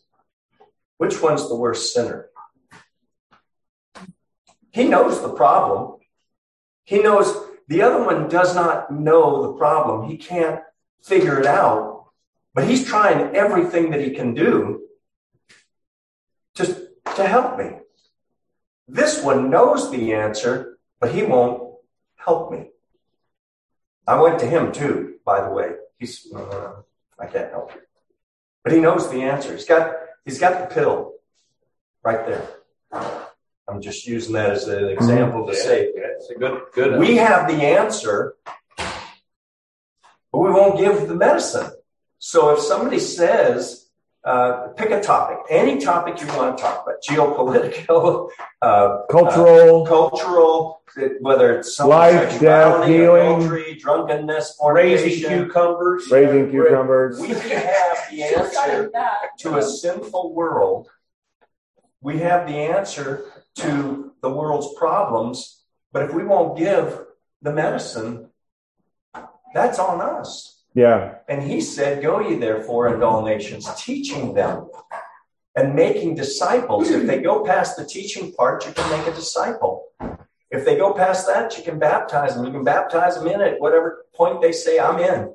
Which 0.98 1.20
one's 1.20 1.48
the 1.48 1.56
worst 1.56 1.92
sinner? 1.92 2.28
He 4.70 4.84
knows 4.84 5.20
the 5.20 5.32
problem. 5.32 5.98
He 6.84 7.02
knows 7.02 7.34
the 7.66 7.82
other 7.82 8.04
one 8.04 8.28
does 8.28 8.54
not 8.54 8.92
know 8.92 9.42
the 9.42 9.58
problem. 9.58 10.08
He 10.08 10.16
can't 10.16 10.60
figure 11.02 11.40
it 11.40 11.46
out, 11.46 12.06
but 12.54 12.64
he's 12.64 12.86
trying 12.86 13.34
everything 13.34 13.90
that 13.90 14.00
he 14.00 14.10
can 14.10 14.34
do 14.34 14.82
just 16.54 16.80
to 17.16 17.26
help 17.26 17.58
me. 17.58 17.70
This 18.86 19.22
one 19.22 19.50
knows 19.50 19.90
the 19.90 20.14
answer, 20.14 20.78
but 21.00 21.12
he 21.12 21.24
won't 21.24 21.74
help 22.16 22.52
me. 22.52 22.70
I 24.08 24.18
went 24.18 24.38
to 24.38 24.46
him 24.46 24.72
too, 24.72 25.16
by 25.22 25.42
the 25.46 25.50
way. 25.50 25.72
He's, 25.98 26.32
uh, 26.34 26.76
I 27.20 27.26
can't 27.26 27.50
help 27.50 27.74
you. 27.74 27.82
But 28.64 28.72
he 28.72 28.80
knows 28.80 29.10
the 29.10 29.20
answer. 29.20 29.52
He's 29.52 29.66
got, 29.66 29.94
he's 30.24 30.38
got 30.40 30.66
the 30.66 30.74
pill 30.74 31.12
right 32.02 32.26
there. 32.26 32.48
I'm 33.68 33.82
just 33.82 34.06
using 34.06 34.32
that 34.32 34.50
as 34.50 34.66
an 34.66 34.88
example 34.88 35.46
to 35.46 35.54
say 35.54 35.90
It's 35.94 36.30
a 36.30 36.34
good, 36.36 36.62
good. 36.72 36.98
we 36.98 37.16
have 37.16 37.48
the 37.48 37.62
answer, 37.62 38.34
but 38.78 40.38
we 40.38 40.50
won't 40.50 40.78
give 40.78 41.06
the 41.06 41.14
medicine. 41.14 41.70
So 42.18 42.54
if 42.54 42.60
somebody 42.60 43.00
says, 43.00 43.87
uh, 44.24 44.68
pick 44.76 44.90
a 44.90 45.00
topic, 45.00 45.38
any 45.48 45.78
topic 45.80 46.20
you 46.20 46.26
want 46.28 46.56
to 46.56 46.62
talk 46.62 46.82
about, 46.84 47.02
geopolitical, 47.02 48.28
uh, 48.62 49.02
Cultural. 49.10 49.84
uh, 49.84 49.88
cultural, 49.88 50.82
whether 51.20 51.56
it's 51.58 51.78
Life, 51.78 52.40
death, 52.40 52.86
healing. 52.86 53.36
adultery, 53.36 53.76
drunkenness, 53.80 54.58
raising 54.64 55.28
cucumbers. 55.28 56.10
Raising 56.10 56.50
cucumbers. 56.50 57.20
we 57.20 57.28
have 57.28 58.10
the 58.10 58.22
answer 58.24 58.90
to 59.38 59.56
a 59.56 59.62
sinful 59.62 60.34
world. 60.34 60.88
We 62.00 62.18
have 62.18 62.46
the 62.46 62.54
answer 62.56 63.24
to 63.56 64.12
the 64.20 64.30
world's 64.30 64.74
problems, 64.78 65.62
but 65.92 66.02
if 66.02 66.12
we 66.14 66.24
won't 66.24 66.58
give 66.58 67.00
the 67.42 67.52
medicine, 67.52 68.30
that's 69.54 69.78
on 69.78 70.00
us. 70.00 70.57
Yeah. 70.74 71.16
And 71.28 71.42
he 71.42 71.60
said, 71.60 72.02
Go 72.02 72.20
ye 72.20 72.36
therefore 72.36 72.92
into 72.92 73.04
all 73.06 73.24
nations, 73.24 73.68
teaching 73.76 74.34
them 74.34 74.68
and 75.56 75.74
making 75.74 76.14
disciples. 76.14 76.90
If 76.90 77.06
they 77.06 77.20
go 77.20 77.44
past 77.44 77.76
the 77.76 77.84
teaching 77.84 78.32
part, 78.32 78.64
you 78.66 78.72
can 78.72 78.90
make 78.96 79.06
a 79.06 79.14
disciple. 79.14 79.86
If 80.50 80.64
they 80.64 80.76
go 80.76 80.94
past 80.94 81.26
that, 81.26 81.56
you 81.58 81.64
can 81.64 81.78
baptize 81.78 82.34
them. 82.34 82.44
You 82.46 82.52
can 82.52 82.64
baptize 82.64 83.16
them 83.16 83.26
in 83.26 83.40
at 83.40 83.60
whatever 83.60 84.06
point 84.14 84.40
they 84.40 84.52
say, 84.52 84.78
I'm 84.78 84.98
in. 84.98 85.34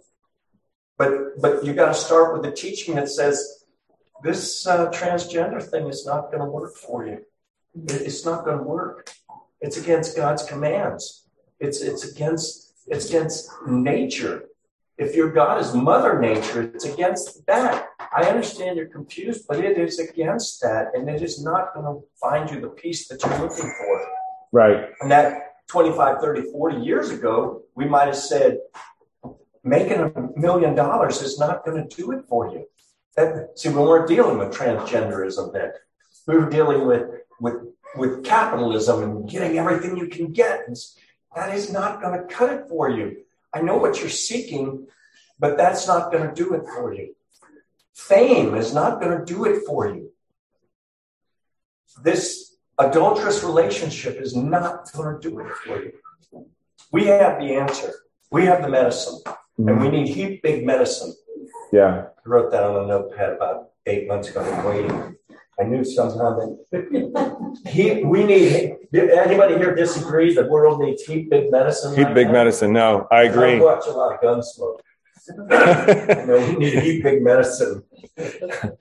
But 0.97 1.41
but 1.41 1.65
you 1.65 1.73
got 1.73 1.88
to 1.88 1.93
start 1.93 2.34
with 2.34 2.43
the 2.43 2.51
teaching 2.51 2.95
that 2.95 3.09
says 3.09 3.65
this 4.23 4.65
uh, 4.65 4.89
transgender 4.91 5.61
thing 5.61 5.88
is 5.88 6.05
not 6.05 6.31
going 6.31 6.39
to 6.39 6.49
work 6.49 6.75
for 6.75 7.05
you. 7.05 7.19
It's 7.75 8.25
not 8.25 8.45
going 8.45 8.57
to 8.57 8.63
work. 8.63 9.11
It's 9.59 9.77
against 9.77 10.15
God's 10.15 10.43
commands. 10.43 11.27
It's 11.59 11.81
it's 11.81 12.09
against 12.09 12.73
it's 12.88 13.09
against 13.09 13.51
nature. 13.67 14.45
If 14.97 15.15
your 15.15 15.31
God 15.31 15.59
is 15.59 15.73
Mother 15.73 16.19
Nature, 16.19 16.61
it's 16.61 16.85
against 16.85 17.45
that. 17.47 17.87
I 17.99 18.23
understand 18.25 18.77
you're 18.77 18.85
confused, 18.85 19.45
but 19.47 19.59
it 19.59 19.77
is 19.77 19.97
against 19.99 20.61
that, 20.61 20.91
and 20.93 21.09
it 21.09 21.23
is 21.23 21.43
not 21.43 21.73
going 21.73 21.85
to 21.85 22.05
find 22.21 22.49
you 22.51 22.61
the 22.61 22.69
peace 22.69 23.07
that 23.07 23.23
you're 23.23 23.39
looking 23.39 23.73
for. 23.79 24.07
Right. 24.51 24.89
And 25.01 25.09
that 25.09 25.53
25, 25.67 26.21
30, 26.21 26.51
40 26.51 26.77
years 26.77 27.09
ago, 27.09 27.63
we 27.75 27.85
might 27.85 28.05
have 28.05 28.15
said, 28.15 28.59
making 29.63 29.99
a 29.99 30.11
million 30.39 30.75
dollars 30.75 31.21
is 31.21 31.39
not 31.39 31.65
going 31.65 31.87
to 31.87 31.95
do 31.95 32.11
it 32.11 32.25
for 32.29 32.51
you. 32.51 32.67
That, 33.15 33.57
see, 33.57 33.69
we 33.69 33.75
weren't 33.75 34.07
dealing 34.07 34.37
with 34.37 34.53
transgenderism 34.53 35.53
then. 35.53 35.71
We 36.27 36.37
were 36.37 36.49
dealing 36.49 36.85
with, 36.85 37.03
with, 37.39 37.55
with 37.95 38.23
capitalism 38.23 39.01
and 39.01 39.29
getting 39.29 39.57
everything 39.57 39.97
you 39.97 40.07
can 40.07 40.31
get. 40.31 40.67
That 41.35 41.55
is 41.55 41.71
not 41.71 42.01
going 42.01 42.19
to 42.19 42.25
cut 42.25 42.53
it 42.53 42.67
for 42.69 42.89
you. 42.89 43.23
I 43.54 43.62
know 43.62 43.78
what 43.78 43.99
you're 43.99 44.10
seeking, 44.10 44.88
but 45.39 45.58
that's 45.58 45.88
not 45.88 46.12
going 46.12 46.28
to 46.28 46.34
do 46.34 46.54
it 46.54 46.64
for 46.76 46.93
you. 46.93 47.16
Fame 47.93 48.56
is 48.56 48.74
not 48.74 48.99
going 48.99 49.18
to 49.18 49.26
do 49.26 49.45
it 49.45 49.64
for 49.68 49.88
you. 49.88 50.12
This 52.01 52.56
adulterous 52.80 53.43
relationship 53.43 54.20
is 54.20 54.36
not 54.36 54.91
going 54.93 55.20
to 55.20 55.30
do 55.30 55.39
it 55.39 55.51
for 55.58 55.84
you. 55.84 55.93
We 56.91 57.06
have 57.06 57.39
the 57.39 57.56
answer. 57.56 57.93
We 58.32 58.45
have 58.45 58.64
the 58.64 58.70
medicine, 58.70 59.20
and 59.58 59.80
we 59.80 59.89
need 59.89 60.08
heap 60.08 60.41
big 60.41 60.66
medicine. 60.66 61.14
Yeah. 61.72 62.08
I 62.26 62.30
wrote 62.30 62.51
that 62.51 62.64
on 62.64 62.84
a 62.84 62.88
notepad 62.88 63.34
about 63.34 63.70
eight 63.86 64.08
months 64.08 64.30
ago. 64.30 64.41
I'm 64.41 64.66
waiting. 64.66 65.16
I 65.60 65.64
knew 65.64 65.84
somehow 65.84 66.56
that 66.72 67.58
he, 67.68 68.04
we 68.04 68.24
need. 68.24 68.76
Anybody 68.93 69.56
here 69.56 69.76
disagree? 69.76 70.34
That 70.34 70.43
the 70.43 70.49
world 70.49 70.82
needs 70.82 71.04
heap 71.04 71.30
big 71.30 71.51
medicine. 71.51 71.95
Heap 71.95 72.08
right 72.08 72.16
big 72.16 72.28
now? 72.28 72.34
medicine. 72.34 72.74
No, 72.74 73.08
I 73.12 73.24
agree. 73.24 73.58
I 73.58 73.60
watch 73.60 73.86
a 73.88 73.91
lot 73.91 74.14
of 74.14 74.22
Gunsmoke. 74.22 74.80
I 75.51 76.26
know 76.26 76.38
we 76.49 76.56
need 76.56 76.80
heap 76.84 77.04
big 77.04 77.22
medicine. 77.22 77.84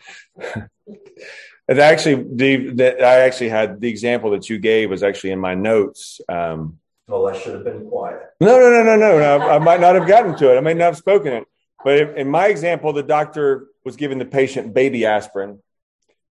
It 1.68 1.78
actually, 1.78 2.24
Dave, 2.24 2.76
that 2.78 3.02
I 3.02 3.20
actually 3.20 3.48
had 3.48 3.80
the 3.80 3.88
example 3.88 4.32
that 4.32 4.50
you 4.50 4.58
gave 4.58 4.90
was 4.90 5.04
actually 5.04 5.30
in 5.30 5.38
my 5.38 5.54
notes. 5.54 6.20
Um, 6.28 6.78
Well, 7.06 7.28
I 7.28 7.38
should 7.38 7.54
have 7.54 7.64
been 7.64 7.88
quiet. 7.88 8.20
no, 8.40 8.58
no, 8.58 8.68
no, 8.68 8.82
no, 8.82 8.96
no, 8.96 9.18
no. 9.18 9.48
I 9.48 9.58
might 9.58 9.80
not 9.80 9.94
have 9.94 10.08
gotten 10.08 10.36
to 10.38 10.52
it. 10.52 10.58
I 10.58 10.60
may 10.60 10.74
not 10.74 10.86
have 10.86 10.96
spoken 10.96 11.32
it. 11.32 11.44
But 11.84 12.18
in 12.18 12.28
my 12.28 12.48
example, 12.48 12.92
the 12.92 13.04
doctor 13.04 13.68
was 13.84 13.96
giving 13.96 14.18
the 14.18 14.24
patient 14.24 14.74
baby 14.74 15.06
aspirin 15.06 15.60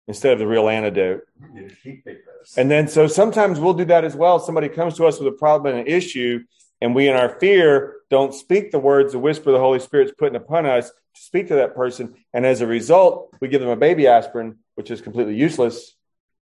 instead 0.10 0.34
of 0.34 0.40
the 0.40 0.48
real 0.48 0.68
antidote. 0.68 1.22
We 1.40 1.62
need 1.62 1.78
heap 1.84 2.04
big 2.04 2.18
medicine. 2.26 2.62
And 2.62 2.72
then, 2.72 2.88
so 2.88 3.06
sometimes 3.06 3.60
we'll 3.60 3.76
do 3.76 3.86
that 3.86 4.04
as 4.04 4.16
well. 4.16 4.40
Somebody 4.40 4.68
comes 4.68 4.98
to 4.98 5.06
us 5.06 5.20
with 5.20 5.28
a 5.28 5.38
problem 5.38 5.74
and 5.74 5.88
an 5.88 5.94
issue, 5.94 6.44
and 6.82 6.96
we, 6.96 7.08
in 7.08 7.16
our 7.16 7.40
fear, 7.40 7.98
don't 8.10 8.34
speak 8.34 8.72
the 8.72 8.80
words, 8.80 9.14
the 9.14 9.20
whisper 9.20 9.52
the 9.52 9.60
Holy 9.60 9.80
Spirit's 9.80 10.12
putting 10.18 10.36
upon 10.36 10.66
us 10.66 10.90
to 10.90 11.22
speak 11.22 11.50
to 11.50 11.56
that 11.56 11.76
person. 11.76 12.16
And 12.34 12.44
as 12.44 12.62
a 12.62 12.68
result, 12.68 13.36
we 13.40 13.50
give 13.50 13.62
them 13.62 13.70
a 13.70 13.76
baby 13.76 14.08
aspirin, 14.08 14.58
which 14.74 14.90
is 14.90 15.00
completely 15.00 15.36
useless. 15.36 15.96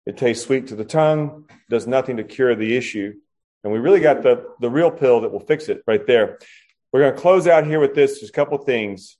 It 0.06 0.16
tastes 0.16 0.46
sweet 0.46 0.68
to 0.68 0.76
the 0.76 0.86
tongue, 0.86 1.50
does 1.70 1.86
nothing 1.86 2.18
to 2.18 2.24
cure 2.24 2.56
the 2.56 2.78
issue. 2.78 3.14
And 3.66 3.74
we 3.74 3.80
really 3.80 4.00
got 4.00 4.24
the, 4.24 4.46
the 4.62 4.70
real 4.70 4.90
pill 4.90 5.22
that 5.22 5.34
will 5.34 5.42
fix 5.42 5.68
it 5.68 5.84
right 5.86 6.08
there. 6.08 6.40
We're 6.94 7.02
going 7.02 7.14
to 7.14 7.22
close 7.22 7.46
out 7.46 7.68
here 7.68 7.82
with 7.82 7.94
this, 7.94 8.22
just 8.22 8.30
a 8.30 8.34
couple 8.34 8.58
things. 8.60 9.18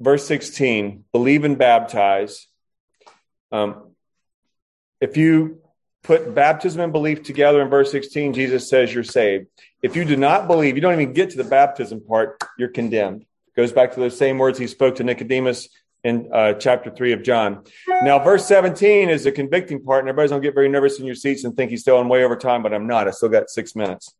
Verse 0.00 0.26
16 0.26 1.04
believe 1.12 1.44
and 1.44 1.58
baptize. 1.58 2.46
Um, 3.50 3.94
if 5.00 5.16
you 5.16 5.60
put 6.02 6.34
baptism 6.34 6.80
and 6.80 6.92
belief 6.92 7.22
together 7.22 7.60
in 7.60 7.68
verse 7.68 7.90
16, 7.90 8.32
Jesus 8.34 8.68
says 8.68 8.92
you're 8.92 9.04
saved. 9.04 9.46
If 9.82 9.96
you 9.96 10.04
do 10.04 10.16
not 10.16 10.46
believe, 10.46 10.76
you 10.76 10.80
don't 10.80 11.00
even 11.00 11.12
get 11.12 11.30
to 11.30 11.36
the 11.36 11.44
baptism 11.44 12.00
part, 12.00 12.42
you're 12.58 12.68
condemned. 12.68 13.24
Goes 13.56 13.72
back 13.72 13.94
to 13.94 14.00
those 14.00 14.16
same 14.16 14.38
words 14.38 14.58
he 14.58 14.66
spoke 14.66 14.96
to 14.96 15.04
Nicodemus 15.04 15.68
in 16.04 16.30
uh, 16.32 16.54
chapter 16.54 16.90
3 16.90 17.12
of 17.12 17.22
John. 17.22 17.64
Now, 17.88 18.18
verse 18.20 18.46
17 18.46 19.08
is 19.08 19.24
the 19.24 19.32
convicting 19.32 19.82
part, 19.82 20.00
and 20.00 20.08
everybody's 20.08 20.30
going 20.30 20.42
to 20.42 20.46
get 20.46 20.54
very 20.54 20.68
nervous 20.68 20.98
in 21.00 21.06
your 21.06 21.14
seats 21.14 21.44
and 21.44 21.56
think 21.56 21.70
he's 21.70 21.80
still 21.80 21.96
on 21.96 22.08
way 22.08 22.24
over 22.24 22.36
time, 22.36 22.62
but 22.62 22.72
I'm 22.72 22.86
not. 22.86 23.08
I 23.08 23.10
still 23.10 23.28
got 23.28 23.50
six 23.50 23.74
minutes. 23.74 24.14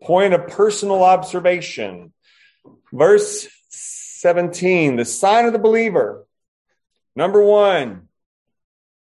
Point 0.00 0.34
of 0.34 0.46
personal 0.48 1.02
observation. 1.02 2.12
Verse 2.92 3.48
17, 3.70 4.96
the 4.96 5.04
sign 5.04 5.46
of 5.46 5.52
the 5.52 5.58
believer. 5.58 6.26
Number 7.16 7.42
one, 7.42 8.08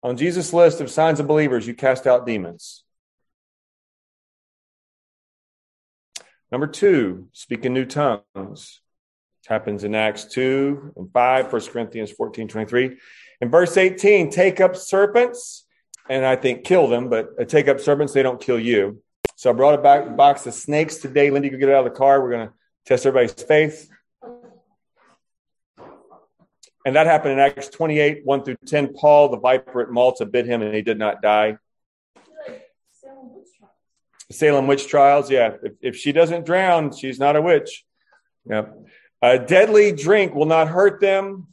on 0.02 0.16
Jesus' 0.16 0.52
list 0.52 0.80
of 0.80 0.90
signs 0.90 1.20
of 1.20 1.26
believers, 1.26 1.66
you 1.66 1.74
cast 1.74 2.06
out 2.06 2.26
demons. 2.26 2.84
Number 6.50 6.66
two, 6.66 7.28
speak 7.32 7.64
in 7.64 7.74
new 7.74 7.84
tongues. 7.84 8.80
Happens 9.46 9.82
in 9.82 9.94
Acts 9.94 10.26
2 10.26 10.92
and 10.96 11.12
5, 11.12 11.52
1 11.52 11.62
Corinthians 11.66 12.12
14, 12.12 12.46
23. 12.46 12.96
In 13.40 13.50
verse 13.50 13.76
18, 13.76 14.30
take 14.30 14.60
up 14.60 14.76
serpents, 14.76 15.66
and 16.08 16.24
I 16.24 16.36
think 16.36 16.64
kill 16.64 16.86
them, 16.86 17.08
but 17.08 17.30
uh, 17.40 17.44
take 17.44 17.66
up 17.66 17.80
serpents, 17.80 18.12
they 18.12 18.22
don't 18.22 18.40
kill 18.40 18.58
you. 18.58 19.02
So 19.34 19.50
I 19.50 19.52
brought 19.52 19.74
a 19.74 20.10
box 20.10 20.46
of 20.46 20.54
snakes 20.54 20.98
today. 20.98 21.30
Lindy, 21.30 21.48
you 21.48 21.56
get 21.56 21.68
it 21.68 21.74
out 21.74 21.84
of 21.84 21.92
the 21.92 21.98
car. 21.98 22.22
We're 22.22 22.30
going 22.30 22.48
to 22.48 22.54
test 22.86 23.06
everybody's 23.06 23.32
faith. 23.42 23.88
And 26.84 26.96
that 26.96 27.06
happened 27.06 27.34
in 27.34 27.38
Acts 27.38 27.68
28, 27.68 28.22
1 28.24 28.44
through 28.44 28.56
10. 28.66 28.94
Paul, 28.94 29.28
the 29.28 29.38
viper 29.38 29.82
at 29.82 29.90
Malta, 29.90 30.26
bit 30.26 30.46
him 30.46 30.62
and 30.62 30.74
he 30.74 30.82
did 30.82 30.98
not 30.98 31.22
die. 31.22 31.58
Salem 34.30 34.66
witch 34.66 34.88
trials, 34.88 35.30
yeah. 35.30 35.56
If, 35.62 35.72
if 35.80 35.96
she 35.96 36.12
doesn't 36.12 36.46
drown, 36.46 36.94
she's 36.96 37.18
not 37.18 37.36
a 37.36 37.42
witch. 37.42 37.84
Yep. 38.46 38.76
A 39.20 39.38
deadly 39.38 39.92
drink 39.92 40.34
will 40.34 40.46
not 40.46 40.68
hurt 40.68 41.00
them. 41.00 41.48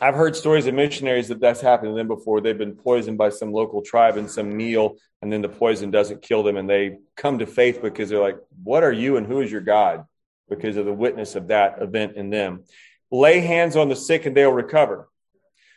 I've 0.00 0.14
heard 0.14 0.36
stories 0.36 0.66
of 0.66 0.74
missionaries 0.74 1.28
that 1.28 1.40
that's 1.40 1.60
happened 1.60 1.92
to 1.92 1.94
them 1.96 2.08
before. 2.08 2.40
They've 2.40 2.56
been 2.56 2.74
poisoned 2.74 3.16
by 3.16 3.30
some 3.30 3.52
local 3.52 3.82
tribe 3.82 4.16
in 4.16 4.28
some 4.28 4.54
meal, 4.54 4.96
and 5.22 5.32
then 5.32 5.40
the 5.40 5.48
poison 5.48 5.90
doesn't 5.90 6.22
kill 6.22 6.42
them, 6.42 6.56
and 6.56 6.68
they 6.68 6.98
come 7.16 7.38
to 7.38 7.46
faith 7.46 7.80
because 7.80 8.10
they're 8.10 8.20
like, 8.20 8.38
What 8.62 8.82
are 8.82 8.92
you 8.92 9.16
and 9.16 9.26
who 9.26 9.40
is 9.40 9.50
your 9.50 9.62
God? 9.62 10.04
Because 10.48 10.76
of 10.76 10.84
the 10.84 10.92
witness 10.92 11.34
of 11.34 11.48
that 11.48 11.82
event 11.82 12.16
in 12.16 12.30
them. 12.30 12.64
Lay 13.10 13.40
hands 13.40 13.76
on 13.76 13.88
the 13.88 13.96
sick 13.96 14.26
and 14.26 14.36
they'll 14.36 14.52
recover. 14.52 15.08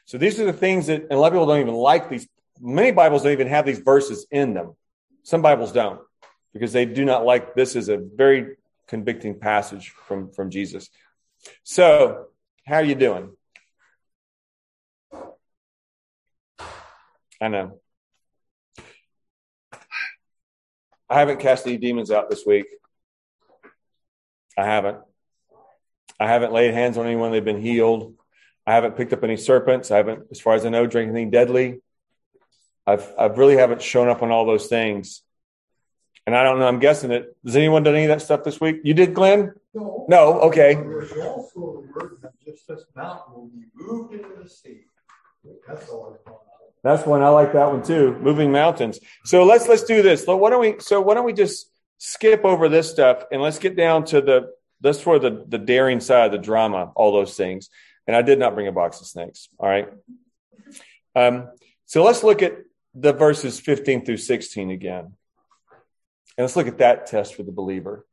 So 0.06 0.18
these 0.18 0.40
are 0.40 0.46
the 0.46 0.54
things 0.54 0.88
that, 0.88 1.04
and 1.04 1.12
a 1.12 1.18
lot 1.18 1.28
of 1.28 1.34
people 1.34 1.48
don't 1.48 1.62
even 1.62 1.74
like 1.74 2.10
these. 2.10 2.28
Many 2.60 2.92
Bibles 2.92 3.24
don't 3.24 3.32
even 3.32 3.48
have 3.48 3.66
these 3.66 3.80
verses 3.80 4.26
in 4.32 4.54
them. 4.54 4.74
Some 5.24 5.42
Bibles 5.42 5.72
don't 5.72 6.02
because 6.54 6.74
they 6.74 6.86
do 6.86 7.06
not 7.06 7.26
like 7.26 7.56
this 7.56 7.76
is 7.76 7.90
a 7.90 7.98
very 7.98 8.56
convicting 8.88 9.40
passage 9.40 9.94
from, 10.08 10.32
from 10.32 10.50
Jesus. 10.50 10.90
So, 11.64 12.26
how 12.66 12.76
are 12.76 12.84
you 12.84 12.96
doing? 12.96 13.32
I 17.42 17.48
know. 17.48 17.80
I 21.10 21.20
haven't 21.20 21.40
cast 21.40 21.66
any 21.66 21.78
demons 21.78 22.12
out 22.12 22.30
this 22.30 22.46
week. 22.46 22.66
I 24.60 24.66
haven't. 24.66 24.98
I 26.20 26.28
haven't 26.28 26.52
laid 26.52 26.74
hands 26.74 26.98
on 26.98 27.06
anyone, 27.06 27.32
they've 27.32 27.44
been 27.44 27.62
healed. 27.62 28.16
I 28.68 28.74
haven't 28.74 28.98
picked 28.98 29.14
up 29.14 29.24
any 29.24 29.38
serpents. 29.38 29.90
I 29.90 29.98
haven't, 29.98 30.28
as 30.32 30.42
far 30.42 30.54
as 30.54 30.66
I 30.66 30.70
know, 30.70 30.86
drank 30.86 31.08
anything 31.10 31.32
deadly. 31.32 31.80
I've 32.86 33.08
I 33.18 33.28
really 33.28 33.56
haven't 33.56 33.82
shown 33.82 34.10
up 34.10 34.22
on 34.22 34.32
all 34.32 34.46
those 34.46 34.68
things. 34.68 35.22
And 36.28 36.36
I 36.36 36.44
don't 36.44 36.60
know, 36.60 36.68
I'm 36.68 36.80
guessing 36.80 37.12
it. 37.12 37.36
Has 37.46 37.56
anyone 37.56 37.84
done 37.84 37.96
any 37.96 38.04
of 38.04 38.10
that 38.10 38.22
stuff 38.22 38.44
this 38.44 38.60
week? 38.60 38.82
You 38.84 38.94
did, 38.94 39.14
Glenn? 39.14 39.54
No. 39.74 40.06
No, 40.10 40.40
okay. 40.42 40.74
There's 40.76 41.14
also 41.14 41.60
a 41.60 41.94
word 41.94 42.18
that 42.22 42.34
just 42.46 42.68
this 42.68 42.84
mountain 42.96 43.34
will 43.34 43.48
be 43.48 43.66
moved 43.74 44.14
into 44.14 44.44
the 44.44 44.50
sea. 44.50 44.82
That's 45.68 45.88
all 45.90 46.14
I've 46.14 46.26
gone 46.26 46.36
out. 46.36 46.74
That's 46.84 47.08
one 47.08 47.22
I 47.24 47.30
like 47.30 47.54
that 47.54 47.72
one 47.72 47.82
too. 47.82 48.18
Moving 48.20 48.52
mountains. 48.52 49.00
So 49.24 49.46
let's 49.46 49.68
let's 49.70 49.84
do 49.84 50.02
this. 50.02 50.26
So 50.26 50.36
Why 50.36 50.50
don't 50.50 50.62
we 50.62 50.76
so 50.80 51.00
why 51.00 51.14
don't 51.14 51.26
we 51.26 51.34
just 51.34 51.69
skip 52.00 52.44
over 52.46 52.68
this 52.68 52.90
stuff 52.90 53.26
and 53.32 53.42
let's 53.42 53.60
get 53.60 53.76
down 53.76 54.06
to 54.06 54.22
the 54.22 54.54
that's 54.82 55.02
for 55.02 55.20
the 55.20 55.46
the 55.48 55.60
daring 55.60 56.00
side, 56.00 56.32
the 56.32 56.38
drama, 56.38 56.92
all 56.96 57.12
those 57.12 57.36
things. 57.36 57.70
And 58.08 58.16
I 58.16 58.24
did 58.24 58.40
not 58.40 58.56
bring 58.56 58.68
a 58.68 58.72
box 58.72 59.00
of 59.02 59.08
snakes. 59.08 59.50
All 59.60 59.70
right. 59.70 59.88
Um, 61.16 61.50
so 61.86 62.04
let's 62.04 62.24
look 62.24 62.42
at 62.42 62.58
the 62.96 63.14
verses 63.14 63.60
15 63.60 64.04
through 64.04 64.18
16 64.18 64.72
again. 64.72 65.06
And 65.06 66.46
let's 66.46 66.56
look 66.56 66.68
at 66.68 66.80
that 66.80 67.06
test 67.06 67.36
for 67.36 67.44
the 67.44 67.52
believer. 67.52 68.06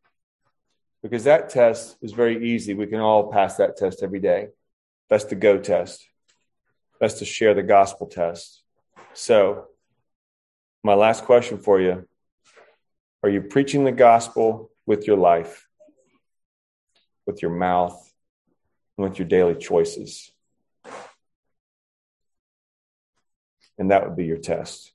Because 1.02 1.24
that 1.24 1.48
test 1.48 1.96
is 2.02 2.12
very 2.12 2.50
easy. 2.50 2.74
We 2.74 2.88
can 2.88 3.00
all 3.00 3.30
pass 3.30 3.56
that 3.56 3.76
test 3.76 4.02
every 4.02 4.20
day. 4.20 4.48
That's 5.08 5.24
the 5.24 5.34
go 5.34 5.56
test. 5.56 6.06
That's 7.00 7.14
to 7.20 7.24
share 7.24 7.54
the 7.54 7.62
gospel 7.62 8.06
test. 8.06 8.62
So, 9.14 9.66
my 10.82 10.94
last 10.94 11.24
question 11.24 11.58
for 11.58 11.80
you 11.80 12.06
Are 13.22 13.28
you 13.28 13.40
preaching 13.42 13.84
the 13.84 13.92
gospel 13.92 14.70
with 14.86 15.06
your 15.06 15.16
life, 15.16 15.66
with 17.26 17.42
your 17.42 17.50
mouth, 17.50 18.12
and 18.96 19.08
with 19.08 19.18
your 19.18 19.26
daily 19.26 19.54
choices? 19.54 20.30
And 23.78 23.90
that 23.90 24.06
would 24.06 24.16
be 24.16 24.24
your 24.24 24.38
test. 24.38 24.92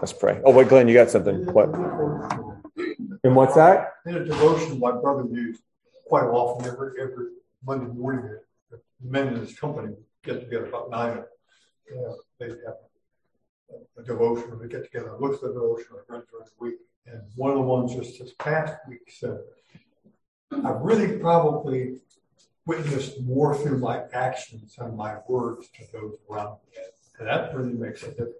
Let's 0.00 0.12
pray. 0.12 0.40
Oh, 0.44 0.52
wait, 0.52 0.68
Glenn, 0.68 0.88
you 0.88 0.94
got 0.94 1.10
something. 1.10 1.44
What? 1.52 1.68
And 3.22 3.36
what's 3.36 3.54
that? 3.54 3.92
In 4.06 4.16
a 4.16 4.24
devotion 4.24 4.78
my 4.78 4.92
brother 4.92 5.26
used 5.30 5.60
quite 6.06 6.24
often 6.24 6.66
every 6.66 7.00
every 7.00 7.26
Monday 7.64 7.92
morning 7.92 8.38
the 8.70 8.80
men 9.02 9.28
in 9.28 9.40
his 9.40 9.58
company. 9.58 9.94
get 10.24 10.40
together 10.40 10.66
about 10.66 10.90
nine. 10.90 11.24
Yeah, 11.92 12.12
they 12.38 12.46
have 12.46 12.76
a 13.98 14.02
devotion, 14.02 14.58
we 14.58 14.68
get 14.68 14.84
together, 14.84 15.16
look 15.18 15.34
at 15.34 15.40
the 15.40 15.48
devotion, 15.48 15.86
I 15.92 16.12
run 16.12 16.22
during 16.30 16.46
the 16.46 16.64
week. 16.64 16.74
And 17.06 17.22
one 17.36 17.50
of 17.50 17.56
the 17.56 17.62
ones 17.62 17.94
just 17.94 18.20
this 18.20 18.32
past 18.38 18.74
week 18.88 19.10
said, 19.10 19.38
I've 20.52 20.80
really 20.80 21.18
probably 21.18 22.00
witnessed 22.66 23.20
more 23.22 23.56
through 23.56 23.78
my 23.78 24.02
actions 24.12 24.76
and 24.78 24.96
my 24.96 25.16
words 25.28 25.68
to 25.76 25.84
those 25.92 26.16
around 26.28 26.58
me. 26.66 26.82
And 27.18 27.28
that 27.28 27.54
really 27.54 27.72
makes 27.72 28.02
a 28.02 28.10
difference. 28.10 28.36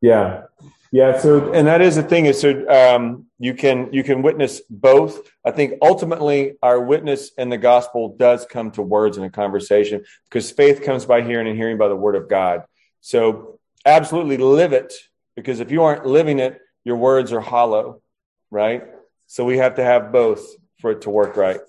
Yeah. 0.00 0.44
Yeah. 0.92 1.18
So, 1.18 1.52
and 1.52 1.66
that 1.66 1.80
is 1.80 1.96
the 1.96 2.02
thing 2.02 2.26
is 2.26 2.40
so 2.40 2.68
um, 2.68 3.26
you 3.38 3.54
can 3.54 3.92
you 3.92 4.02
can 4.02 4.22
witness 4.22 4.60
both. 4.68 5.30
I 5.44 5.50
think 5.50 5.74
ultimately 5.82 6.56
our 6.62 6.80
witness 6.80 7.30
in 7.38 7.48
the 7.48 7.58
gospel 7.58 8.16
does 8.16 8.46
come 8.46 8.70
to 8.72 8.82
words 8.82 9.18
in 9.18 9.24
a 9.24 9.30
conversation 9.30 10.04
because 10.24 10.50
faith 10.50 10.82
comes 10.82 11.04
by 11.04 11.22
hearing 11.22 11.46
and 11.46 11.56
hearing 11.56 11.78
by 11.78 11.88
the 11.88 11.96
word 11.96 12.16
of 12.16 12.28
God. 12.28 12.64
So, 13.00 13.59
absolutely 13.84 14.36
live 14.36 14.72
it 14.72 14.92
because 15.36 15.60
if 15.60 15.70
you 15.70 15.82
aren't 15.82 16.06
living 16.06 16.38
it, 16.38 16.60
your 16.84 16.96
words 16.96 17.32
are 17.32 17.40
hollow, 17.40 18.02
right? 18.50 18.84
So 19.26 19.44
we 19.44 19.58
have 19.58 19.76
to 19.76 19.84
have 19.84 20.12
both 20.12 20.46
for 20.80 20.92
it 20.92 21.02
to 21.02 21.10
work 21.10 21.36
right. 21.36 21.60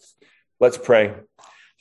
Let's 0.60 0.78
pray. 0.78 1.14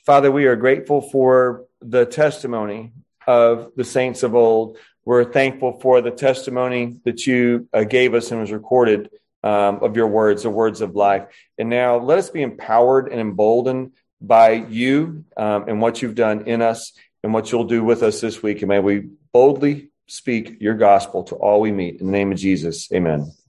Father, 0.05 0.31
we 0.31 0.45
are 0.45 0.55
grateful 0.55 1.01
for 1.01 1.65
the 1.81 2.05
testimony 2.05 2.93
of 3.27 3.71
the 3.75 3.83
saints 3.83 4.23
of 4.23 4.35
old. 4.35 4.77
We're 5.05 5.31
thankful 5.31 5.79
for 5.79 6.01
the 6.01 6.11
testimony 6.11 6.99
that 7.05 7.25
you 7.25 7.67
uh, 7.73 7.83
gave 7.83 8.13
us 8.13 8.31
and 8.31 8.41
was 8.41 8.51
recorded 8.51 9.09
um, 9.43 9.79
of 9.83 9.95
your 9.95 10.07
words, 10.07 10.43
the 10.43 10.49
words 10.49 10.81
of 10.81 10.95
life. 10.95 11.25
And 11.57 11.69
now 11.69 11.97
let 11.97 12.19
us 12.19 12.29
be 12.29 12.41
empowered 12.41 13.07
and 13.07 13.19
emboldened 13.19 13.93
by 14.19 14.51
you 14.51 15.25
um, 15.37 15.65
and 15.67 15.81
what 15.81 16.01
you've 16.01 16.15
done 16.15 16.47
in 16.47 16.61
us 16.61 16.93
and 17.23 17.33
what 17.33 17.51
you'll 17.51 17.65
do 17.65 17.83
with 17.83 18.03
us 18.03 18.21
this 18.21 18.41
week. 18.43 18.61
And 18.61 18.69
may 18.69 18.79
we 18.79 19.09
boldly 19.31 19.90
speak 20.11 20.57
your 20.59 20.73
gospel 20.73 21.23
to 21.23 21.35
all 21.35 21.61
we 21.61 21.71
meet. 21.71 22.01
In 22.01 22.07
the 22.07 22.11
name 22.11 22.33
of 22.33 22.37
Jesus, 22.37 22.91
amen. 22.91 23.31